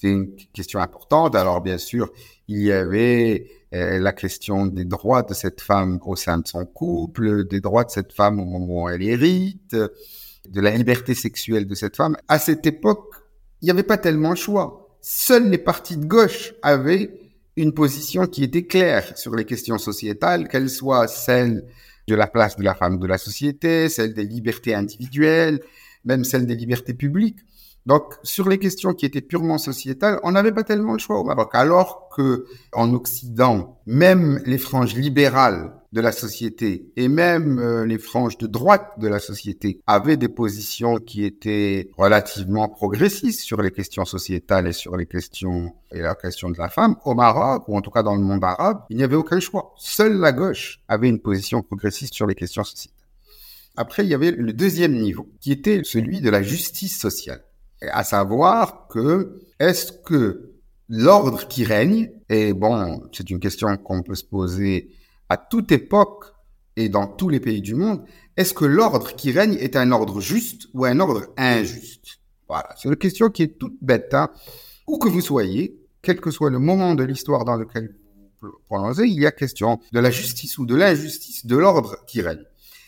C'est 0.00 0.08
une 0.08 0.36
question 0.52 0.80
importante. 0.80 1.34
Alors 1.34 1.60
bien 1.60 1.78
sûr, 1.78 2.10
il 2.46 2.62
y 2.62 2.70
avait 2.70 3.50
euh, 3.74 3.98
la 3.98 4.12
question 4.12 4.66
des 4.66 4.84
droits 4.84 5.22
de 5.22 5.34
cette 5.34 5.60
femme 5.60 5.98
au 6.06 6.14
sein 6.14 6.38
de 6.38 6.46
son 6.46 6.64
couple, 6.64 7.48
des 7.48 7.60
droits 7.60 7.84
de 7.84 7.90
cette 7.90 8.12
femme 8.12 8.38
au 8.38 8.44
moment 8.44 8.84
où 8.84 8.88
elle 8.88 9.02
hérite, 9.02 9.74
de 9.74 10.60
la 10.60 10.70
liberté 10.70 11.14
sexuelle 11.14 11.66
de 11.66 11.74
cette 11.74 11.96
femme. 11.96 12.16
À 12.28 12.38
cette 12.38 12.64
époque, 12.64 13.12
il 13.60 13.64
n'y 13.66 13.70
avait 13.72 13.82
pas 13.82 13.98
tellement 13.98 14.30
le 14.30 14.36
choix. 14.36 14.96
Seuls 15.00 15.50
les 15.50 15.58
partis 15.58 15.96
de 15.96 16.06
gauche 16.06 16.54
avaient 16.62 17.10
une 17.56 17.74
position 17.74 18.26
qui 18.26 18.44
était 18.44 18.66
claire 18.66 19.18
sur 19.18 19.34
les 19.34 19.44
questions 19.44 19.78
sociétales, 19.78 20.46
qu'elles 20.46 20.70
soient 20.70 21.08
celles 21.08 21.64
de 22.06 22.14
la 22.14 22.28
place 22.28 22.56
de 22.56 22.62
la 22.62 22.74
femme 22.74 23.00
de 23.00 23.06
la 23.06 23.18
société, 23.18 23.88
celles 23.88 24.14
des 24.14 24.24
libertés 24.24 24.74
individuelles, 24.74 25.60
même 26.04 26.22
celles 26.22 26.46
des 26.46 26.54
libertés 26.54 26.94
publiques. 26.94 27.40
Donc, 27.88 28.16
sur 28.22 28.50
les 28.50 28.58
questions 28.58 28.92
qui 28.92 29.06
étaient 29.06 29.22
purement 29.22 29.56
sociétales, 29.56 30.20
on 30.22 30.32
n'avait 30.32 30.52
pas 30.52 30.62
tellement 30.62 30.92
le 30.92 30.98
choix 30.98 31.18
au 31.18 31.24
Maroc. 31.24 31.48
Alors 31.54 32.10
que, 32.14 32.44
en 32.74 32.92
Occident, 32.92 33.80
même 33.86 34.42
les 34.44 34.58
franges 34.58 34.94
libérales 34.94 35.72
de 35.92 36.02
la 36.02 36.12
société 36.12 36.92
et 36.96 37.08
même 37.08 37.58
euh, 37.58 37.86
les 37.86 37.96
franges 37.96 38.36
de 38.36 38.46
droite 38.46 38.90
de 38.98 39.08
la 39.08 39.18
société 39.18 39.80
avaient 39.86 40.18
des 40.18 40.28
positions 40.28 40.96
qui 40.96 41.24
étaient 41.24 41.88
relativement 41.96 42.68
progressistes 42.68 43.40
sur 43.40 43.62
les 43.62 43.70
questions 43.70 44.04
sociétales 44.04 44.66
et 44.66 44.74
sur 44.74 44.94
les 44.94 45.06
questions 45.06 45.72
et 45.90 46.02
la 46.02 46.14
question 46.14 46.50
de 46.50 46.58
la 46.58 46.68
femme. 46.68 46.96
Au 47.06 47.14
Maroc, 47.14 47.68
ou 47.68 47.74
en 47.78 47.80
tout 47.80 47.90
cas 47.90 48.02
dans 48.02 48.16
le 48.16 48.20
monde 48.20 48.44
arabe, 48.44 48.82
il 48.90 48.98
n'y 48.98 49.02
avait 49.02 49.16
aucun 49.16 49.40
choix. 49.40 49.72
Seule 49.78 50.18
la 50.18 50.32
gauche 50.32 50.80
avait 50.88 51.08
une 51.08 51.20
position 51.20 51.62
progressiste 51.62 52.12
sur 52.12 52.26
les 52.26 52.34
questions 52.34 52.64
sociétales. 52.64 52.98
Après, 53.78 54.04
il 54.04 54.10
y 54.10 54.14
avait 54.14 54.32
le 54.32 54.52
deuxième 54.52 54.92
niveau, 54.92 55.26
qui 55.40 55.52
était 55.52 55.80
celui 55.84 56.20
de 56.20 56.28
la 56.28 56.42
justice 56.42 56.98
sociale 56.98 57.44
à 57.82 58.04
savoir 58.04 58.88
que 58.88 59.40
est-ce 59.58 59.92
que 59.92 60.54
l'ordre 60.88 61.46
qui 61.46 61.64
règne, 61.64 62.10
et 62.28 62.52
bon, 62.52 63.02
c'est 63.12 63.30
une 63.30 63.40
question 63.40 63.76
qu'on 63.76 64.02
peut 64.02 64.14
se 64.14 64.24
poser 64.24 64.90
à 65.28 65.36
toute 65.36 65.72
époque 65.72 66.24
et 66.76 66.88
dans 66.88 67.06
tous 67.06 67.28
les 67.28 67.40
pays 67.40 67.60
du 67.60 67.74
monde, 67.74 68.04
est-ce 68.36 68.54
que 68.54 68.64
l'ordre 68.64 69.14
qui 69.14 69.32
règne 69.32 69.54
est 69.54 69.76
un 69.76 69.90
ordre 69.90 70.20
juste 70.20 70.68
ou 70.74 70.84
un 70.84 71.00
ordre 71.00 71.26
injuste? 71.36 72.20
Voilà, 72.48 72.68
c'est 72.76 72.88
une 72.88 72.96
question 72.96 73.28
qui 73.28 73.42
est 73.42 73.58
toute 73.58 73.76
bête. 73.82 74.14
Hein. 74.14 74.30
Où 74.86 74.98
que 74.98 75.08
vous 75.08 75.20
soyez, 75.20 75.78
quel 76.00 76.20
que 76.20 76.30
soit 76.30 76.50
le 76.50 76.58
moment 76.58 76.94
de 76.94 77.04
l'histoire 77.04 77.44
dans 77.44 77.56
lequel 77.56 77.94
vous 78.40 78.52
prononcez, 78.68 79.06
il 79.06 79.20
y 79.20 79.26
a 79.26 79.32
question 79.32 79.80
de 79.92 79.98
la 79.98 80.10
justice 80.10 80.58
ou 80.58 80.66
de 80.66 80.76
l'injustice 80.76 81.44
de 81.44 81.56
l'ordre 81.56 81.96
qui 82.06 82.22
règne. 82.22 82.44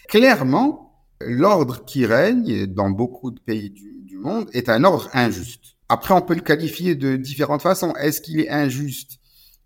Clairement, 0.09 1.05
l'ordre 1.20 1.85
qui 1.85 2.07
règne 2.07 2.66
dans 2.66 2.90
beaucoup 2.90 3.31
de 3.33 3.40
pays 3.40 3.70
du 3.70 3.89
monde 4.21 4.49
est 4.53 4.69
un 4.69 4.85
ordre 4.85 5.09
injuste. 5.13 5.77
Après, 5.89 6.15
on 6.15 6.21
peut 6.21 6.35
le 6.35 6.41
qualifier 6.41 6.95
de 6.95 7.17
différentes 7.17 7.63
façons. 7.63 7.93
Est-ce 7.95 8.21
qu'il 8.21 8.41
est 8.41 8.49
injuste 8.49 9.19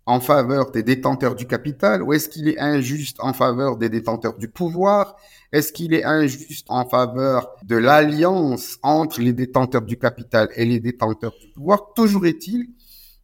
en 0.05 0.19
faveur 0.19 0.71
des 0.71 0.83
détenteurs 0.83 1.35
du 1.35 1.47
capital 1.47 2.03
ou 2.03 2.13
est-ce 2.13 2.29
qu'il 2.29 2.47
est 2.47 2.59
injuste 2.59 3.17
en 3.19 3.33
faveur 3.33 3.77
des 3.77 3.89
détenteurs 3.89 4.37
du 4.37 4.47
pouvoir? 4.47 5.15
Est-ce 5.51 5.73
qu'il 5.73 5.93
est 5.93 6.03
injuste 6.03 6.65
en 6.69 6.85
faveur 6.87 7.49
de 7.63 7.75
l'alliance 7.75 8.77
entre 8.83 9.21
les 9.21 9.33
détenteurs 9.33 9.81
du 9.81 9.97
capital 9.97 10.49
et 10.55 10.65
les 10.65 10.79
détenteurs 10.79 11.33
du 11.39 11.47
pouvoir? 11.49 11.93
Toujours 11.95 12.25
est-il 12.25 12.69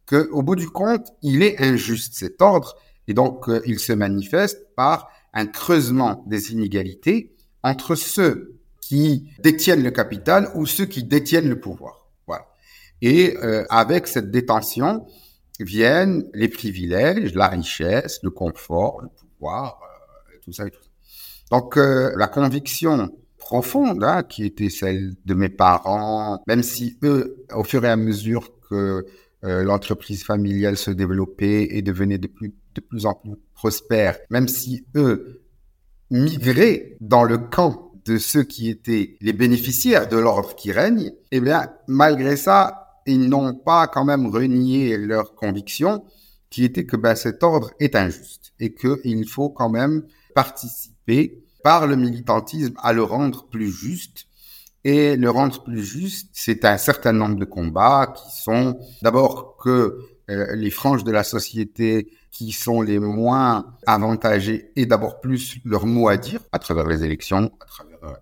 que, 0.06 0.28
au 0.30 0.42
bout 0.42 0.56
du 0.56 0.68
compte, 0.68 1.08
il 1.22 1.42
est 1.42 1.60
injuste 1.62 2.14
cet 2.14 2.42
ordre 2.42 2.76
et 3.06 3.14
donc 3.14 3.48
euh, 3.48 3.60
il 3.66 3.78
se 3.78 3.92
manifeste 3.92 4.66
par 4.74 5.08
un 5.32 5.46
creusement 5.46 6.24
des 6.26 6.52
inégalités 6.52 7.34
entre 7.62 7.94
ceux 7.94 8.60
qui 8.92 9.30
détiennent 9.38 9.82
le 9.82 9.90
capital 9.90 10.50
ou 10.54 10.66
ceux 10.66 10.84
qui 10.84 11.02
détiennent 11.02 11.48
le 11.48 11.58
pouvoir. 11.58 12.10
Voilà. 12.26 12.44
Et 13.00 13.38
euh, 13.38 13.64
avec 13.70 14.06
cette 14.06 14.30
détention 14.30 15.06
viennent 15.58 16.26
les 16.34 16.48
privilèges, 16.48 17.34
la 17.34 17.48
richesse, 17.48 18.20
le 18.22 18.28
confort, 18.28 19.00
le 19.00 19.08
pouvoir, 19.08 19.80
euh, 19.80 20.36
tout 20.44 20.52
ça 20.52 20.66
et 20.66 20.70
tout 20.70 20.82
ça. 20.82 20.90
Donc 21.50 21.78
euh, 21.78 22.12
la 22.18 22.28
conviction 22.28 23.16
profonde 23.38 24.04
hein, 24.04 24.24
qui 24.24 24.44
était 24.44 24.68
celle 24.68 25.14
de 25.24 25.32
mes 25.32 25.48
parents, 25.48 26.42
même 26.46 26.62
si 26.62 26.98
eux, 27.02 27.46
au 27.54 27.64
fur 27.64 27.82
et 27.86 27.88
à 27.88 27.96
mesure 27.96 28.50
que 28.68 29.06
l'entreprise 29.42 30.22
familiale 30.22 30.76
se 30.76 30.90
développait 30.90 31.66
et 31.70 31.82
devenait 31.82 32.18
de 32.18 32.28
plus, 32.28 32.54
de 32.74 32.80
plus 32.80 33.06
en 33.06 33.14
plus 33.14 33.32
prospère, 33.54 34.18
même 34.30 34.46
si 34.46 34.86
eux 34.94 35.42
migraient 36.10 36.96
dans 37.00 37.24
le 37.24 37.38
camp 37.38 37.91
de 38.04 38.18
ceux 38.18 38.42
qui 38.42 38.68
étaient 38.68 39.16
les 39.20 39.32
bénéficiaires 39.32 40.08
de 40.08 40.16
l'ordre 40.16 40.54
qui 40.54 40.72
règne, 40.72 41.12
eh 41.30 41.40
bien, 41.40 41.68
malgré 41.86 42.36
ça, 42.36 43.00
ils 43.06 43.28
n'ont 43.28 43.54
pas 43.54 43.86
quand 43.86 44.04
même 44.04 44.26
renié 44.26 44.96
leur 44.96 45.34
conviction 45.34 46.04
qui 46.50 46.64
était 46.64 46.84
que 46.84 46.96
ben, 46.96 47.14
cet 47.14 47.42
ordre 47.42 47.70
est 47.80 47.96
injuste 47.96 48.52
et 48.60 48.74
qu'il 48.74 49.26
faut 49.28 49.48
quand 49.48 49.70
même 49.70 50.04
participer 50.34 51.42
par 51.64 51.86
le 51.86 51.96
militantisme 51.96 52.74
à 52.78 52.92
le 52.92 53.02
rendre 53.02 53.48
plus 53.48 53.70
juste. 53.72 54.26
Et 54.84 55.16
le 55.16 55.30
rendre 55.30 55.62
plus 55.62 55.84
juste, 55.84 56.30
c'est 56.32 56.64
un 56.64 56.76
certain 56.76 57.12
nombre 57.12 57.36
de 57.36 57.44
combats 57.44 58.12
qui 58.16 58.42
sont 58.42 58.78
d'abord 59.00 59.56
que 59.56 59.98
euh, 60.28 60.56
les 60.56 60.70
franges 60.70 61.04
de 61.04 61.12
la 61.12 61.22
société 61.22 62.10
qui 62.32 62.50
sont 62.50 62.80
les 62.80 62.98
moins 62.98 63.76
avantagées 63.86 64.72
et 64.74 64.86
d'abord 64.86 65.20
plus 65.20 65.58
leur 65.64 65.86
mot 65.86 66.08
à 66.08 66.16
dire 66.16 66.40
à 66.50 66.58
travers 66.58 66.86
les 66.86 67.04
élections, 67.04 67.52
à 67.60 67.66
travers 67.66 68.02
euh, 68.02 68.14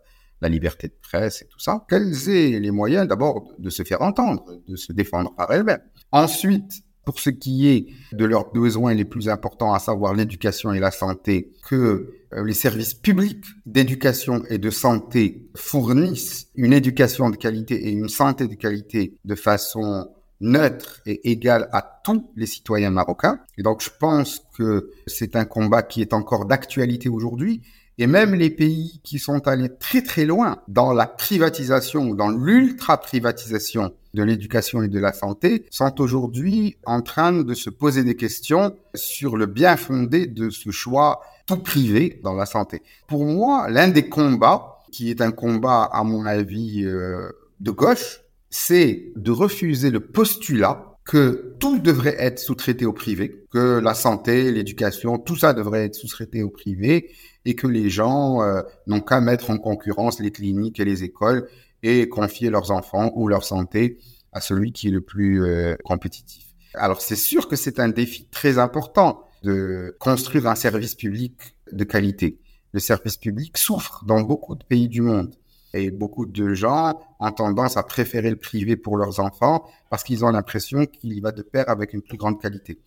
la 0.42 0.48
liberté 0.48 0.88
de 0.88 0.96
presse 1.00 1.42
et 1.42 1.46
tout 1.46 1.60
ça, 1.60 1.86
qu'elles 1.88 2.28
aient 2.28 2.58
les 2.58 2.70
moyens 2.70 3.06
d'abord 3.06 3.52
de 3.58 3.70
se 3.70 3.84
faire 3.84 4.02
entendre, 4.02 4.44
de 4.66 4.76
se 4.76 4.92
défendre 4.92 5.34
par 5.34 5.50
elles-mêmes. 5.52 5.82
Ensuite, 6.12 6.82
pour 7.04 7.18
ce 7.18 7.30
qui 7.30 7.68
est 7.68 7.86
de 8.12 8.24
leurs 8.24 8.52
besoins 8.52 8.94
les 8.94 9.04
plus 9.04 9.28
importants, 9.28 9.72
à 9.72 9.78
savoir 9.78 10.14
l'éducation 10.14 10.72
et 10.72 10.80
la 10.80 10.90
santé, 10.90 11.52
que 11.66 12.12
euh, 12.32 12.44
les 12.44 12.52
services 12.52 12.94
publics 12.94 13.44
d'éducation 13.64 14.42
et 14.48 14.58
de 14.58 14.70
santé 14.70 15.48
fournissent 15.54 16.48
une 16.56 16.72
éducation 16.72 17.30
de 17.30 17.36
qualité 17.36 17.88
et 17.88 17.92
une 17.92 18.08
santé 18.08 18.48
de 18.48 18.54
qualité 18.54 19.14
de 19.24 19.34
façon 19.34 20.08
neutre 20.40 21.00
et 21.06 21.30
égal 21.30 21.68
à 21.72 22.00
tous 22.04 22.30
les 22.36 22.46
citoyens 22.46 22.90
marocains. 22.90 23.40
Et 23.58 23.62
donc, 23.62 23.82
je 23.82 23.90
pense 23.98 24.42
que 24.56 24.90
c'est 25.06 25.36
un 25.36 25.44
combat 25.44 25.82
qui 25.82 26.00
est 26.00 26.12
encore 26.12 26.46
d'actualité 26.46 27.08
aujourd'hui. 27.08 27.62
Et 27.98 28.06
même 28.06 28.34
les 28.34 28.48
pays 28.48 29.00
qui 29.04 29.18
sont 29.18 29.46
allés 29.46 29.68
très 29.78 30.02
très 30.02 30.24
loin 30.24 30.62
dans 30.68 30.94
la 30.94 31.06
privatisation 31.06 32.14
dans 32.14 32.30
l'ultra-privatisation 32.30 33.92
de 34.14 34.22
l'éducation 34.22 34.82
et 34.82 34.88
de 34.88 34.98
la 34.98 35.12
santé 35.12 35.66
sont 35.70 36.00
aujourd'hui 36.00 36.78
en 36.86 37.02
train 37.02 37.32
de 37.32 37.54
se 37.54 37.68
poser 37.68 38.02
des 38.02 38.16
questions 38.16 38.74
sur 38.94 39.36
le 39.36 39.44
bien 39.44 39.76
fondé 39.76 40.26
de 40.26 40.48
ce 40.48 40.70
choix 40.70 41.20
tout 41.46 41.58
privé 41.58 42.20
dans 42.24 42.34
la 42.34 42.46
santé. 42.46 42.82
Pour 43.06 43.24
moi, 43.26 43.68
l'un 43.68 43.88
des 43.88 44.08
combats, 44.08 44.78
qui 44.90 45.10
est 45.10 45.20
un 45.20 45.30
combat 45.30 45.82
à 45.92 46.02
mon 46.02 46.24
avis 46.24 46.84
euh, 46.84 47.28
de 47.60 47.70
gauche, 47.70 48.22
c'est 48.50 49.12
de 49.16 49.30
refuser 49.30 49.90
le 49.90 50.00
postulat 50.00 50.90
que 51.04 51.56
tout 51.58 51.78
devrait 51.78 52.16
être 52.18 52.38
sous-traité 52.38 52.84
au 52.84 52.92
privé, 52.92 53.46
que 53.50 53.78
la 53.78 53.94
santé, 53.94 54.52
l'éducation, 54.52 55.18
tout 55.18 55.36
ça 55.36 55.52
devrait 55.52 55.86
être 55.86 55.94
sous-traité 55.94 56.42
au 56.42 56.50
privé 56.50 57.10
et 57.44 57.54
que 57.54 57.66
les 57.66 57.90
gens 57.90 58.42
euh, 58.42 58.62
n'ont 58.86 59.00
qu'à 59.00 59.20
mettre 59.20 59.50
en 59.50 59.58
concurrence 59.58 60.20
les 60.20 60.30
cliniques 60.30 60.78
et 60.78 60.84
les 60.84 61.02
écoles 61.02 61.48
et 61.82 62.08
confier 62.08 62.50
leurs 62.50 62.70
enfants 62.70 63.12
ou 63.14 63.28
leur 63.28 63.44
santé 63.44 63.98
à 64.32 64.40
celui 64.40 64.72
qui 64.72 64.88
est 64.88 64.92
le 64.92 65.00
plus 65.00 65.42
euh, 65.42 65.74
compétitif. 65.84 66.44
Alors 66.74 67.00
c'est 67.00 67.16
sûr 67.16 67.48
que 67.48 67.56
c'est 67.56 67.80
un 67.80 67.88
défi 67.88 68.26
très 68.30 68.58
important 68.58 69.24
de 69.42 69.96
construire 69.98 70.46
un 70.46 70.54
service 70.54 70.94
public 70.94 71.56
de 71.72 71.84
qualité. 71.84 72.38
Le 72.72 72.78
service 72.78 73.16
public 73.16 73.56
souffre 73.58 74.04
dans 74.06 74.20
beaucoup 74.20 74.54
de 74.54 74.64
pays 74.64 74.88
du 74.88 75.00
monde. 75.00 75.34
Et 75.72 75.90
beaucoup 75.90 76.26
de 76.26 76.54
gens 76.54 76.98
ont 77.20 77.30
tendance 77.30 77.76
à 77.76 77.82
préférer 77.82 78.30
le 78.30 78.36
privé 78.36 78.76
pour 78.76 78.96
leurs 78.96 79.20
enfants 79.20 79.64
parce 79.88 80.02
qu'ils 80.02 80.24
ont 80.24 80.30
l'impression 80.30 80.86
qu'il 80.86 81.12
y 81.12 81.20
va 81.20 81.32
de 81.32 81.42
pair 81.42 81.68
avec 81.68 81.92
une 81.92 82.02
plus 82.02 82.16
grande 82.16 82.40
qualité. 82.40 82.78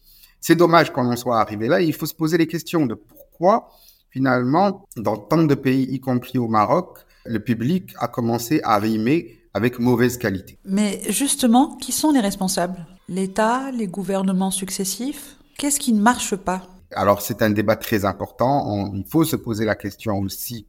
C'est 0.42 0.56
dommage 0.56 0.92
qu'on 0.92 1.10
en 1.10 1.16
soit 1.16 1.40
arrivé 1.40 1.68
là. 1.68 1.82
il 1.82 1.94
faut 1.94 2.06
se 2.06 2.14
poser 2.14 2.38
les 2.38 2.48
questions 2.48 2.86
de 2.86 2.96
pourquoi, 2.96 3.70
finalement, 4.10 4.86
dans 4.98 5.16
tant 5.16 5.44
de 5.44 5.56
pays, 5.56 5.84
y 5.84 6.00
compris 6.02 6.38
au 6.38 6.50
Maroc, 6.50 7.00
le 7.26 7.40
public 7.40 7.94
a 8.00 8.10
commencé 8.10 8.60
à 8.64 8.78
rimer 8.78 9.40
avec 9.54 9.80
mauvaise 9.80 10.18
qualité. 10.18 10.58
Mais 10.66 11.02
justement, 11.10 11.78
qui 11.78 11.94
sont 11.94 12.12
les 12.12 12.20
responsables? 12.20 12.86
L'État, 13.08 13.72
les 13.72 13.88
gouvernements 13.88 14.52
successifs? 14.52 15.38
Qu'est-ce 15.58 15.80
qui 15.80 15.94
ne 15.94 16.02
marche 16.02 16.36
pas? 16.36 16.64
Alors 16.96 17.22
c'est 17.22 17.42
un 17.42 17.50
débat 17.50 17.76
très 17.76 18.06
important. 18.06 18.92
il 18.94 19.06
faut 19.06 19.24
se 19.24 19.36
poser 19.36 19.66
la 19.66 19.76
question 19.76 20.20
aussi 20.20 20.68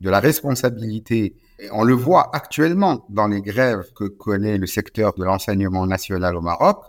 de 0.00 0.10
la 0.10 0.20
responsabilité. 0.20 1.36
on 1.72 1.84
le 1.84 1.94
voit 1.94 2.30
actuellement 2.34 3.06
dans 3.08 3.28
les 3.28 3.40
grèves 3.40 3.92
que 3.94 4.04
connaît 4.04 4.58
le 4.58 4.66
secteur 4.66 5.14
de 5.14 5.24
l'enseignement 5.24 5.86
national 5.86 6.36
au 6.36 6.42
Maroc. 6.42 6.82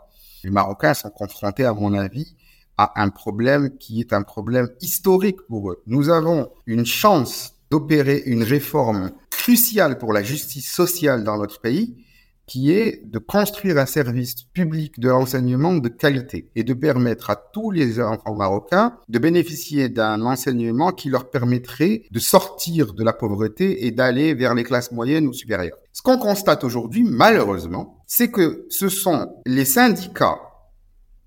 Les 0.43 0.49
Marocains 0.49 0.93
sont 0.93 1.09
confrontés, 1.09 1.65
à 1.65 1.73
mon 1.73 1.93
avis, 1.93 2.35
à 2.77 3.01
un 3.01 3.09
problème 3.09 3.77
qui 3.77 4.01
est 4.01 4.13
un 4.13 4.23
problème 4.23 4.69
historique 4.81 5.41
pour 5.47 5.71
eux. 5.71 5.81
Nous 5.87 6.09
avons 6.09 6.49
une 6.65 6.85
chance 6.85 7.53
d'opérer 7.71 8.23
une 8.25 8.43
réforme 8.43 9.11
cruciale 9.29 9.97
pour 9.97 10.13
la 10.13 10.23
justice 10.23 10.71
sociale 10.71 11.23
dans 11.23 11.37
notre 11.37 11.59
pays, 11.59 11.95
qui 12.47 12.71
est 12.71 13.05
de 13.05 13.19
construire 13.19 13.77
un 13.77 13.85
service 13.85 14.35
public 14.53 14.99
de 14.99 15.09
l'enseignement 15.09 15.73
de 15.73 15.89
qualité 15.89 16.49
et 16.55 16.63
de 16.63 16.73
permettre 16.73 17.29
à 17.29 17.35
tous 17.35 17.71
les 17.71 17.99
enfants 17.99 18.35
marocains 18.35 18.97
de 19.09 19.19
bénéficier 19.19 19.89
d'un 19.89 20.21
enseignement 20.21 20.91
qui 20.91 21.09
leur 21.09 21.29
permettrait 21.29 22.03
de 22.09 22.19
sortir 22.19 22.93
de 22.93 23.03
la 23.03 23.13
pauvreté 23.13 23.85
et 23.85 23.91
d'aller 23.91 24.33
vers 24.33 24.55
les 24.55 24.63
classes 24.63 24.91
moyennes 24.91 25.27
ou 25.27 25.33
supérieures. 25.33 25.77
Ce 25.91 26.01
qu'on 26.01 26.17
constate 26.17 26.63
aujourd'hui, 26.63 27.03
malheureusement, 27.03 28.03
c'est 28.07 28.31
que 28.31 28.65
ce 28.69 28.87
sont 28.87 29.29
les 29.45 29.65
syndicats 29.65 30.39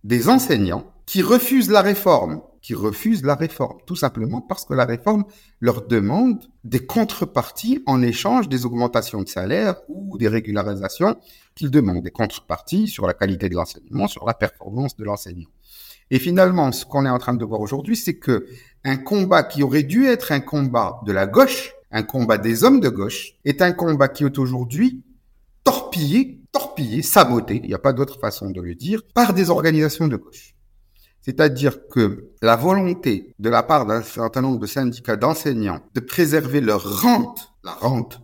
des 0.05 0.29
enseignants 0.29 0.91
qui 1.05 1.23
refusent 1.23 1.71
la 1.71 1.83
réforme 1.83 2.41
qui 2.63 2.75
refusent 2.75 3.25
la 3.25 3.35
réforme, 3.35 3.79
tout 3.87 3.97
simplement 3.97 4.41
parce 4.41 4.65
que 4.65 4.75
la 4.75 4.85
réforme 4.85 5.25
leur 5.61 5.87
demande 5.87 6.39
des 6.65 6.85
contreparties 6.85 7.83
en 7.87 8.03
échange 8.03 8.49
des 8.49 8.67
augmentations 8.67 9.23
de 9.23 9.29
salaire 9.29 9.77
ou 9.89 10.19
des 10.19 10.29
régularisations 10.29 11.17
qu'ils 11.55 11.71
demandent, 11.71 12.03
des 12.03 12.11
contreparties 12.11 12.89
sur 12.89 13.07
la 13.07 13.15
qualité 13.15 13.49
de 13.49 13.55
l'enseignement, 13.55 14.09
sur 14.09 14.27
la 14.27 14.35
performance 14.35 14.97
de 14.97 15.05
l'enseignant. 15.05 15.49
Et 16.11 16.19
finalement, 16.19 16.73
ce 16.73 16.85
qu'on 16.85 17.07
est 17.07 17.11
en 17.11 17.19
train 17.19 17.35
de 17.35 17.45
voir 17.45 17.61
aujourd'hui, 17.61 17.97
c'est 17.97 18.19
que 18.19 18.47
un 18.85 18.97
combat 18.97 19.43
qui 19.43 19.63
aurait 19.63 19.83
dû 19.83 20.07
être 20.07 20.33
un 20.33 20.41
combat 20.41 21.01
de 21.07 21.13
la 21.13 21.27
gauche, 21.27 21.73
un 21.91 22.03
combat 22.03 22.39
des 22.39 22.65
hommes 22.65 22.81
de 22.81 22.89
gauche, 22.89 23.35
est 23.45 23.63
un 23.63 23.73
combat 23.73 24.09
qui 24.09 24.25
est 24.25 24.39
aujourd'hui 24.39 25.03
torpillé, 25.65 26.41
torpillé, 26.53 27.03
saboté, 27.03 27.61
il 27.63 27.69
n'y 27.69 27.75
a 27.75 27.79
pas 27.79 27.93
d'autre 27.93 28.19
façon 28.19 28.51
de 28.51 28.61
le 28.61 28.75
dire, 28.75 29.03
par 29.15 29.35
des 29.35 29.51
organisations 29.51 30.09
de 30.09 30.17
gauche. 30.17 30.55
C'est-à-dire 31.23 31.89
que 31.89 32.31
la 32.43 32.57
volonté 32.57 33.35
de 33.39 33.51
la 33.51 33.63
part 33.63 33.87
d'un 33.87 34.03
certain 34.03 34.41
nombre 34.41 34.59
de 34.59 34.67
syndicats 34.67 35.17
d'enseignants 35.17 35.81
de 35.95 36.01
préserver 36.01 36.61
leur 36.61 37.03
rente, 37.03 37.53
la 37.63 37.73
rente, 37.73 38.21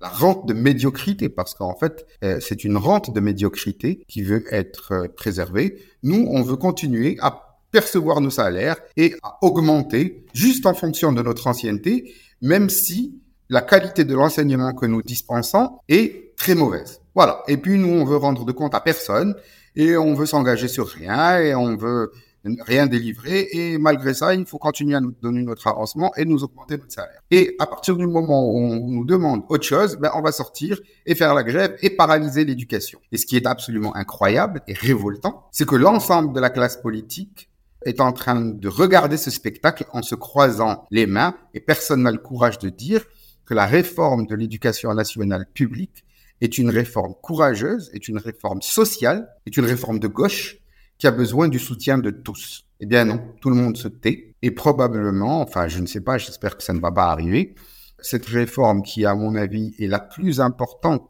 la 0.00 0.08
rente 0.08 0.46
de 0.46 0.52
médiocrité, 0.52 1.28
parce 1.28 1.54
qu'en 1.54 1.76
fait, 1.76 2.06
euh, 2.24 2.38
c'est 2.40 2.64
une 2.64 2.76
rente 2.76 3.14
de 3.14 3.20
médiocrité 3.20 4.04
qui 4.08 4.22
veut 4.22 4.44
être 4.52 4.92
euh, 4.92 5.08
préservée. 5.08 5.80
Nous, 6.02 6.26
on 6.30 6.42
veut 6.42 6.56
continuer 6.56 7.16
à 7.20 7.60
percevoir 7.70 8.20
nos 8.20 8.30
salaires 8.30 8.76
et 8.96 9.14
à 9.22 9.38
augmenter 9.42 10.26
juste 10.34 10.66
en 10.66 10.74
fonction 10.74 11.12
de 11.12 11.22
notre 11.22 11.46
ancienneté, 11.46 12.12
même 12.42 12.68
si 12.68 13.22
la 13.48 13.62
qualité 13.62 14.04
de 14.04 14.14
l'enseignement 14.14 14.72
que 14.74 14.86
nous 14.86 15.02
dispensons 15.02 15.78
est 15.88 16.36
très 16.36 16.54
mauvaise. 16.54 17.00
Voilà. 17.14 17.42
Et 17.48 17.56
puis 17.56 17.78
nous, 17.78 17.88
on 17.88 18.04
veut 18.04 18.16
rendre 18.16 18.44
de 18.44 18.52
compte 18.52 18.74
à 18.74 18.80
personne 18.80 19.34
et 19.76 19.96
on 19.96 20.14
veut 20.14 20.26
s'engager 20.26 20.68
sur 20.68 20.88
rien 20.88 21.38
et 21.38 21.54
on 21.54 21.76
veut 21.76 22.12
rien 22.44 22.86
délivrer 22.86 23.48
et 23.52 23.78
malgré 23.78 24.14
ça, 24.14 24.34
il 24.34 24.44
faut 24.46 24.58
continuer 24.58 24.96
à 24.96 25.00
nous 25.00 25.14
donner 25.22 25.42
notre 25.42 25.66
avancement 25.68 26.12
et 26.16 26.24
nous 26.24 26.42
augmenter 26.42 26.76
notre 26.76 26.92
salaire. 26.92 27.20
Et 27.30 27.54
à 27.58 27.66
partir 27.66 27.96
du 27.96 28.06
moment 28.06 28.44
où 28.50 28.58
on 28.58 28.88
nous 28.88 29.04
demande 29.04 29.42
autre 29.48 29.64
chose, 29.64 29.96
ben 29.96 30.10
on 30.14 30.22
va 30.22 30.32
sortir 30.32 30.80
et 31.06 31.14
faire 31.14 31.34
la 31.34 31.44
grève 31.44 31.76
et 31.82 31.90
paralyser 31.90 32.44
l'éducation. 32.44 33.00
Et 33.12 33.16
ce 33.16 33.26
qui 33.26 33.36
est 33.36 33.46
absolument 33.46 33.94
incroyable 33.94 34.62
et 34.66 34.74
révoltant, 34.74 35.46
c'est 35.52 35.68
que 35.68 35.76
l'ensemble 35.76 36.32
de 36.32 36.40
la 36.40 36.50
classe 36.50 36.76
politique 36.76 37.48
est 37.84 38.00
en 38.00 38.12
train 38.12 38.40
de 38.40 38.68
regarder 38.68 39.16
ce 39.16 39.30
spectacle 39.30 39.86
en 39.92 40.02
se 40.02 40.14
croisant 40.14 40.84
les 40.90 41.06
mains 41.06 41.34
et 41.54 41.60
personne 41.60 42.02
n'a 42.02 42.12
le 42.12 42.18
courage 42.18 42.58
de 42.58 42.68
dire 42.68 43.04
que 43.44 43.54
la 43.54 43.66
réforme 43.66 44.26
de 44.26 44.34
l'éducation 44.34 44.92
nationale 44.94 45.46
publique 45.52 46.04
est 46.42 46.58
une 46.58 46.70
réforme 46.70 47.14
courageuse, 47.22 47.88
est 47.94 48.08
une 48.08 48.18
réforme 48.18 48.60
sociale, 48.60 49.28
est 49.46 49.56
une 49.56 49.64
réforme 49.64 50.00
de 50.00 50.08
gauche 50.08 50.58
qui 50.98 51.06
a 51.06 51.12
besoin 51.12 51.48
du 51.48 51.60
soutien 51.60 51.98
de 51.98 52.10
tous. 52.10 52.66
Eh 52.80 52.86
bien 52.86 53.04
non, 53.04 53.20
tout 53.40 53.48
le 53.48 53.54
monde 53.54 53.76
se 53.76 53.86
tait 53.86 54.34
et 54.42 54.50
probablement, 54.50 55.40
enfin 55.40 55.68
je 55.68 55.78
ne 55.78 55.86
sais 55.86 56.00
pas, 56.00 56.18
j'espère 56.18 56.56
que 56.56 56.64
ça 56.64 56.72
ne 56.72 56.80
va 56.80 56.90
pas 56.90 57.06
arriver, 57.06 57.54
cette 58.00 58.26
réforme 58.26 58.82
qui 58.82 59.06
à 59.06 59.14
mon 59.14 59.36
avis 59.36 59.72
est 59.78 59.86
la 59.86 60.00
plus 60.00 60.40
importante 60.40 61.08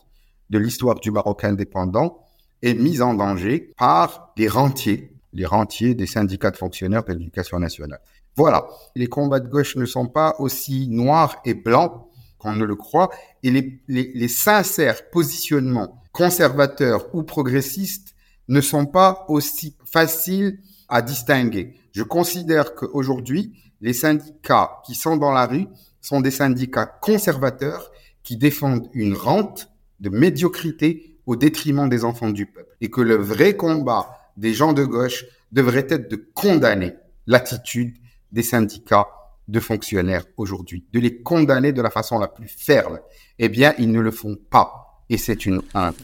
de 0.50 0.58
l'histoire 0.58 1.00
du 1.00 1.10
Maroc 1.10 1.44
indépendant 1.44 2.26
est 2.60 2.74
mise 2.74 3.00
en 3.00 3.14
danger 3.14 3.72
par 3.78 4.34
les 4.36 4.48
rentiers, 4.48 5.16
les 5.32 5.46
rentiers 5.46 5.94
des 5.94 6.06
syndicats 6.06 6.50
de 6.50 6.58
fonctionnaires 6.58 7.04
de 7.04 7.14
l'éducation 7.14 7.58
nationale. 7.58 8.00
Voilà, 8.36 8.66
les 8.94 9.06
combats 9.06 9.40
de 9.40 9.48
gauche 9.48 9.76
ne 9.76 9.86
sont 9.86 10.08
pas 10.08 10.36
aussi 10.38 10.88
noirs 10.88 11.40
et 11.46 11.54
blancs 11.54 12.06
qu'on 12.42 12.54
ne 12.54 12.64
le 12.64 12.74
croit, 12.74 13.10
et 13.44 13.50
les, 13.50 13.80
les, 13.88 14.28
sincères 14.28 15.08
positionnements 15.10 16.02
conservateurs 16.10 17.06
ou 17.14 17.22
progressistes 17.22 18.14
ne 18.48 18.60
sont 18.60 18.84
pas 18.84 19.24
aussi 19.28 19.76
faciles 19.84 20.58
à 20.88 21.02
distinguer. 21.02 21.76
Je 21.92 22.02
considère 22.02 22.74
qu'aujourd'hui, 22.74 23.52
les 23.80 23.92
syndicats 23.92 24.82
qui 24.84 24.94
sont 24.94 25.16
dans 25.16 25.30
la 25.30 25.46
rue 25.46 25.66
sont 26.00 26.20
des 26.20 26.32
syndicats 26.32 26.86
conservateurs 26.86 27.92
qui 28.24 28.36
défendent 28.36 28.88
une 28.92 29.14
rente 29.14 29.68
de 30.00 30.10
médiocrité 30.10 31.16
au 31.26 31.36
détriment 31.36 31.88
des 31.88 32.04
enfants 32.04 32.30
du 32.30 32.46
peuple. 32.46 32.76
Et 32.80 32.90
que 32.90 33.00
le 33.00 33.14
vrai 33.14 33.56
combat 33.56 34.18
des 34.36 34.52
gens 34.52 34.72
de 34.72 34.84
gauche 34.84 35.24
devrait 35.52 35.86
être 35.88 36.10
de 36.10 36.16
condamner 36.16 36.94
l'attitude 37.26 37.96
des 38.32 38.42
syndicats 38.42 39.06
de 39.52 39.60
fonctionnaires 39.60 40.24
aujourd'hui, 40.36 40.84
de 40.92 40.98
les 40.98 41.22
condamner 41.22 41.72
de 41.72 41.82
la 41.82 41.90
façon 41.90 42.18
la 42.18 42.26
plus 42.26 42.48
ferme. 42.48 42.98
Eh 43.38 43.48
bien, 43.48 43.74
ils 43.78 43.92
ne 43.92 44.00
le 44.00 44.10
font 44.10 44.36
pas. 44.50 45.04
Et 45.10 45.18
c'est 45.18 45.46
une 45.46 45.60
honte. 45.74 45.96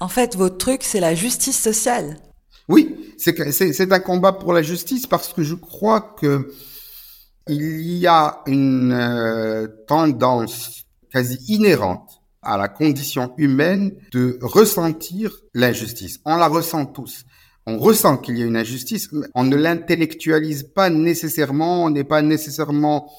En 0.00 0.08
fait, 0.08 0.36
votre 0.36 0.58
truc, 0.58 0.82
c'est 0.82 1.00
la 1.00 1.14
justice 1.14 1.58
sociale. 1.58 2.18
Oui, 2.68 3.14
c'est 3.16 3.92
un 3.92 4.00
combat 4.00 4.32
pour 4.32 4.52
la 4.52 4.62
justice 4.62 5.06
parce 5.06 5.32
que 5.32 5.42
je 5.42 5.54
crois 5.54 6.16
que 6.20 6.52
il 7.48 7.96
y 7.96 8.06
a 8.06 8.42
une 8.46 8.92
euh, 8.92 9.66
tendance 9.86 10.84
quasi 11.10 11.38
inhérente 11.48 12.20
à 12.42 12.58
la 12.58 12.68
condition 12.68 13.32
humaine 13.38 13.92
de 14.12 14.38
ressentir 14.42 15.32
l'injustice. 15.54 16.20
On 16.26 16.36
la 16.36 16.48
ressent 16.48 16.84
tous 16.84 17.24
on 17.68 17.76
ressent 17.76 18.16
qu'il 18.16 18.38
y 18.38 18.42
a 18.42 18.46
une 18.46 18.56
injustice, 18.56 19.10
on 19.34 19.44
ne 19.44 19.54
l'intellectualise 19.54 20.62
pas 20.62 20.88
nécessairement, 20.88 21.84
on 21.84 21.90
n'est 21.90 22.02
pas 22.02 22.22
nécessairement 22.22 23.12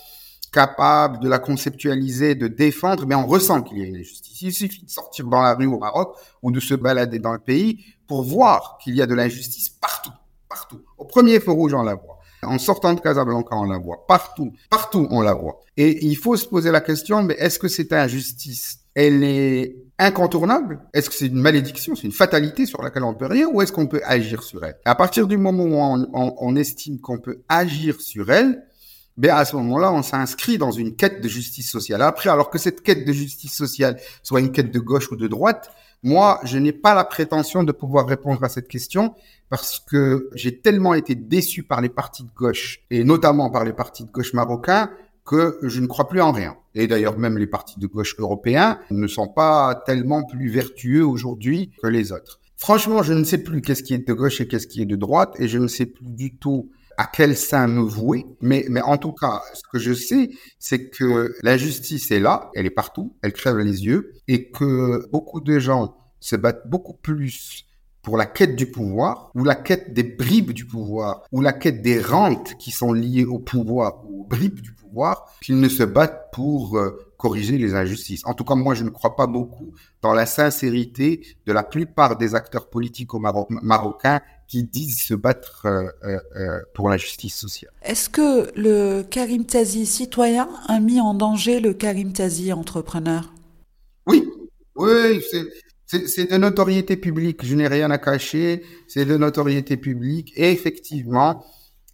capable 0.52 1.20
de 1.20 1.30
la 1.30 1.38
conceptualiser, 1.38 2.34
de 2.34 2.48
défendre, 2.48 3.06
mais 3.06 3.14
on 3.14 3.28
ressent 3.28 3.62
qu'il 3.62 3.78
y 3.78 3.84
a 3.84 3.86
une 3.86 3.98
injustice. 3.98 4.42
Il 4.42 4.52
suffit 4.52 4.84
de 4.84 4.90
sortir 4.90 5.28
dans 5.28 5.44
la 5.44 5.54
rue 5.54 5.68
au 5.68 5.78
Maroc 5.78 6.16
ou 6.42 6.52
de 6.52 6.60
se 6.60 6.74
balader 6.74 7.20
dans 7.20 7.34
le 7.34 7.40
pays 7.40 7.86
pour 8.08 8.24
voir 8.24 8.80
qu'il 8.84 8.96
y 8.96 9.04
a 9.04 9.06
de 9.06 9.14
l'injustice 9.14 9.70
partout, 9.70 10.14
partout. 10.50 10.82
Au 10.98 11.06
premier 11.06 11.40
feu 11.40 11.52
rouge, 11.52 11.76
on 11.76 11.84
la 11.84 11.94
voit. 11.94 12.18
En 12.42 12.58
sortant 12.58 12.96
de 12.96 13.02
Casablanca, 13.02 13.56
on 13.56 13.66
la 13.66 13.78
voit. 13.78 14.08
Partout, 14.08 14.52
partout, 14.72 15.08
on 15.12 15.22
la 15.22 15.36
voit. 15.36 15.60
Et 15.78 16.04
il 16.08 16.16
faut 16.16 16.36
se 16.38 16.48
poser 16.48 16.72
la 16.72 16.82
question, 16.82 17.22
mais 17.22 17.36
est-ce 17.36 17.60
que 17.60 17.68
cette 17.68 17.94
injustice, 17.94 18.80
elle 18.96 19.24
est 19.24 19.76
incontournable 20.00 20.80
Est-ce 20.94 21.10
que 21.10 21.16
c'est 21.16 21.28
une 21.28 21.40
malédiction, 21.40 21.96
c'est 21.96 22.08
une 22.08 22.12
fatalité 22.12 22.66
sur 22.66 22.82
laquelle 22.82 23.04
on 23.04 23.14
peut 23.14 23.28
rien, 23.28 23.48
ou 23.52 23.62
est-ce 23.62 23.72
qu'on 23.72 23.88
peut 23.88 24.02
agir 24.06 24.42
sur 24.42 24.64
elle? 24.64 24.78
À 24.86 24.96
partir 24.96 25.28
du 25.28 25.38
moment 25.38 25.64
où 25.64 25.76
on, 26.14 26.36
on, 26.40 26.56
estime 26.56 27.00
qu'on 27.00 27.20
peut 27.20 27.42
agir 27.50 28.02
sur 28.02 28.32
elle, 28.32 28.64
ben 29.18 29.36
à 29.36 29.44
ce 29.44 29.56
moment-là, 29.58 29.92
on 29.92 30.02
s'inscrit 30.02 30.58
dans 30.58 30.72
une 30.72 30.96
quête 30.96 31.22
de 31.22 31.28
justice 31.28 31.70
sociale. 31.70 32.02
Après, 32.02 32.30
alors 32.30 32.50
que 32.50 32.58
cette 32.58 32.82
quête 32.82 33.06
de 33.06 33.12
justice 33.12 33.54
sociale 33.54 34.00
soit 34.24 34.40
une 34.40 34.52
quête 34.52 34.72
de 34.72 34.80
gauche 34.80 35.12
ou 35.12 35.18
de 35.18 35.28
droite, 35.28 35.72
moi, 36.02 36.40
je 36.46 36.58
n'ai 36.58 36.72
pas 36.72 36.96
la 36.96 37.04
prétention 37.04 37.64
de 37.64 37.74
pouvoir 37.74 38.08
répondre 38.08 38.42
à 38.44 38.50
cette 38.50 38.70
question 38.70 39.16
parce 39.50 39.80
que 39.80 40.30
j'ai 40.34 40.60
tellement 40.60 40.94
été 40.94 41.16
déçu 41.16 41.64
par 41.64 41.82
les 41.82 41.90
partis 41.90 42.24
de 42.24 42.32
gauche 42.34 42.82
et 42.90 43.04
notamment 43.04 43.50
par 43.50 43.66
les 43.66 43.74
partis 43.74 44.06
de 44.06 44.12
gauche 44.12 44.34
marocains 44.34 44.90
que 45.30 45.60
je 45.62 45.80
ne 45.80 45.86
crois 45.86 46.08
plus 46.08 46.22
en 46.22 46.32
rien. 46.32 46.58
Et 46.74 46.88
d'ailleurs, 46.88 47.20
même 47.20 47.38
les 47.38 47.46
partis 47.46 47.80
de 47.80 47.86
gauche 47.86 48.16
européens 48.18 48.80
ne 48.90 49.06
sont 49.06 49.28
pas 49.28 49.84
tellement 49.86 50.24
plus 50.24 50.50
vertueux 50.50 51.06
aujourd'hui 51.06 51.72
que 51.84 51.88
les 51.88 52.12
autres. 52.12 52.40
Franchement, 52.58 53.04
je 53.04 53.14
ne 53.14 53.24
sais 53.24 53.38
plus 53.38 53.62
qu'est-ce 53.62 53.84
qui 53.84 53.94
est 53.94 54.08
de 54.08 54.14
gauche 54.14 54.42
et 54.42 54.48
qu'est-ce 54.48 54.66
qui 54.66 54.82
est 54.82 54.88
de 54.88 54.96
droite, 54.96 55.36
et 55.38 55.48
je 55.48 55.60
ne 55.60 55.68
sais 55.68 55.86
plus 55.86 56.08
du 56.08 56.36
tout 56.36 56.72
à 56.98 57.06
quel 57.06 57.38
sein 57.38 57.68
me 57.68 57.82
vouer. 57.82 58.26
Mais, 58.42 58.66
mais 58.70 58.82
en 58.82 58.98
tout 58.98 59.14
cas, 59.14 59.44
ce 59.54 59.62
que 59.72 59.78
je 59.78 59.94
sais, 59.94 60.32
c'est 60.58 60.90
que 60.90 61.36
l'injustice 61.44 62.10
est 62.10 62.20
là, 62.20 62.50
elle 62.56 62.66
est 62.66 62.72
partout, 62.72 63.16
elle 63.22 63.34
crève 63.34 63.60
les 63.60 63.86
yeux, 63.86 64.14
et 64.28 64.50
que 64.50 65.08
beaucoup 65.12 65.42
de 65.42 65.60
gens 65.60 65.96
se 66.20 66.36
battent 66.36 66.68
beaucoup 66.68 66.96
plus 66.96 67.66
pour 68.02 68.18
la 68.18 68.26
quête 68.26 68.56
du 68.56 68.72
pouvoir, 68.72 69.32
ou 69.36 69.44
la 69.44 69.56
quête 69.56 69.94
des 69.94 70.04
bribes 70.04 70.54
du 70.54 70.66
pouvoir, 70.66 71.22
ou 71.32 71.42
la 71.42 71.54
quête 71.54 71.84
des 71.84 72.02
rentes 72.02 72.56
qui 72.58 72.72
sont 72.72 72.94
liées 72.94 73.26
au 73.26 73.38
pouvoir, 73.38 74.04
ou 74.10 74.22
aux 74.22 74.26
bribes 74.26 74.60
du 74.60 74.72
pouvoir, 74.72 74.79
qu'ils 75.42 75.60
ne 75.60 75.70
se 75.70 75.84
battent 75.84 76.32
pour 76.34 76.78
euh, 76.78 76.98
corriger 77.18 77.58
les 77.58 77.76
injustices. 77.76 78.22
En 78.26 78.34
tout 78.34 78.44
cas, 78.44 78.56
moi, 78.56 78.74
je 78.76 78.84
ne 78.84 78.90
crois 78.90 79.16
pas 79.16 79.28
beaucoup 79.28 79.74
dans 80.02 80.14
la 80.14 80.26
sincérité 80.26 81.26
de 81.46 81.54
la 81.54 81.64
plupart 81.64 82.18
des 82.18 82.36
acteurs 82.36 82.70
politiques 82.70 83.12
marocains 83.62 84.22
qui 84.48 84.64
disent 84.64 85.02
se 85.02 85.14
battre 85.14 85.66
euh, 85.66 86.18
euh, 86.36 86.60
pour 86.74 86.90
la 86.90 86.98
justice 86.98 87.36
sociale. 87.36 87.72
Est-ce 87.84 88.10
que 88.10 88.52
le 88.56 89.04
Karim 89.04 89.46
Tazi 89.46 89.86
citoyen 89.86 90.50
a 90.68 90.80
mis 90.80 91.00
en 91.00 91.14
danger 91.14 91.60
le 91.60 91.74
Karim 91.74 92.14
Tazi 92.14 92.52
entrepreneur? 92.52 93.32
Oui, 94.08 94.28
oui, 94.76 95.22
c'est 95.86 96.32
de 96.32 96.38
notoriété 96.38 96.98
publique. 96.98 97.46
Je 97.46 97.56
n'ai 97.56 97.68
rien 97.68 97.92
à 97.92 97.98
cacher. 97.98 98.64
C'est 98.88 99.06
de 99.06 99.18
notoriété 99.18 99.78
publique. 99.78 100.34
Et 100.36 100.52
effectivement, 100.52 101.44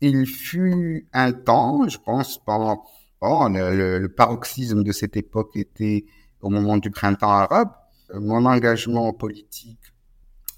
il 0.02 0.26
fut 0.26 1.08
un 1.14 1.32
temps, 1.32 1.88
je 1.88 1.98
pense, 1.98 2.38
pendant 2.38 2.84
oh, 3.22 3.48
le, 3.50 4.08
paroxysme 4.08 4.84
de 4.84 4.92
cette 4.92 5.18
époque 5.18 5.56
était 5.56 6.06
au 6.42 6.50
moment 6.50 6.78
du 6.78 6.92
printemps 6.92 7.30
arabe. 7.30 7.70
Mon 8.14 8.46
engagement 8.46 9.14
politique 9.14 9.80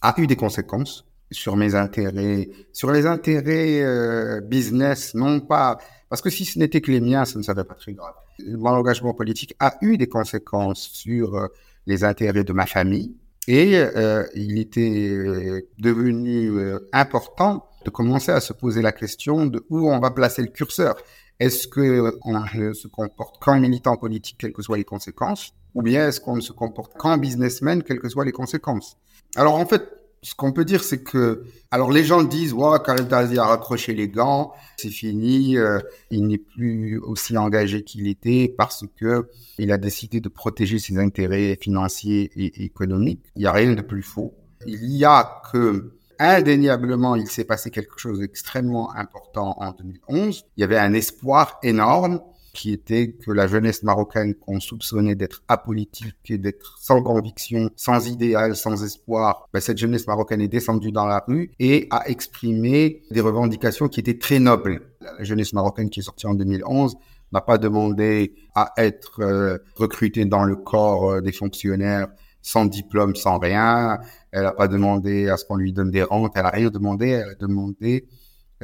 a 0.02 0.14
eu 0.18 0.28
des 0.28 0.36
conséquences 0.36 1.06
sur 1.32 1.56
mes 1.56 1.76
intérêts, 1.76 2.50
sur 2.72 2.92
les 2.92 3.06
intérêts 3.06 3.82
euh, 3.82 4.42
business, 4.42 5.14
non 5.14 5.40
pas 5.40 5.78
parce 6.10 6.22
que 6.22 6.30
si 6.30 6.46
ce 6.46 6.58
n'était 6.58 6.80
que 6.80 6.90
les 6.90 7.02
miens, 7.02 7.26
ça 7.26 7.38
ne 7.38 7.44
serait 7.44 7.66
pas 7.66 7.74
très 7.74 7.92
grave. 7.92 8.14
Mon 8.48 8.70
engagement 8.70 9.14
politique 9.14 9.54
a 9.60 9.78
eu 9.82 9.98
des 9.98 10.08
conséquences 10.08 10.90
sur 10.94 11.36
euh, 11.36 11.48
les 11.86 12.06
intérêts 12.06 12.46
de 12.46 12.54
ma 12.54 12.66
famille 12.66 13.14
et 13.48 13.78
euh, 13.78 14.26
il 14.36 14.58
était 14.58 15.66
devenu 15.80 16.60
important 16.94 17.68
de 17.88 17.90
commencer 17.90 18.34
à 18.34 18.42
se 18.42 18.52
poser 18.52 18.82
la 18.82 18.92
question 18.92 19.46
de 19.46 19.66
où 19.70 19.90
on 19.90 20.00
va 20.00 20.12
placer 20.12 20.42
le 20.42 20.50
curseur. 20.50 20.98
Est-ce 21.40 21.70
que 21.70 22.14
on 22.26 22.44
se 22.74 22.88
comporte 22.90 23.42
qu'un 23.42 23.60
militant 23.62 23.96
politique, 23.96 24.36
quelles 24.40 24.52
que 24.52 24.62
soient 24.62 24.76
les 24.76 24.84
conséquences, 24.84 25.54
ou 25.74 25.82
bien 25.82 26.06
est-ce 26.10 26.20
qu'on 26.20 26.42
se 26.42 26.52
comporte 26.52 27.00
qu'un 27.02 27.18
businessman, 27.18 27.84
quelles 27.84 28.02
que 28.02 28.10
soient 28.10 28.26
les 28.26 28.34
conséquences? 28.34 28.98
Alors 29.38 29.56
en 29.56 29.66
fait, 29.66 29.84
ce 30.22 30.36
qu'on 30.36 30.52
peut 30.52 30.66
dire, 30.66 30.84
c'est 30.84 31.02
que, 31.02 31.46
alors 31.72 31.90
les 31.90 32.04
gens 32.04 32.24
disent, 32.24 32.52
ouais, 32.52 32.78
Karim 32.86 33.08
Tazi 33.08 33.40
a 33.40 33.46
raccroché 33.46 33.94
les 33.94 34.10
gants, 34.10 34.52
c'est 34.76 34.90
fini, 34.90 35.58
euh, 35.58 35.80
il 36.12 36.28
n'est 36.28 36.40
plus 36.40 37.00
aussi 37.00 37.38
engagé 37.38 37.84
qu'il 37.84 38.10
était 38.10 38.54
parce 38.58 38.84
que 39.00 39.30
il 39.60 39.72
a 39.72 39.78
décidé 39.78 40.20
de 40.20 40.28
protéger 40.28 40.78
ses 40.80 40.98
intérêts 40.98 41.58
financiers 41.62 42.32
et 42.36 42.66
économiques. 42.66 43.24
Il 43.38 43.44
n'y 43.44 43.48
a 43.48 43.54
rien 43.54 43.74
de 43.76 43.82
plus 43.82 44.04
faux. 44.04 44.34
Il 44.66 44.92
y 44.92 45.06
a 45.06 45.42
que 45.54 45.97
indéniablement, 46.20 47.16
il 47.16 47.28
s'est 47.28 47.46
passé 47.46 47.72
quelque 47.72 47.98
chose 48.00 48.20
d'extrêmement 48.20 48.94
important 48.96 49.56
en 49.60 49.72
2011. 49.72 50.46
Il 50.58 50.62
y 50.62 50.64
avait 50.64 50.78
un 50.78 50.94
espoir 50.94 51.60
énorme 51.64 52.20
qui 52.58 52.74
était 52.74 53.12
que 53.12 53.32
la 53.32 53.46
jeunesse 53.46 53.84
marocaine 53.84 54.34
qu'on 54.34 54.60
soupçonnait 54.60 55.14
d'être 55.14 55.44
apolitique 55.48 56.16
et 56.30 56.40
d'être 56.40 56.80
sans 56.80 57.04
conviction, 57.04 57.70
sans 57.76 58.08
idéal, 58.08 58.56
sans 58.56 58.84
espoir, 58.84 59.48
ben 59.54 59.60
cette 59.60 59.78
jeunesse 59.78 60.08
marocaine 60.08 60.42
est 60.42 60.48
descendue 60.48 60.92
dans 60.92 61.06
la 61.06 61.24
rue 61.28 61.52
et 61.60 61.88
a 61.92 62.10
exprimé 62.10 63.04
des 63.12 63.22
revendications 63.22 63.88
qui 63.88 64.00
étaient 64.00 64.18
très 64.18 64.40
nobles. 64.40 64.82
La 65.02 65.24
jeunesse 65.24 65.54
marocaine 65.54 65.92
qui 65.92 66.00
est 66.00 66.04
sortie 66.04 66.26
en 66.26 66.34
2011 66.34 66.96
n'a 67.32 67.42
pas 67.42 67.60
demandé 67.60 68.34
à 68.56 68.74
être 68.78 69.22
euh, 69.22 69.60
recrutée 69.76 70.26
dans 70.26 70.44
le 70.44 70.56
corps 70.56 71.12
euh, 71.12 71.22
des 71.22 71.34
fonctionnaires 71.34 72.08
sans 72.48 72.66
diplôme, 72.66 73.16
sans 73.16 73.38
rien. 73.40 74.00
Elle 74.32 74.44
n'a 74.44 74.54
pas 74.54 74.68
demandé 74.68 75.28
à 75.28 75.36
ce 75.38 75.44
qu'on 75.44 75.58
lui 75.58 75.74
donne 75.74 75.92
des 75.92 76.04
rentes. 76.04 76.32
Elle 76.36 76.44
n'a 76.44 76.50
rien 76.50 76.70
demandé. 76.70 77.10
Elle 77.10 77.30
a 77.30 77.36
demandé 77.36 78.08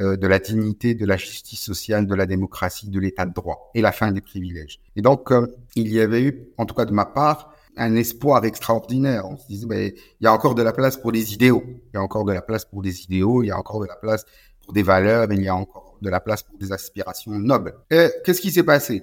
euh, 0.00 0.16
de 0.16 0.26
la 0.26 0.38
dignité, 0.38 0.94
de 0.94 1.04
la 1.04 1.18
justice 1.18 1.60
sociale, 1.60 2.06
de 2.06 2.14
la 2.14 2.24
démocratie, 2.24 2.88
de 2.88 2.98
l'état 2.98 3.26
de 3.26 3.34
droit 3.34 3.70
et 3.74 3.82
la 3.82 3.92
fin 3.92 4.10
des 4.10 4.22
privilèges. 4.22 4.80
Et 4.96 5.02
donc, 5.02 5.30
euh, 5.30 5.46
il 5.76 5.92
y 5.92 6.00
avait 6.00 6.22
eu, 6.22 6.48
en 6.56 6.64
tout 6.64 6.74
cas 6.74 6.86
de 6.86 6.92
ma 6.92 7.04
part, 7.04 7.54
un 7.76 7.94
espoir 7.94 8.42
extraordinaire. 8.46 9.26
On 9.26 9.36
se 9.36 9.46
disait, 9.48 9.66
ben, 9.66 9.92
il 10.20 10.24
y 10.24 10.26
a 10.26 10.32
encore 10.32 10.54
de 10.54 10.62
la 10.62 10.72
place 10.72 10.96
pour 10.96 11.12
des 11.12 11.34
idéaux. 11.34 11.62
Il 11.66 11.96
y 11.96 11.98
a 11.98 12.02
encore 12.02 12.24
de 12.24 12.32
la 12.32 12.42
place 12.42 12.64
pour 12.64 12.80
des 12.80 13.02
idéaux. 13.02 13.42
Il 13.42 13.48
y 13.48 13.50
a 13.50 13.58
encore 13.58 13.80
de 13.80 13.86
la 13.86 13.96
place 13.96 14.24
pour 14.64 14.72
des 14.72 14.82
valeurs. 14.82 15.26
Mais 15.28 15.36
il 15.36 15.42
y 15.42 15.48
a 15.48 15.54
encore 15.54 15.98
de 16.00 16.08
la 16.08 16.20
place 16.20 16.42
pour 16.42 16.56
des 16.56 16.72
aspirations 16.72 17.32
nobles. 17.32 17.74
Qu'est-ce 17.90 18.40
qui 18.40 18.50
s'est 18.50 18.62
passé? 18.62 19.02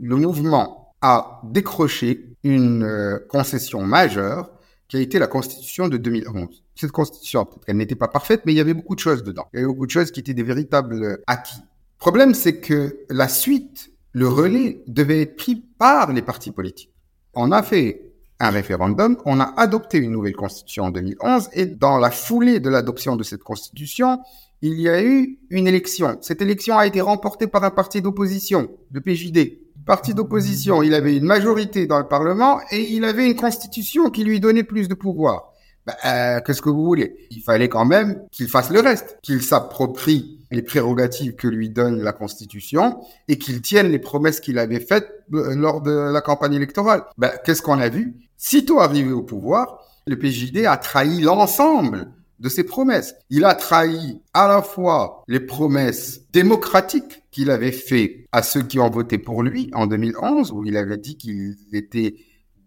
Le 0.00 0.16
mouvement 0.16 0.94
a 1.00 1.40
décroché 1.44 2.27
une 2.54 2.84
euh, 2.84 3.18
concession 3.28 3.82
majeure 3.82 4.50
qui 4.88 4.96
a 4.96 5.00
été 5.00 5.18
la 5.18 5.26
Constitution 5.26 5.88
de 5.88 5.96
2011. 5.98 6.62
Cette 6.74 6.92
Constitution, 6.92 7.44
qu'elle 7.44 7.76
n'était 7.76 7.94
pas 7.94 8.08
parfaite, 8.08 8.42
mais 8.46 8.52
il 8.52 8.56
y 8.56 8.60
avait 8.60 8.74
beaucoup 8.74 8.94
de 8.94 9.00
choses 9.00 9.22
dedans. 9.22 9.46
Il 9.52 9.56
y 9.56 9.58
avait 9.58 9.68
beaucoup 9.68 9.86
de 9.86 9.90
choses 9.90 10.10
qui 10.10 10.20
étaient 10.20 10.34
des 10.34 10.42
véritables 10.42 11.20
acquis. 11.26 11.60
Le 11.60 11.98
problème, 11.98 12.32
c'est 12.32 12.60
que 12.60 13.00
la 13.10 13.28
suite, 13.28 13.90
le 14.12 14.28
relais, 14.28 14.82
devait 14.86 15.22
être 15.22 15.36
pris 15.36 15.56
par 15.56 16.12
les 16.12 16.22
partis 16.22 16.52
politiques. 16.52 16.92
On 17.34 17.52
a 17.52 17.62
fait 17.62 18.08
un 18.40 18.50
référendum, 18.50 19.16
on 19.24 19.40
a 19.40 19.52
adopté 19.56 19.98
une 19.98 20.12
nouvelle 20.12 20.36
Constitution 20.36 20.84
en 20.84 20.90
2011, 20.90 21.50
et 21.52 21.66
dans 21.66 21.98
la 21.98 22.10
foulée 22.10 22.60
de 22.60 22.70
l'adoption 22.70 23.16
de 23.16 23.24
cette 23.24 23.42
Constitution, 23.42 24.20
il 24.62 24.80
y 24.80 24.88
a 24.88 25.02
eu 25.02 25.38
une 25.50 25.66
élection. 25.66 26.18
Cette 26.20 26.42
élection 26.42 26.76
a 26.78 26.86
été 26.86 27.00
remportée 27.00 27.46
par 27.46 27.64
un 27.64 27.70
parti 27.70 28.02
d'opposition, 28.02 28.68
le 28.92 29.00
PJD 29.00 29.68
parti 29.88 30.12
d'opposition, 30.12 30.82
il 30.82 30.92
avait 30.92 31.16
une 31.16 31.24
majorité 31.24 31.86
dans 31.86 31.98
le 31.98 32.06
Parlement 32.06 32.60
et 32.70 32.92
il 32.92 33.04
avait 33.04 33.26
une 33.26 33.34
constitution 33.34 34.10
qui 34.10 34.22
lui 34.22 34.38
donnait 34.38 34.62
plus 34.62 34.86
de 34.86 34.92
pouvoir. 34.92 35.54
Ben, 35.86 35.94
euh, 36.04 36.40
Qu'est-ce 36.44 36.60
que 36.60 36.68
vous 36.68 36.84
voulez? 36.84 37.16
Il 37.30 37.40
fallait 37.40 37.70
quand 37.70 37.86
même 37.86 38.22
qu'il 38.30 38.48
fasse 38.48 38.70
le 38.70 38.80
reste, 38.80 39.18
qu'il 39.22 39.42
s'approprie 39.42 40.38
les 40.50 40.60
prérogatives 40.60 41.36
que 41.36 41.48
lui 41.48 41.70
donne 41.70 42.02
la 42.02 42.12
Constitution 42.12 43.00
et 43.28 43.38
qu'il 43.38 43.62
tienne 43.62 43.90
les 43.90 43.98
promesses 43.98 44.40
qu'il 44.40 44.58
avait 44.58 44.80
faites 44.80 45.08
euh, 45.32 45.54
lors 45.56 45.80
de 45.80 45.90
la 45.90 46.20
campagne 46.20 46.52
électorale. 46.52 47.04
Ben, 47.16 47.32
Qu'est-ce 47.42 47.62
qu'on 47.62 47.78
a 47.78 47.88
vu? 47.88 48.14
Sitôt 48.36 48.80
arrivé 48.80 49.12
au 49.12 49.22
pouvoir, 49.22 49.78
le 50.06 50.18
PJD 50.18 50.66
a 50.66 50.76
trahi 50.76 51.22
l'ensemble 51.22 52.12
de 52.40 52.48
ses 52.48 52.64
promesses. 52.64 53.14
Il 53.30 53.44
a 53.44 53.54
trahi 53.54 54.20
à 54.34 54.48
la 54.48 54.62
fois 54.62 55.22
les 55.28 55.40
promesses 55.40 56.22
démocratiques 56.32 57.22
qu'il 57.30 57.50
avait 57.50 57.72
fait 57.72 58.26
à 58.32 58.42
ceux 58.42 58.62
qui 58.62 58.78
ont 58.78 58.90
voté 58.90 59.18
pour 59.18 59.42
lui 59.42 59.70
en 59.74 59.86
2011, 59.86 60.52
où 60.52 60.64
il 60.64 60.76
avait 60.76 60.98
dit 60.98 61.16
qu'il 61.16 61.56
était 61.72 62.14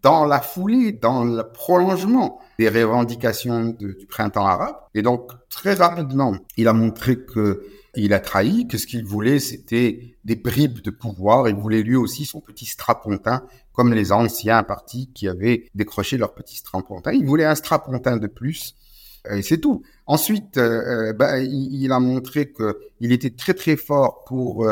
dans 0.01 0.25
la 0.25 0.41
foulée, 0.41 0.91
dans 0.91 1.23
le 1.23 1.43
prolongement 1.43 2.39
des 2.57 2.69
revendications 2.69 3.75
du 3.77 4.05
printemps 4.07 4.45
arabe. 4.45 4.75
Et 4.95 5.01
donc, 5.01 5.31
très 5.49 5.75
rapidement, 5.75 6.35
il 6.57 6.67
a 6.67 6.73
montré 6.73 7.23
que 7.23 7.63
il 7.95 8.13
a 8.13 8.19
trahi, 8.19 8.67
que 8.67 8.77
ce 8.77 8.87
qu'il 8.87 9.03
voulait, 9.03 9.39
c'était 9.39 10.15
des 10.23 10.37
bribes 10.37 10.81
de 10.81 10.91
pouvoir. 10.91 11.49
Il 11.49 11.55
voulait 11.55 11.83
lui 11.83 11.97
aussi 11.97 12.23
son 12.23 12.39
petit 12.39 12.65
strapontin, 12.65 13.43
comme 13.73 13.93
les 13.93 14.13
anciens 14.13 14.63
partis 14.63 15.11
qui 15.13 15.27
avaient 15.27 15.69
décroché 15.75 16.17
leur 16.17 16.33
petit 16.33 16.55
strapontin. 16.55 17.11
Il 17.11 17.25
voulait 17.25 17.45
un 17.45 17.55
strapontin 17.55 18.15
de 18.15 18.27
plus 18.27 18.75
et 19.29 19.41
c'est 19.41 19.59
tout. 19.59 19.83
Ensuite, 20.07 20.57
euh, 20.57 21.09
euh, 21.09 21.13
bah, 21.13 21.39
il, 21.39 21.91
a 21.91 21.99
montré 21.99 22.51
qu'il 22.51 23.11
était 23.11 23.29
très 23.29 23.53
très 23.53 23.75
fort 23.75 24.23
pour 24.25 24.67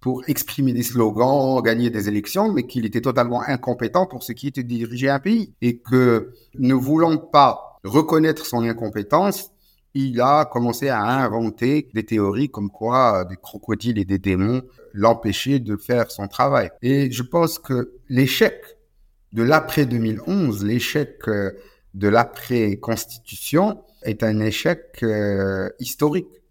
pour 0.00 0.22
exprimer 0.28 0.74
des 0.74 0.82
slogans, 0.82 1.62
gagner 1.62 1.88
des 1.88 2.08
élections, 2.08 2.52
mais 2.52 2.64
qu'il 2.64 2.84
était 2.84 3.00
totalement 3.00 3.40
incompétent 3.40 4.06
pour 4.06 4.22
ce 4.22 4.32
qui 4.32 4.48
était 4.48 4.62
de 4.62 4.68
diriger 4.68 5.08
un 5.08 5.18
pays. 5.18 5.54
Et 5.62 5.78
que 5.78 6.34
ne 6.58 6.74
voulant 6.74 7.16
pas 7.16 7.80
reconnaître 7.84 8.44
son 8.44 8.64
incompétence, 8.64 9.50
il 9.94 10.20
a 10.20 10.44
commencé 10.44 10.90
à 10.90 11.00
inventer 11.00 11.88
des 11.94 12.04
théories 12.04 12.50
comme 12.50 12.70
quoi 12.70 13.24
des 13.24 13.36
crocodiles 13.36 13.98
et 13.98 14.04
des 14.04 14.18
démons 14.18 14.62
l'empêchaient 14.92 15.58
de 15.58 15.76
faire 15.76 16.10
son 16.10 16.28
travail. 16.28 16.70
Et 16.82 17.10
je 17.10 17.22
pense 17.22 17.58
que 17.58 17.94
l'échec 18.10 18.60
de 19.32 19.42
l'après 19.42 19.86
2011, 19.86 20.64
l'échec 20.64 21.22
de 21.94 22.08
l'après-constitution 22.08 23.82
est 24.02 24.22
un 24.22 24.40
échec 24.40 24.98
euh, 25.02 25.70
historique. 25.78 26.42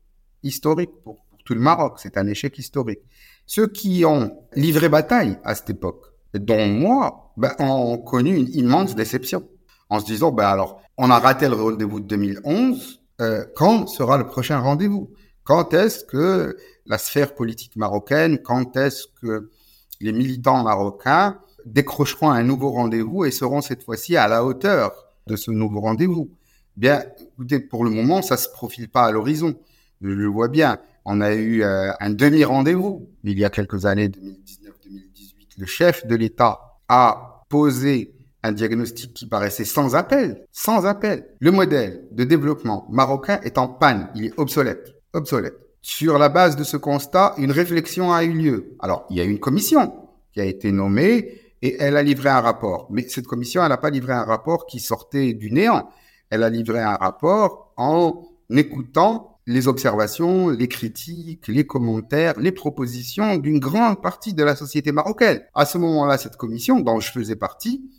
Historique 0.41 0.91
pour, 1.03 1.23
tout 1.45 1.53
le 1.53 1.59
Maroc, 1.59 1.95
c'est 1.97 2.17
un 2.17 2.27
échec 2.27 2.57
historique. 2.57 3.01
Ceux 3.45 3.67
qui 3.67 4.05
ont 4.05 4.43
livré 4.55 4.87
bataille 4.89 5.37
à 5.43 5.55
cette 5.55 5.69
époque, 5.69 6.05
dont 6.33 6.65
moi, 6.65 7.33
ben, 7.37 7.53
ont 7.59 7.97
connu 7.97 8.35
une 8.35 8.49
immense 8.53 8.95
déception. 8.95 9.47
En 9.89 9.99
se 9.99 10.05
disant, 10.05 10.31
ben 10.31 10.45
alors, 10.45 10.81
on 10.97 11.09
a 11.11 11.19
raté 11.19 11.47
le 11.47 11.55
rendez-vous 11.55 11.99
de 11.99 12.07
2011, 12.07 13.01
euh, 13.21 13.45
quand 13.55 13.87
sera 13.87 14.17
le 14.17 14.25
prochain 14.25 14.59
rendez-vous? 14.59 15.11
Quand 15.43 15.73
est-ce 15.73 16.05
que 16.05 16.57
la 16.85 16.97
sphère 16.97 17.35
politique 17.35 17.75
marocaine, 17.75 18.39
quand 18.41 18.77
est-ce 18.77 19.07
que 19.21 19.51
les 19.99 20.13
militants 20.13 20.63
marocains 20.63 21.39
décrocheront 21.65 22.29
un 22.29 22.43
nouveau 22.43 22.71
rendez-vous 22.71 23.25
et 23.25 23.31
seront 23.31 23.61
cette 23.61 23.83
fois-ci 23.83 24.15
à 24.15 24.27
la 24.27 24.43
hauteur 24.45 25.12
de 25.28 25.36
ce 25.36 25.51
nouveau 25.51 25.82
rendez-vous. 25.82 26.30
Bien, 26.76 27.03
écoutez, 27.21 27.59
pour 27.59 27.84
le 27.84 27.89
moment, 27.89 28.21
ça 28.21 28.38
se 28.38 28.49
profile 28.49 28.89
pas 28.89 29.05
à 29.05 29.11
l'horizon. 29.11 29.55
Je 30.01 30.07
le 30.07 30.28
vois 30.28 30.47
bien. 30.47 30.80
On 31.05 31.21
a 31.21 31.34
eu 31.34 31.63
euh, 31.63 31.91
un 31.99 32.09
demi-rendez-vous 32.09 33.09
il 33.24 33.38
y 33.38 33.45
a 33.45 33.49
quelques 33.49 33.86
années, 33.86 34.09
2019-2018. 34.09 35.59
Le 35.59 35.65
chef 35.65 36.07
de 36.07 36.15
l'État 36.15 36.80
a 36.88 37.43
posé 37.49 38.13
un 38.43 38.51
diagnostic 38.51 39.13
qui 39.13 39.28
paraissait 39.28 39.65
sans 39.65 39.95
appel, 39.95 40.45
sans 40.51 40.86
appel. 40.86 41.26
Le 41.39 41.51
modèle 41.51 42.05
de 42.11 42.24
développement 42.24 42.88
marocain 42.89 43.39
est 43.43 43.57
en 43.57 43.67
panne, 43.67 44.09
il 44.15 44.26
est 44.26 44.34
obsolète, 44.38 44.95
obsolète. 45.13 45.57
Sur 45.82 46.17
la 46.17 46.30
base 46.30 46.55
de 46.55 46.63
ce 46.63 46.78
constat, 46.78 47.36
une 47.38 47.51
réflexion 47.51 48.11
a 48.11 48.24
eu 48.24 48.34
lieu. 48.34 48.76
Alors, 48.80 49.05
il 49.09 49.17
y 49.17 49.21
a 49.21 49.26
une 49.26 49.39
commission 49.39 49.93
qui 50.32 50.41
a 50.41 50.45
été 50.45 50.71
nommée 50.71 51.42
et 51.64 51.78
elle 51.80 51.95
a 51.95 52.03
livré 52.03 52.30
un 52.30 52.41
rapport. 52.41 52.88
Mais 52.91 53.07
cette 53.07 53.26
commission, 53.26 53.64
elle 53.64 53.70
n'a 53.70 53.78
pas 53.78 53.89
livré 53.89 54.11
un 54.11 54.26
rapport 54.26 54.66
qui 54.66 54.82
sortait 54.82 55.34
du 55.34 55.49
néant. 55.49 55.89
Elle 56.30 56.43
a 56.43 56.49
livré 56.49 56.82
un 56.82 56.95
rapport 56.95 57.74
en 57.78 58.28
écoutant 58.49 59.39
les 59.47 59.70
observations, 59.70 60.49
les 60.49 60.68
critiques, 60.68 61.47
les 61.47 61.66
commentaires, 61.66 62.38
les 62.38 62.51
propositions 62.51 63.38
d'une 63.38 63.59
grande 63.59 64.01
partie 64.01 64.34
de 64.34 64.43
la 64.43 64.57
société 64.57 64.91
marocaine. 64.91 65.41
À 65.53 65.66
ce 65.66 65.78
moment-là, 65.78 66.18
cette 66.18 66.36
commission, 66.36 66.82
dont 66.82 66.99
je 66.99 67.11
faisais 67.11 67.38
partie, 67.38 67.89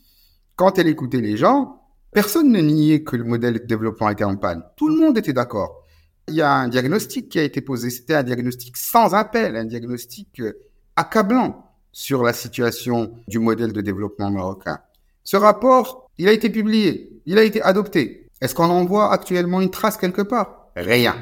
quand 0.56 0.78
elle 0.78 0.88
écoutait 0.88 1.22
les 1.22 1.38
gens, 1.38 1.80
personne 2.12 2.52
ne 2.52 2.60
niait 2.60 3.02
que 3.02 3.16
le 3.16 3.24
modèle 3.24 3.54
de 3.54 3.64
développement 3.64 4.10
était 4.10 4.24
en 4.24 4.36
panne. 4.36 4.62
Tout 4.76 4.88
le 4.88 4.96
monde 4.96 5.16
était 5.16 5.32
d'accord. 5.32 5.82
Il 6.28 6.34
y 6.34 6.42
a 6.42 6.52
un 6.52 6.68
diagnostic 6.68 7.30
qui 7.30 7.38
a 7.38 7.42
été 7.42 7.62
posé. 7.62 7.88
C'était 7.88 8.14
un 8.14 8.22
diagnostic 8.24 8.76
sans 8.76 9.14
appel, 9.14 9.56
un 9.56 9.64
diagnostic 9.64 10.40
euh, 10.40 10.52
accablant 10.96 11.63
sur 11.94 12.24
la 12.24 12.32
situation 12.32 13.14
du 13.28 13.38
modèle 13.38 13.72
de 13.72 13.80
développement 13.80 14.30
marocain. 14.30 14.80
Ce 15.22 15.36
rapport, 15.36 16.10
il 16.18 16.28
a 16.28 16.32
été 16.32 16.50
publié, 16.50 17.22
il 17.24 17.38
a 17.38 17.44
été 17.44 17.62
adopté. 17.62 18.28
Est-ce 18.40 18.54
qu'on 18.54 18.64
en 18.64 18.84
voit 18.84 19.12
actuellement 19.12 19.60
une 19.60 19.70
trace 19.70 19.96
quelque 19.96 20.20
part? 20.20 20.68
Rien, 20.76 21.14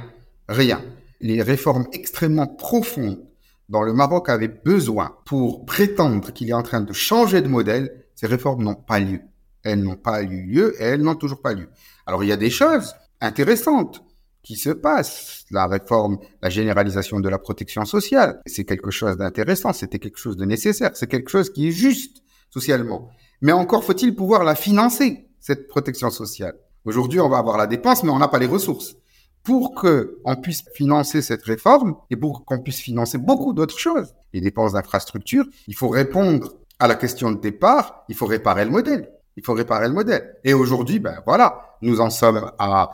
rien. 0.48 0.82
Les 1.20 1.42
réformes 1.42 1.86
extrêmement 1.92 2.46
profondes 2.46 3.22
dont 3.68 3.82
le 3.82 3.92
Maroc 3.92 4.28
avait 4.28 4.48
besoin 4.48 5.14
pour 5.26 5.66
prétendre 5.66 6.32
qu'il 6.32 6.48
est 6.48 6.54
en 6.54 6.62
train 6.62 6.80
de 6.80 6.92
changer 6.92 7.42
de 7.42 7.48
modèle, 7.48 8.04
ces 8.14 8.26
réformes 8.26 8.64
n'ont 8.64 8.74
pas 8.74 8.98
lieu. 8.98 9.20
Elles 9.62 9.82
n'ont 9.82 9.96
pas 9.96 10.22
eu 10.22 10.42
lieu 10.46 10.74
et 10.80 10.84
elles 10.84 11.02
n'ont 11.02 11.14
toujours 11.14 11.42
pas 11.42 11.52
lieu. 11.52 11.68
Alors 12.06 12.24
il 12.24 12.28
y 12.28 12.32
a 12.32 12.36
des 12.36 12.50
choses 12.50 12.94
intéressantes 13.20 14.02
qui 14.42 14.56
se 14.56 14.70
passent. 14.70 15.44
La 15.50 15.66
réforme, 15.66 16.18
la 16.42 16.50
généralisation 16.50 17.20
de 17.20 17.28
la 17.28 17.38
protection 17.38 17.84
sociale, 17.84 18.40
c'est 18.46 18.64
quelque 18.64 18.90
chose 18.90 19.16
d'intéressant, 19.16 19.72
c'était 19.72 19.98
quelque 19.98 20.18
chose 20.18 20.36
de 20.36 20.44
nécessaire, 20.44 20.90
c'est 20.94 21.06
quelque 21.06 21.30
chose 21.30 21.50
qui 21.50 21.68
est 21.68 21.72
juste 21.72 22.22
socialement. 22.50 23.10
Mais 23.40 23.52
encore 23.52 23.84
faut-il 23.84 24.14
pouvoir 24.14 24.44
la 24.44 24.54
financer, 24.54 25.28
cette 25.40 25.68
protection 25.68 26.10
sociale. 26.10 26.54
Aujourd'hui, 26.84 27.20
on 27.20 27.28
va 27.28 27.38
avoir 27.38 27.56
la 27.56 27.66
dépense, 27.66 28.02
mais 28.02 28.10
on 28.10 28.18
n'a 28.18 28.28
pas 28.28 28.38
les 28.38 28.46
ressources. 28.46 28.96
Pour 29.42 29.74
que 29.74 30.20
on 30.24 30.36
puisse 30.36 30.64
financer 30.74 31.20
cette 31.20 31.42
réforme 31.42 31.96
et 32.10 32.16
pour 32.16 32.44
qu'on 32.44 32.60
puisse 32.60 32.80
financer 32.80 33.18
beaucoup 33.18 33.52
d'autres 33.52 33.78
choses, 33.78 34.14
les 34.32 34.40
dépenses 34.40 34.72
d'infrastructure, 34.72 35.44
il 35.66 35.74
faut 35.74 35.88
répondre 35.88 36.54
à 36.78 36.86
la 36.86 36.94
question 36.94 37.32
de 37.32 37.40
départ, 37.40 38.04
il 38.08 38.14
faut 38.14 38.26
réparer 38.26 38.64
le 38.64 38.70
modèle. 38.70 39.08
Il 39.36 39.44
faut 39.44 39.54
réparer 39.54 39.88
le 39.88 39.94
modèle. 39.94 40.36
Et 40.44 40.52
aujourd'hui, 40.52 40.98
ben 40.98 41.22
voilà, 41.26 41.76
nous 41.80 42.00
en 42.00 42.10
sommes 42.10 42.50
à, 42.58 42.90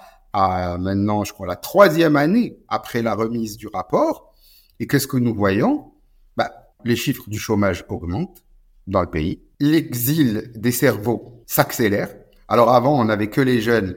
maintenant, 0.79 1.25
je 1.25 1.33
crois, 1.33 1.47
la 1.47 1.57
troisième 1.57 2.17
année 2.17 2.59
après 2.69 3.03
la 3.03 3.15
remise 3.15 3.57
du 3.57 3.67
rapport. 3.69 4.35
Et 4.81 4.87
qu'est-ce 4.87 5.07
que 5.07 5.17
nous 5.17 5.35
voyons? 5.35 5.93
Ben, 6.37 6.49
Les 6.85 6.97
chiffres 6.97 7.29
du 7.29 7.39
chômage 7.39 7.85
augmentent 7.89 8.45
dans 8.87 9.01
le 9.01 9.11
pays. 9.11 9.43
L'exil 9.61 10.53
des 10.55 10.73
cerveaux 10.73 11.43
s'accélère. 11.47 12.15
Alors 12.47 12.71
avant, 12.71 12.99
on 12.99 13.05
n'avait 13.05 13.31
que 13.31 13.41
les 13.41 13.61
jeunes 13.61 13.97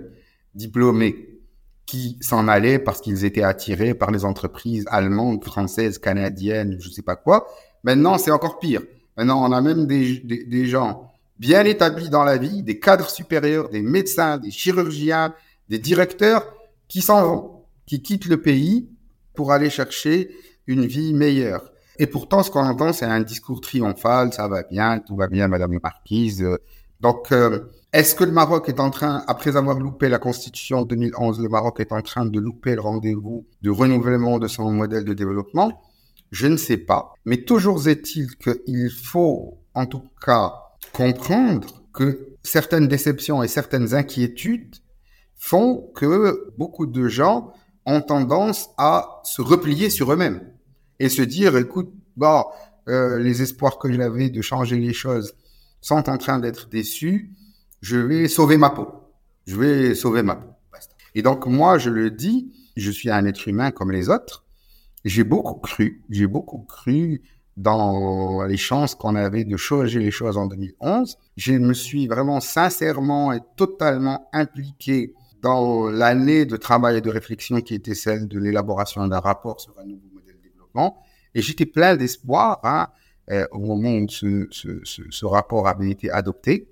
diplômés 0.56 1.40
qui 1.86 2.18
s'en 2.22 2.48
allaient 2.48 2.80
parce 2.80 3.02
qu'ils 3.02 3.26
étaient 3.26 3.44
attirés 3.44 3.94
par 3.94 4.12
les 4.12 4.26
entreprises 4.26 4.86
allemandes, 4.90 5.44
françaises, 5.44 5.98
canadiennes, 5.98 6.78
je 6.80 6.90
sais 6.90 7.02
pas 7.02 7.16
quoi. 7.16 7.48
Maintenant, 7.84 8.18
c'est 8.18 8.32
encore 8.32 8.60
pire. 8.60 8.82
Maintenant, 9.18 9.46
on 9.46 9.52
a 9.52 9.62
même 9.62 9.88
des 9.88 10.66
gens 10.66 11.12
bien 11.42 11.66
établis 11.66 12.10
dans 12.10 12.24
la 12.24 12.38
vie, 12.38 12.62
des 12.62 12.80
cadres 12.80 13.10
supérieurs, 13.10 13.70
des 13.70 13.82
médecins, 13.82 14.38
des 14.38 14.52
chirurgiens, 14.52 15.34
des 15.72 15.80
directeurs 15.80 16.54
qui 16.90 17.02
s'en 17.02 17.24
vont, 17.24 17.64
qui 17.86 18.02
quittent 18.02 18.28
le 18.28 18.42
pays 18.42 18.90
pour 19.34 19.54
aller 19.54 19.70
chercher 19.70 20.30
une 20.68 20.86
vie 20.86 21.14
meilleure. 21.14 21.72
Et 21.98 22.08
pourtant, 22.08 22.44
ce 22.44 22.52
qu'on 22.52 22.66
entend, 22.66 22.92
c'est 22.92 23.06
un 23.06 23.22
discours 23.22 23.62
triomphal, 23.62 24.34
ça 24.34 24.50
va 24.50 24.64
bien, 24.64 25.00
tout 25.00 25.16
va 25.16 25.28
bien, 25.28 25.48
Madame 25.48 25.72
la 25.72 25.80
Marquise. 25.82 26.46
Donc, 27.00 27.32
euh, 27.32 27.72
est-ce 27.94 28.16
que 28.16 28.26
le 28.26 28.34
Maroc 28.34 28.68
est 28.68 28.82
en 28.82 28.90
train, 28.90 29.24
après 29.28 29.56
avoir 29.56 29.80
loupé 29.80 30.10
la 30.10 30.20
Constitution 30.20 30.82
de 30.82 30.90
2011, 30.90 31.40
le 31.40 31.48
Maroc 31.48 31.80
est 31.80 31.94
en 31.94 32.02
train 32.02 32.26
de 32.26 32.40
louper 32.40 32.76
le 32.76 32.82
rendez-vous 32.82 33.46
de 33.62 33.70
renouvellement 33.70 34.40
de 34.40 34.50
son 34.50 34.72
modèle 34.72 35.06
de 35.06 35.14
développement? 35.14 35.82
Je 36.32 36.48
ne 36.48 36.58
sais 36.58 36.78
pas. 36.78 37.14
Mais 37.24 37.46
toujours 37.46 37.88
est-il 37.88 38.36
qu'il 38.36 38.92
faut, 38.92 39.58
en 39.74 39.86
tout 39.86 40.04
cas, 40.26 40.54
comprendre 40.92 41.82
que 41.94 42.36
certaines 42.44 42.90
déceptions 42.90 43.42
et 43.42 43.48
certaines 43.48 43.94
inquiétudes 43.94 44.76
font 45.42 45.92
que 45.96 46.54
beaucoup 46.56 46.86
de 46.86 47.08
gens 47.08 47.52
ont 47.88 48.02
tendance 48.02 48.70
à 48.78 49.22
se 49.24 49.42
replier 49.42 49.90
sur 49.90 50.14
eux-mêmes 50.14 50.54
et 51.00 51.10
se 51.10 51.24
dire, 51.24 51.58
écoute, 51.58 51.92
bah, 52.16 52.46
euh, 52.88 53.18
les 53.18 53.42
espoirs 53.42 53.80
que 53.80 53.92
j'avais 53.92 54.30
de 54.30 54.40
changer 54.44 54.78
les 54.78 54.94
choses 54.94 55.34
sont 55.82 56.08
en 56.10 56.20
train 56.20 56.38
d'être 56.38 56.70
déçus, 56.70 57.32
je 57.82 57.98
vais 57.98 58.28
sauver 58.28 58.58
ma 58.58 58.70
peau. 58.70 58.88
Je 59.48 59.56
vais 59.56 59.96
sauver 59.96 60.22
ma 60.22 60.36
peau. 60.36 60.48
Et 61.16 61.24
donc, 61.24 61.48
moi, 61.48 61.80
je 61.80 61.90
le 61.90 62.12
dis, 62.12 62.54
je 62.78 62.92
suis 62.92 63.10
un 63.10 63.26
être 63.26 63.48
humain 63.48 63.72
comme 63.72 63.92
les 63.92 64.10
autres. 64.10 64.46
J'ai 65.06 65.24
beaucoup 65.24 65.60
cru, 65.60 66.04
j'ai 66.12 66.28
beaucoup 66.28 66.60
cru 66.60 67.24
dans 67.58 68.44
les 68.44 68.58
chances 68.58 68.94
qu'on 68.94 69.16
avait 69.16 69.44
de 69.44 69.58
changer 69.58 70.00
les 70.00 70.12
choses 70.12 70.38
en 70.38 70.46
2011. 70.46 71.18
Je 71.36 71.54
me 71.54 71.74
suis 71.74 72.08
vraiment 72.08 72.40
sincèrement 72.40 73.34
et 73.34 73.40
totalement 73.58 74.30
impliqué 74.34 75.16
dans 75.42 75.90
l'année 75.90 76.46
de 76.46 76.58
travail 76.58 76.98
et 76.98 77.02
de 77.02 77.10
réflexion 77.10 77.62
qui 77.62 77.74
était 77.74 77.96
celle 77.96 78.28
de 78.28 78.40
l'élaboration 78.40 79.08
d'un 79.08 79.20
rapport 79.20 79.60
sur 79.60 79.78
un 79.80 79.86
nouveau 79.86 80.08
modèle 80.14 80.38
de 80.38 80.50
développement. 80.50 81.04
Et 81.34 81.42
j'étais 81.42 81.66
plein 81.66 81.96
d'espoir 81.96 82.60
hein, 82.64 82.88
euh, 83.32 83.46
au 83.52 83.60
moment 83.60 83.92
où 83.92 84.08
ce, 84.10 85.26
rapport 85.26 85.68
avait 85.68 85.90
été 85.90 86.12
adopté. 86.12 86.68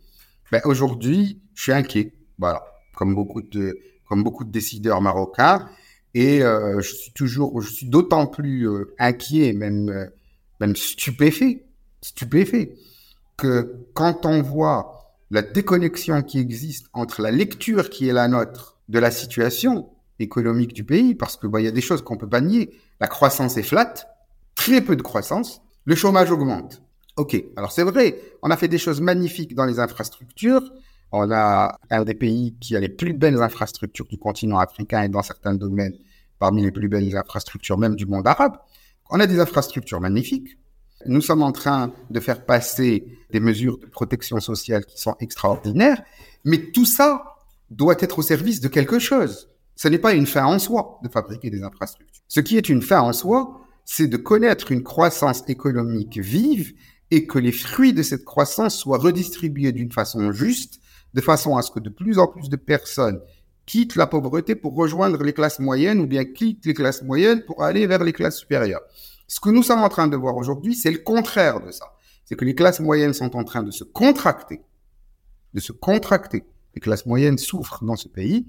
Ben, 0.52 0.62
Aujourd'hui, 0.66 1.42
je 1.54 1.64
suis 1.64 1.72
inquiet, 1.72 2.14
voilà, 2.38 2.64
comme 2.96 3.16
beaucoup 3.16 3.42
de, 3.42 3.78
comme 4.08 4.24
beaucoup 4.24 4.44
de 4.44 4.52
décideurs 4.52 5.02
marocains. 5.02 5.68
Et 6.14 6.44
euh, 6.44 6.82
je 6.82 6.94
suis 6.94 7.12
toujours, 7.14 7.62
je 7.62 7.72
suis 7.72 7.86
d'autant 7.88 8.26
plus 8.26 8.68
euh, 8.68 8.96
inquiet, 8.98 9.54
même 9.54 10.10
même 10.60 10.76
stupéfait, 10.76 11.66
stupéfait, 12.02 12.76
que 13.38 13.86
quand 13.94 14.26
on 14.26 14.42
voit 14.42 14.99
la 15.32 15.42
déconnexion 15.42 16.22
qui 16.22 16.40
existe 16.40 16.88
entre 16.94 17.22
la 17.22 17.32
lecture 17.32 17.90
qui 17.90 18.08
est 18.10 18.14
la 18.14 18.28
nôtre 18.28 18.78
de 18.90 19.00
la 19.00 19.12
situation 19.12 19.90
économique 20.20 20.74
du 20.74 20.84
pays, 20.84 21.16
parce 21.16 21.38
que 21.38 21.48
il 21.60 21.66
y 21.66 21.68
a 21.68 21.72
des 21.72 21.82
choses 21.82 22.02
qu'on 22.02 22.18
peut 22.18 22.28
pas 22.28 22.42
nier. 22.42 22.72
La 23.00 23.08
croissance 23.08 23.58
est 23.58 23.64
flat, 23.64 23.94
très 24.56 24.82
peu 24.82 24.96
de 24.96 25.02
croissance, 25.02 25.62
le 25.86 25.96
chômage 25.96 26.32
augmente. 26.32 26.82
Ok, 27.16 27.42
alors 27.56 27.72
c'est 27.72 27.84
vrai, 27.84 28.20
on 28.42 28.52
a 28.52 28.58
fait 28.58 28.68
des 28.68 28.78
choses 28.78 29.02
magnifiques 29.02 29.56
dans 29.56 29.66
les 29.66 29.80
infrastructures. 29.80 30.72
On 31.12 31.32
a 31.32 31.80
un 31.90 32.04
des 32.04 32.14
pays 32.14 32.56
qui 32.60 32.76
a 32.76 32.80
les 32.80 32.90
plus 32.90 33.14
belles 33.14 33.42
infrastructures 33.42 34.06
du 34.06 34.18
continent 34.18 34.60
africain 34.60 35.04
et 35.04 35.10
dans 35.10 35.24
certains 35.24 35.56
domaines 35.56 35.98
parmi 36.38 36.62
les 36.62 36.72
plus 36.72 36.88
belles 36.88 37.16
infrastructures 37.18 37.78
même 37.78 37.96
du 37.96 38.06
monde 38.06 38.28
arabe. 38.28 38.58
On 39.10 39.20
a 39.20 39.28
des 39.28 39.40
infrastructures 39.40 40.00
magnifiques. 40.00 40.58
Nous 41.06 41.22
sommes 41.22 41.44
en 41.44 41.52
train 41.52 41.94
de 42.10 42.20
faire 42.20 42.46
passer 42.46 43.06
des 43.32 43.40
mesures 43.40 43.78
de 43.78 43.86
protection 43.86 44.40
sociale 44.40 44.86
qui 44.86 45.00
sont 45.00 45.16
extraordinaires, 45.20 46.02
mais 46.44 46.72
tout 46.72 46.86
ça 46.86 47.38
doit 47.70 47.96
être 48.00 48.20
au 48.20 48.22
service 48.22 48.60
de 48.60 48.68
quelque 48.68 49.00
chose. 49.00 49.50
Ce 49.76 49.88
n'est 49.88 50.00
pas 50.00 50.14
une 50.14 50.26
fin 50.26 50.46
en 50.46 50.60
soi 50.60 51.00
de 51.04 51.10
fabriquer 51.10 51.50
des 51.50 51.64
infrastructures. 51.64 52.22
Ce 52.28 52.42
qui 52.42 52.58
est 52.58 52.70
une 52.70 52.82
fin 52.82 53.02
en 53.02 53.14
soi, 53.14 53.62
c'est 53.86 54.08
de 54.08 54.18
connaître 54.18 54.72
une 54.72 54.84
croissance 54.84 55.44
économique 55.48 56.18
vive 56.18 56.74
et 57.12 57.26
que 57.26 57.40
les 57.40 57.52
fruits 57.52 57.94
de 57.94 58.04
cette 58.04 58.26
croissance 58.26 58.76
soient 58.76 58.98
redistribués 58.98 59.72
d'une 59.72 59.92
façon 59.92 60.32
juste, 60.32 60.80
de 61.14 61.22
façon 61.22 61.56
à 61.58 61.62
ce 61.62 61.72
que 61.72 61.80
de 61.80 61.90
plus 61.90 62.20
en 62.20 62.28
plus 62.28 62.50
de 62.50 62.56
personnes 62.56 63.22
quittent 63.66 63.96
la 63.96 64.08
pauvreté 64.08 64.56
pour 64.56 64.76
rejoindre 64.76 65.24
les 65.24 65.34
classes 65.34 65.60
moyennes 65.60 66.02
ou 66.02 66.08
bien 66.08 66.26
quittent 66.26 66.66
les 66.66 66.74
classes 66.74 67.04
moyennes 67.04 67.44
pour 67.46 67.64
aller 67.64 67.88
vers 67.88 68.04
les 68.04 68.14
classes 68.14 68.38
supérieures. 68.38 68.82
Ce 69.30 69.40
que 69.40 69.50
nous 69.52 69.62
sommes 69.62 69.84
en 69.84 69.90
train 69.90 70.08
de 70.08 70.18
voir 70.18 70.36
aujourd'hui, 70.36 70.74
c'est 70.74 70.90
le 70.90 70.98
contraire 70.98 71.62
de 71.64 71.70
ça. 71.70 71.86
C'est 72.26 72.36
que 72.36 72.46
les 72.46 72.56
classes 72.56 72.80
moyennes 72.80 73.14
sont 73.14 73.36
en 73.36 73.44
train 73.44 73.62
de 73.62 73.70
se 73.70 73.84
contracter, 73.84 74.60
de 75.54 75.60
se 75.60 75.72
contracter. 75.72 76.44
Les 76.74 76.82
classes 76.82 77.06
moyennes 77.06 77.38
souffrent 77.38 77.86
dans 77.86 77.96
ce 77.96 78.08
pays 78.08 78.48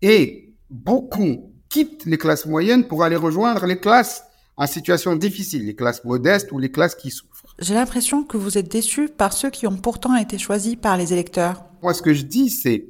et 0.00 0.54
beaucoup 0.70 1.52
quittent 1.68 2.04
les 2.06 2.18
classes 2.18 2.46
moyennes 2.46 2.86
pour 2.86 3.02
aller 3.02 3.16
rejoindre 3.16 3.66
les 3.66 3.80
classes 3.80 4.22
en 4.56 4.68
situation 4.68 5.16
difficile, 5.16 5.66
les 5.66 5.74
classes 5.74 6.04
modestes 6.04 6.52
ou 6.52 6.60
les 6.60 6.70
classes 6.70 6.94
qui 6.94 7.10
souffrent. 7.10 7.56
J'ai 7.58 7.74
l'impression 7.74 8.22
que 8.22 8.36
vous 8.36 8.56
êtes 8.56 8.70
déçu 8.70 9.08
par 9.08 9.32
ceux 9.32 9.50
qui 9.50 9.66
ont 9.66 9.76
pourtant 9.76 10.14
été 10.14 10.38
choisis 10.38 10.76
par 10.76 10.96
les 10.96 11.12
électeurs. 11.12 11.64
Moi, 11.82 11.94
ce 11.94 12.02
que 12.02 12.14
je 12.14 12.22
dis, 12.22 12.48
c'est 12.48 12.86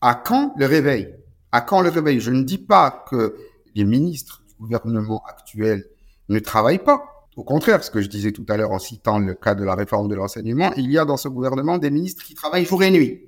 à 0.00 0.14
quand 0.14 0.54
le 0.56 0.66
réveil? 0.66 1.12
À 1.50 1.60
quand 1.60 1.80
le 1.80 1.88
réveil? 1.88 2.20
Je 2.20 2.30
ne 2.30 2.44
dis 2.44 2.58
pas 2.58 3.04
que 3.10 3.34
les 3.74 3.84
ministres 3.84 4.44
du 4.46 4.54
gouvernement 4.54 5.24
actuel 5.26 5.84
ne 6.28 6.38
travaillent 6.38 6.82
pas. 6.82 7.28
Au 7.36 7.44
contraire, 7.44 7.84
ce 7.84 7.90
que 7.90 8.00
je 8.00 8.08
disais 8.08 8.32
tout 8.32 8.44
à 8.48 8.56
l'heure 8.56 8.72
en 8.72 8.78
citant 8.78 9.18
le 9.18 9.34
cas 9.34 9.54
de 9.54 9.64
la 9.64 9.74
réforme 9.74 10.08
de 10.08 10.14
l'enseignement, 10.14 10.72
il 10.76 10.90
y 10.90 10.98
a 10.98 11.04
dans 11.04 11.16
ce 11.16 11.28
gouvernement 11.28 11.78
des 11.78 11.90
ministres 11.90 12.24
qui 12.24 12.34
travaillent 12.34 12.64
jour 12.64 12.82
et 12.82 12.90
nuit. 12.90 13.26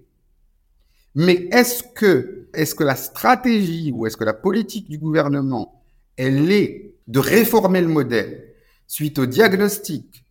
Mais 1.14 1.48
est-ce 1.52 1.82
que, 1.82 2.48
est-ce 2.52 2.74
que 2.74 2.84
la 2.84 2.96
stratégie 2.96 3.92
ou 3.94 4.06
est-ce 4.06 4.16
que 4.16 4.24
la 4.24 4.34
politique 4.34 4.88
du 4.88 4.98
gouvernement, 4.98 5.82
elle 6.16 6.50
est 6.50 6.94
de 7.06 7.18
réformer 7.18 7.80
le 7.80 7.88
modèle 7.88 8.54
suite 8.86 9.18
au 9.18 9.26
diagnostic 9.26 10.24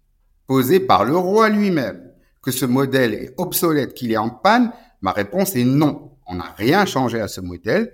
posé 0.47 0.79
par 0.79 1.05
le 1.05 1.15
roi 1.15 1.49
lui-même, 1.49 2.11
que 2.41 2.51
ce 2.51 2.65
modèle 2.65 3.13
est 3.13 3.33
obsolète, 3.37 3.93
qu'il 3.93 4.11
est 4.11 4.17
en 4.17 4.29
panne? 4.29 4.71
Ma 5.01 5.11
réponse 5.11 5.55
est 5.55 5.63
non. 5.63 6.11
On 6.27 6.35
n'a 6.35 6.53
rien 6.57 6.85
changé 6.85 7.19
à 7.21 7.27
ce 7.27 7.41
modèle. 7.41 7.93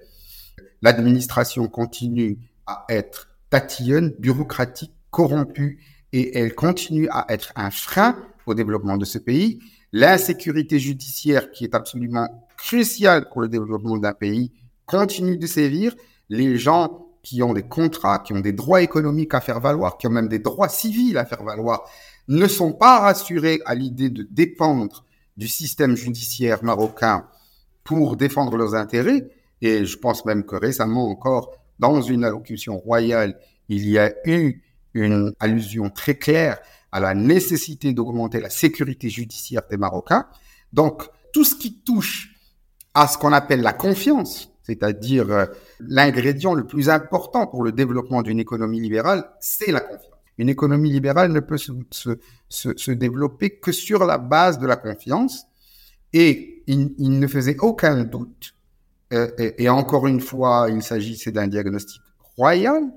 L'administration 0.81 1.67
continue 1.67 2.39
à 2.65 2.85
être 2.89 3.29
tatillonne, 3.55 4.13
bureaucratique, 4.19 4.91
corrompue, 5.11 5.79
et 6.11 6.37
elle 6.37 6.53
continue 6.55 7.07
à 7.09 7.25
être 7.29 7.53
un 7.55 7.71
frein 7.71 8.17
au 8.45 8.53
développement 8.53 8.97
de 8.97 9.05
ce 9.05 9.17
pays. 9.17 9.59
L'insécurité 9.93 10.77
judiciaire, 10.77 11.51
qui 11.51 11.63
est 11.63 11.73
absolument 11.73 12.27
cruciale 12.57 13.29
pour 13.29 13.41
le 13.41 13.47
développement 13.47 13.97
d'un 13.97 14.13
pays, 14.13 14.51
continue 14.85 15.37
de 15.37 15.47
sévir. 15.47 15.95
Les 16.27 16.57
gens 16.57 17.07
qui 17.23 17.41
ont 17.43 17.53
des 17.53 17.63
contrats, 17.63 18.19
qui 18.19 18.33
ont 18.33 18.41
des 18.41 18.51
droits 18.51 18.81
économiques 18.81 19.33
à 19.33 19.39
faire 19.39 19.61
valoir, 19.61 19.97
qui 19.97 20.07
ont 20.07 20.11
même 20.11 20.27
des 20.27 20.39
droits 20.39 20.67
civils 20.67 21.17
à 21.17 21.23
faire 21.23 21.43
valoir, 21.43 21.89
ne 22.27 22.47
sont 22.47 22.73
pas 22.73 22.99
rassurés 22.99 23.61
à 23.65 23.73
l'idée 23.73 24.09
de 24.09 24.27
dépendre 24.29 25.05
du 25.37 25.47
système 25.47 25.95
judiciaire 25.95 26.61
marocain 26.61 27.25
pour 27.85 28.17
défendre 28.17 28.57
leurs 28.57 28.75
intérêts. 28.75 29.29
Et 29.61 29.85
je 29.85 29.97
pense 29.97 30.25
même 30.25 30.43
que 30.43 30.57
récemment 30.57 31.09
encore, 31.09 31.51
dans 31.79 32.01
une 32.01 32.23
allocution 32.23 32.77
royale, 32.77 33.39
il 33.69 33.87
y 33.87 33.97
a 33.97 34.13
eu 34.25 34.61
une 34.93 35.33
allusion 35.39 35.89
très 35.89 36.15
claire 36.15 36.59
à 36.91 36.99
la 36.99 37.13
nécessité 37.13 37.93
d'augmenter 37.93 38.39
la 38.39 38.49
sécurité 38.49 39.09
judiciaire 39.09 39.63
des 39.69 39.77
Marocains. 39.77 40.27
Donc, 40.71 41.03
tout 41.33 41.43
ce 41.43 41.55
qui 41.55 41.81
touche 41.81 42.33
à 42.93 43.07
ce 43.07 43.17
qu'on 43.17 43.33
appelle 43.33 43.61
la 43.61 43.73
confiance, 43.73 44.53
c'est-à-dire 44.63 45.29
euh, 45.29 45.45
l'ingrédient 45.79 46.53
le 46.53 46.65
plus 46.65 46.89
important 46.89 47.45
pour 47.47 47.63
le 47.63 47.71
développement 47.71 48.21
d'une 48.21 48.39
économie 48.39 48.79
libérale, 48.79 49.29
c'est 49.39 49.71
la 49.71 49.81
confiance. 49.81 50.11
Une 50.37 50.49
économie 50.49 50.91
libérale 50.91 51.31
ne 51.31 51.39
peut 51.39 51.57
se, 51.57 51.71
se, 51.91 52.17
se, 52.49 52.91
développer 52.91 53.59
que 53.59 53.71
sur 53.71 54.05
la 54.05 54.17
base 54.17 54.59
de 54.59 54.67
la 54.67 54.75
confiance. 54.75 55.45
Et 56.13 56.63
il, 56.67 57.19
ne 57.19 57.27
faisait 57.27 57.57
aucun 57.59 58.03
doute, 58.03 58.54
et, 59.11 59.63
et, 59.63 59.69
encore 59.69 60.07
une 60.07 60.19
fois, 60.19 60.67
il 60.69 60.81
s'agissait 60.81 61.31
d'un 61.31 61.47
diagnostic 61.47 62.01
royal, 62.37 62.91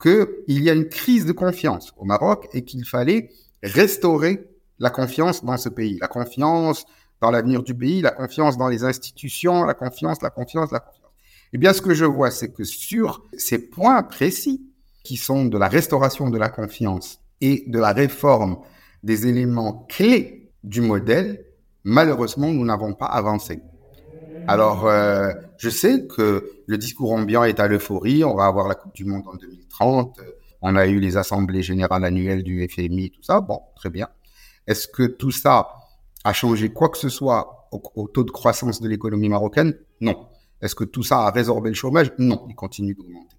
qu'il 0.00 0.62
y 0.62 0.68
a 0.68 0.72
une 0.72 0.88
crise 0.88 1.24
de 1.24 1.32
confiance 1.32 1.92
au 1.96 2.04
Maroc 2.04 2.48
et 2.52 2.62
qu'il 2.64 2.84
fallait 2.84 3.30
restaurer 3.62 4.48
la 4.80 4.90
confiance 4.90 5.44
dans 5.44 5.56
ce 5.56 5.68
pays, 5.68 5.98
la 6.00 6.08
confiance 6.08 6.84
dans 7.20 7.30
l'avenir 7.30 7.62
du 7.62 7.74
pays, 7.74 8.00
la 8.00 8.10
confiance 8.10 8.58
dans 8.58 8.68
les 8.68 8.82
institutions, 8.82 9.64
la 9.64 9.74
confiance, 9.74 10.20
la 10.22 10.30
confiance, 10.30 10.72
la 10.72 10.80
confiance. 10.80 11.12
Eh 11.52 11.58
bien, 11.58 11.72
ce 11.72 11.80
que 11.80 11.94
je 11.94 12.04
vois, 12.04 12.32
c'est 12.32 12.52
que 12.52 12.64
sur 12.64 13.22
ces 13.36 13.58
points 13.58 14.02
précis, 14.02 14.66
qui 15.02 15.16
sont 15.16 15.46
de 15.46 15.58
la 15.58 15.68
restauration 15.68 16.30
de 16.30 16.38
la 16.38 16.48
confiance 16.48 17.20
et 17.40 17.64
de 17.66 17.78
la 17.78 17.92
réforme 17.92 18.58
des 19.02 19.26
éléments 19.26 19.86
clés 19.88 20.52
du 20.62 20.80
modèle, 20.80 21.44
malheureusement, 21.84 22.48
nous 22.48 22.64
n'avons 22.64 22.94
pas 22.94 23.06
avancé. 23.06 23.60
Alors, 24.46 24.86
euh, 24.86 25.32
je 25.56 25.68
sais 25.68 26.06
que 26.06 26.50
le 26.66 26.78
discours 26.78 27.12
ambiant 27.12 27.44
est 27.44 27.60
à 27.60 27.68
l'euphorie. 27.68 28.24
On 28.24 28.34
va 28.34 28.46
avoir 28.46 28.68
la 28.68 28.74
Coupe 28.74 28.94
du 28.94 29.04
Monde 29.04 29.22
en 29.26 29.34
2030. 29.34 30.20
On 30.62 30.76
a 30.76 30.86
eu 30.86 31.00
les 31.00 31.16
assemblées 31.16 31.62
générales 31.62 32.04
annuelles 32.04 32.42
du 32.42 32.66
FMI, 32.68 33.10
tout 33.10 33.22
ça. 33.22 33.40
Bon, 33.40 33.60
très 33.74 33.90
bien. 33.90 34.08
Est-ce 34.66 34.88
que 34.88 35.04
tout 35.04 35.30
ça 35.32 35.68
a 36.24 36.32
changé 36.32 36.70
quoi 36.70 36.88
que 36.88 36.98
ce 36.98 37.08
soit 37.08 37.68
au, 37.72 37.82
au 37.96 38.08
taux 38.08 38.24
de 38.24 38.30
croissance 38.30 38.80
de 38.80 38.88
l'économie 38.88 39.28
marocaine? 39.28 39.74
Non. 40.00 40.28
Est-ce 40.60 40.74
que 40.74 40.84
tout 40.84 41.02
ça 41.02 41.26
a 41.26 41.30
résorbé 41.30 41.70
le 41.70 41.74
chômage? 41.74 42.12
Non, 42.18 42.46
il 42.48 42.54
continue 42.54 42.94
d'augmenter. 42.94 43.36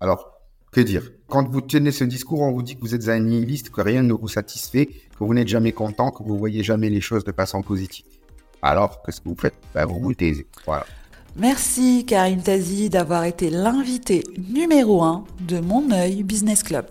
Alors, 0.00 0.32
que 0.72 0.80
dire? 0.80 1.12
Quand 1.28 1.46
vous 1.46 1.60
tenez 1.60 1.92
ce 1.92 2.04
discours, 2.04 2.40
on 2.40 2.50
vous 2.50 2.62
dit 2.62 2.76
que 2.76 2.80
vous 2.80 2.94
êtes 2.94 3.08
un 3.08 3.20
nihiliste, 3.20 3.68
que 3.68 3.82
rien 3.82 4.02
ne 4.02 4.14
vous 4.14 4.28
satisfait, 4.28 4.86
que 4.86 5.22
vous 5.22 5.34
n'êtes 5.34 5.48
jamais 5.48 5.72
content, 5.72 6.10
que 6.10 6.22
vous 6.22 6.38
voyez 6.38 6.62
jamais 6.62 6.88
les 6.88 7.02
choses 7.02 7.24
de 7.24 7.32
façon 7.32 7.62
positive. 7.62 8.06
Alors, 8.62 9.02
qu'est-ce 9.02 9.20
que 9.20 9.28
vous 9.28 9.36
faites? 9.38 9.54
Ben, 9.74 9.84
Vous 9.86 9.98
vous 10.00 10.14
taisez. 10.14 10.46
Voilà. 10.66 10.86
Merci 11.36 12.04
Karim 12.06 12.42
Tazi 12.42 12.90
d'avoir 12.90 13.24
été 13.24 13.50
l'invité 13.50 14.22
numéro 14.52 15.02
un 15.02 15.24
de 15.40 15.60
Mon 15.60 15.90
Oeil 15.90 16.22
Business 16.22 16.62
Club. 16.62 16.86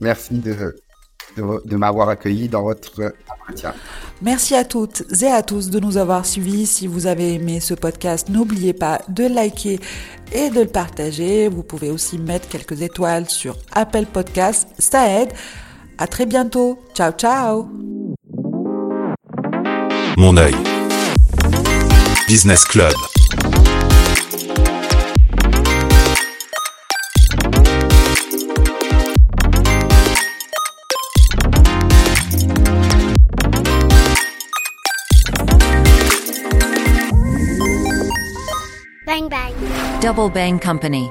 Merci 0.00 0.34
de, 0.34 0.76
de, 1.36 1.76
m'avoir 1.76 2.10
accueilli 2.10 2.48
dans 2.48 2.62
votre 2.62 3.14
entretien. 3.30 3.72
Merci 4.20 4.54
à 4.54 4.64
toutes 4.64 5.02
et 5.22 5.28
à 5.28 5.42
tous 5.42 5.70
de 5.70 5.80
nous 5.80 5.96
avoir 5.96 6.26
suivis. 6.26 6.66
Si 6.66 6.86
vous 6.86 7.06
avez 7.06 7.34
aimé 7.34 7.60
ce 7.60 7.72
podcast, 7.72 8.28
n'oubliez 8.28 8.74
pas 8.74 9.00
de 9.08 9.24
liker 9.24 9.80
et 10.32 10.50
de 10.50 10.60
le 10.60 10.68
partager. 10.68 11.48
Vous 11.48 11.62
pouvez 11.62 11.90
aussi 11.90 12.18
mettre 12.18 12.48
quelques 12.48 12.82
étoiles 12.82 13.30
sur 13.30 13.56
Apple 13.72 14.04
Podcast. 14.04 14.68
Ça 14.78 15.08
aide. 15.08 15.32
À 15.96 16.06
très 16.06 16.26
bientôt. 16.26 16.78
Ciao, 16.94 17.12
ciao. 17.12 17.66
Mon 20.18 20.36
œil. 20.36 20.54
Business 22.26 22.64
Club. 22.64 22.92
Double 40.00 40.28
Bang 40.28 40.58
Company 40.60 41.10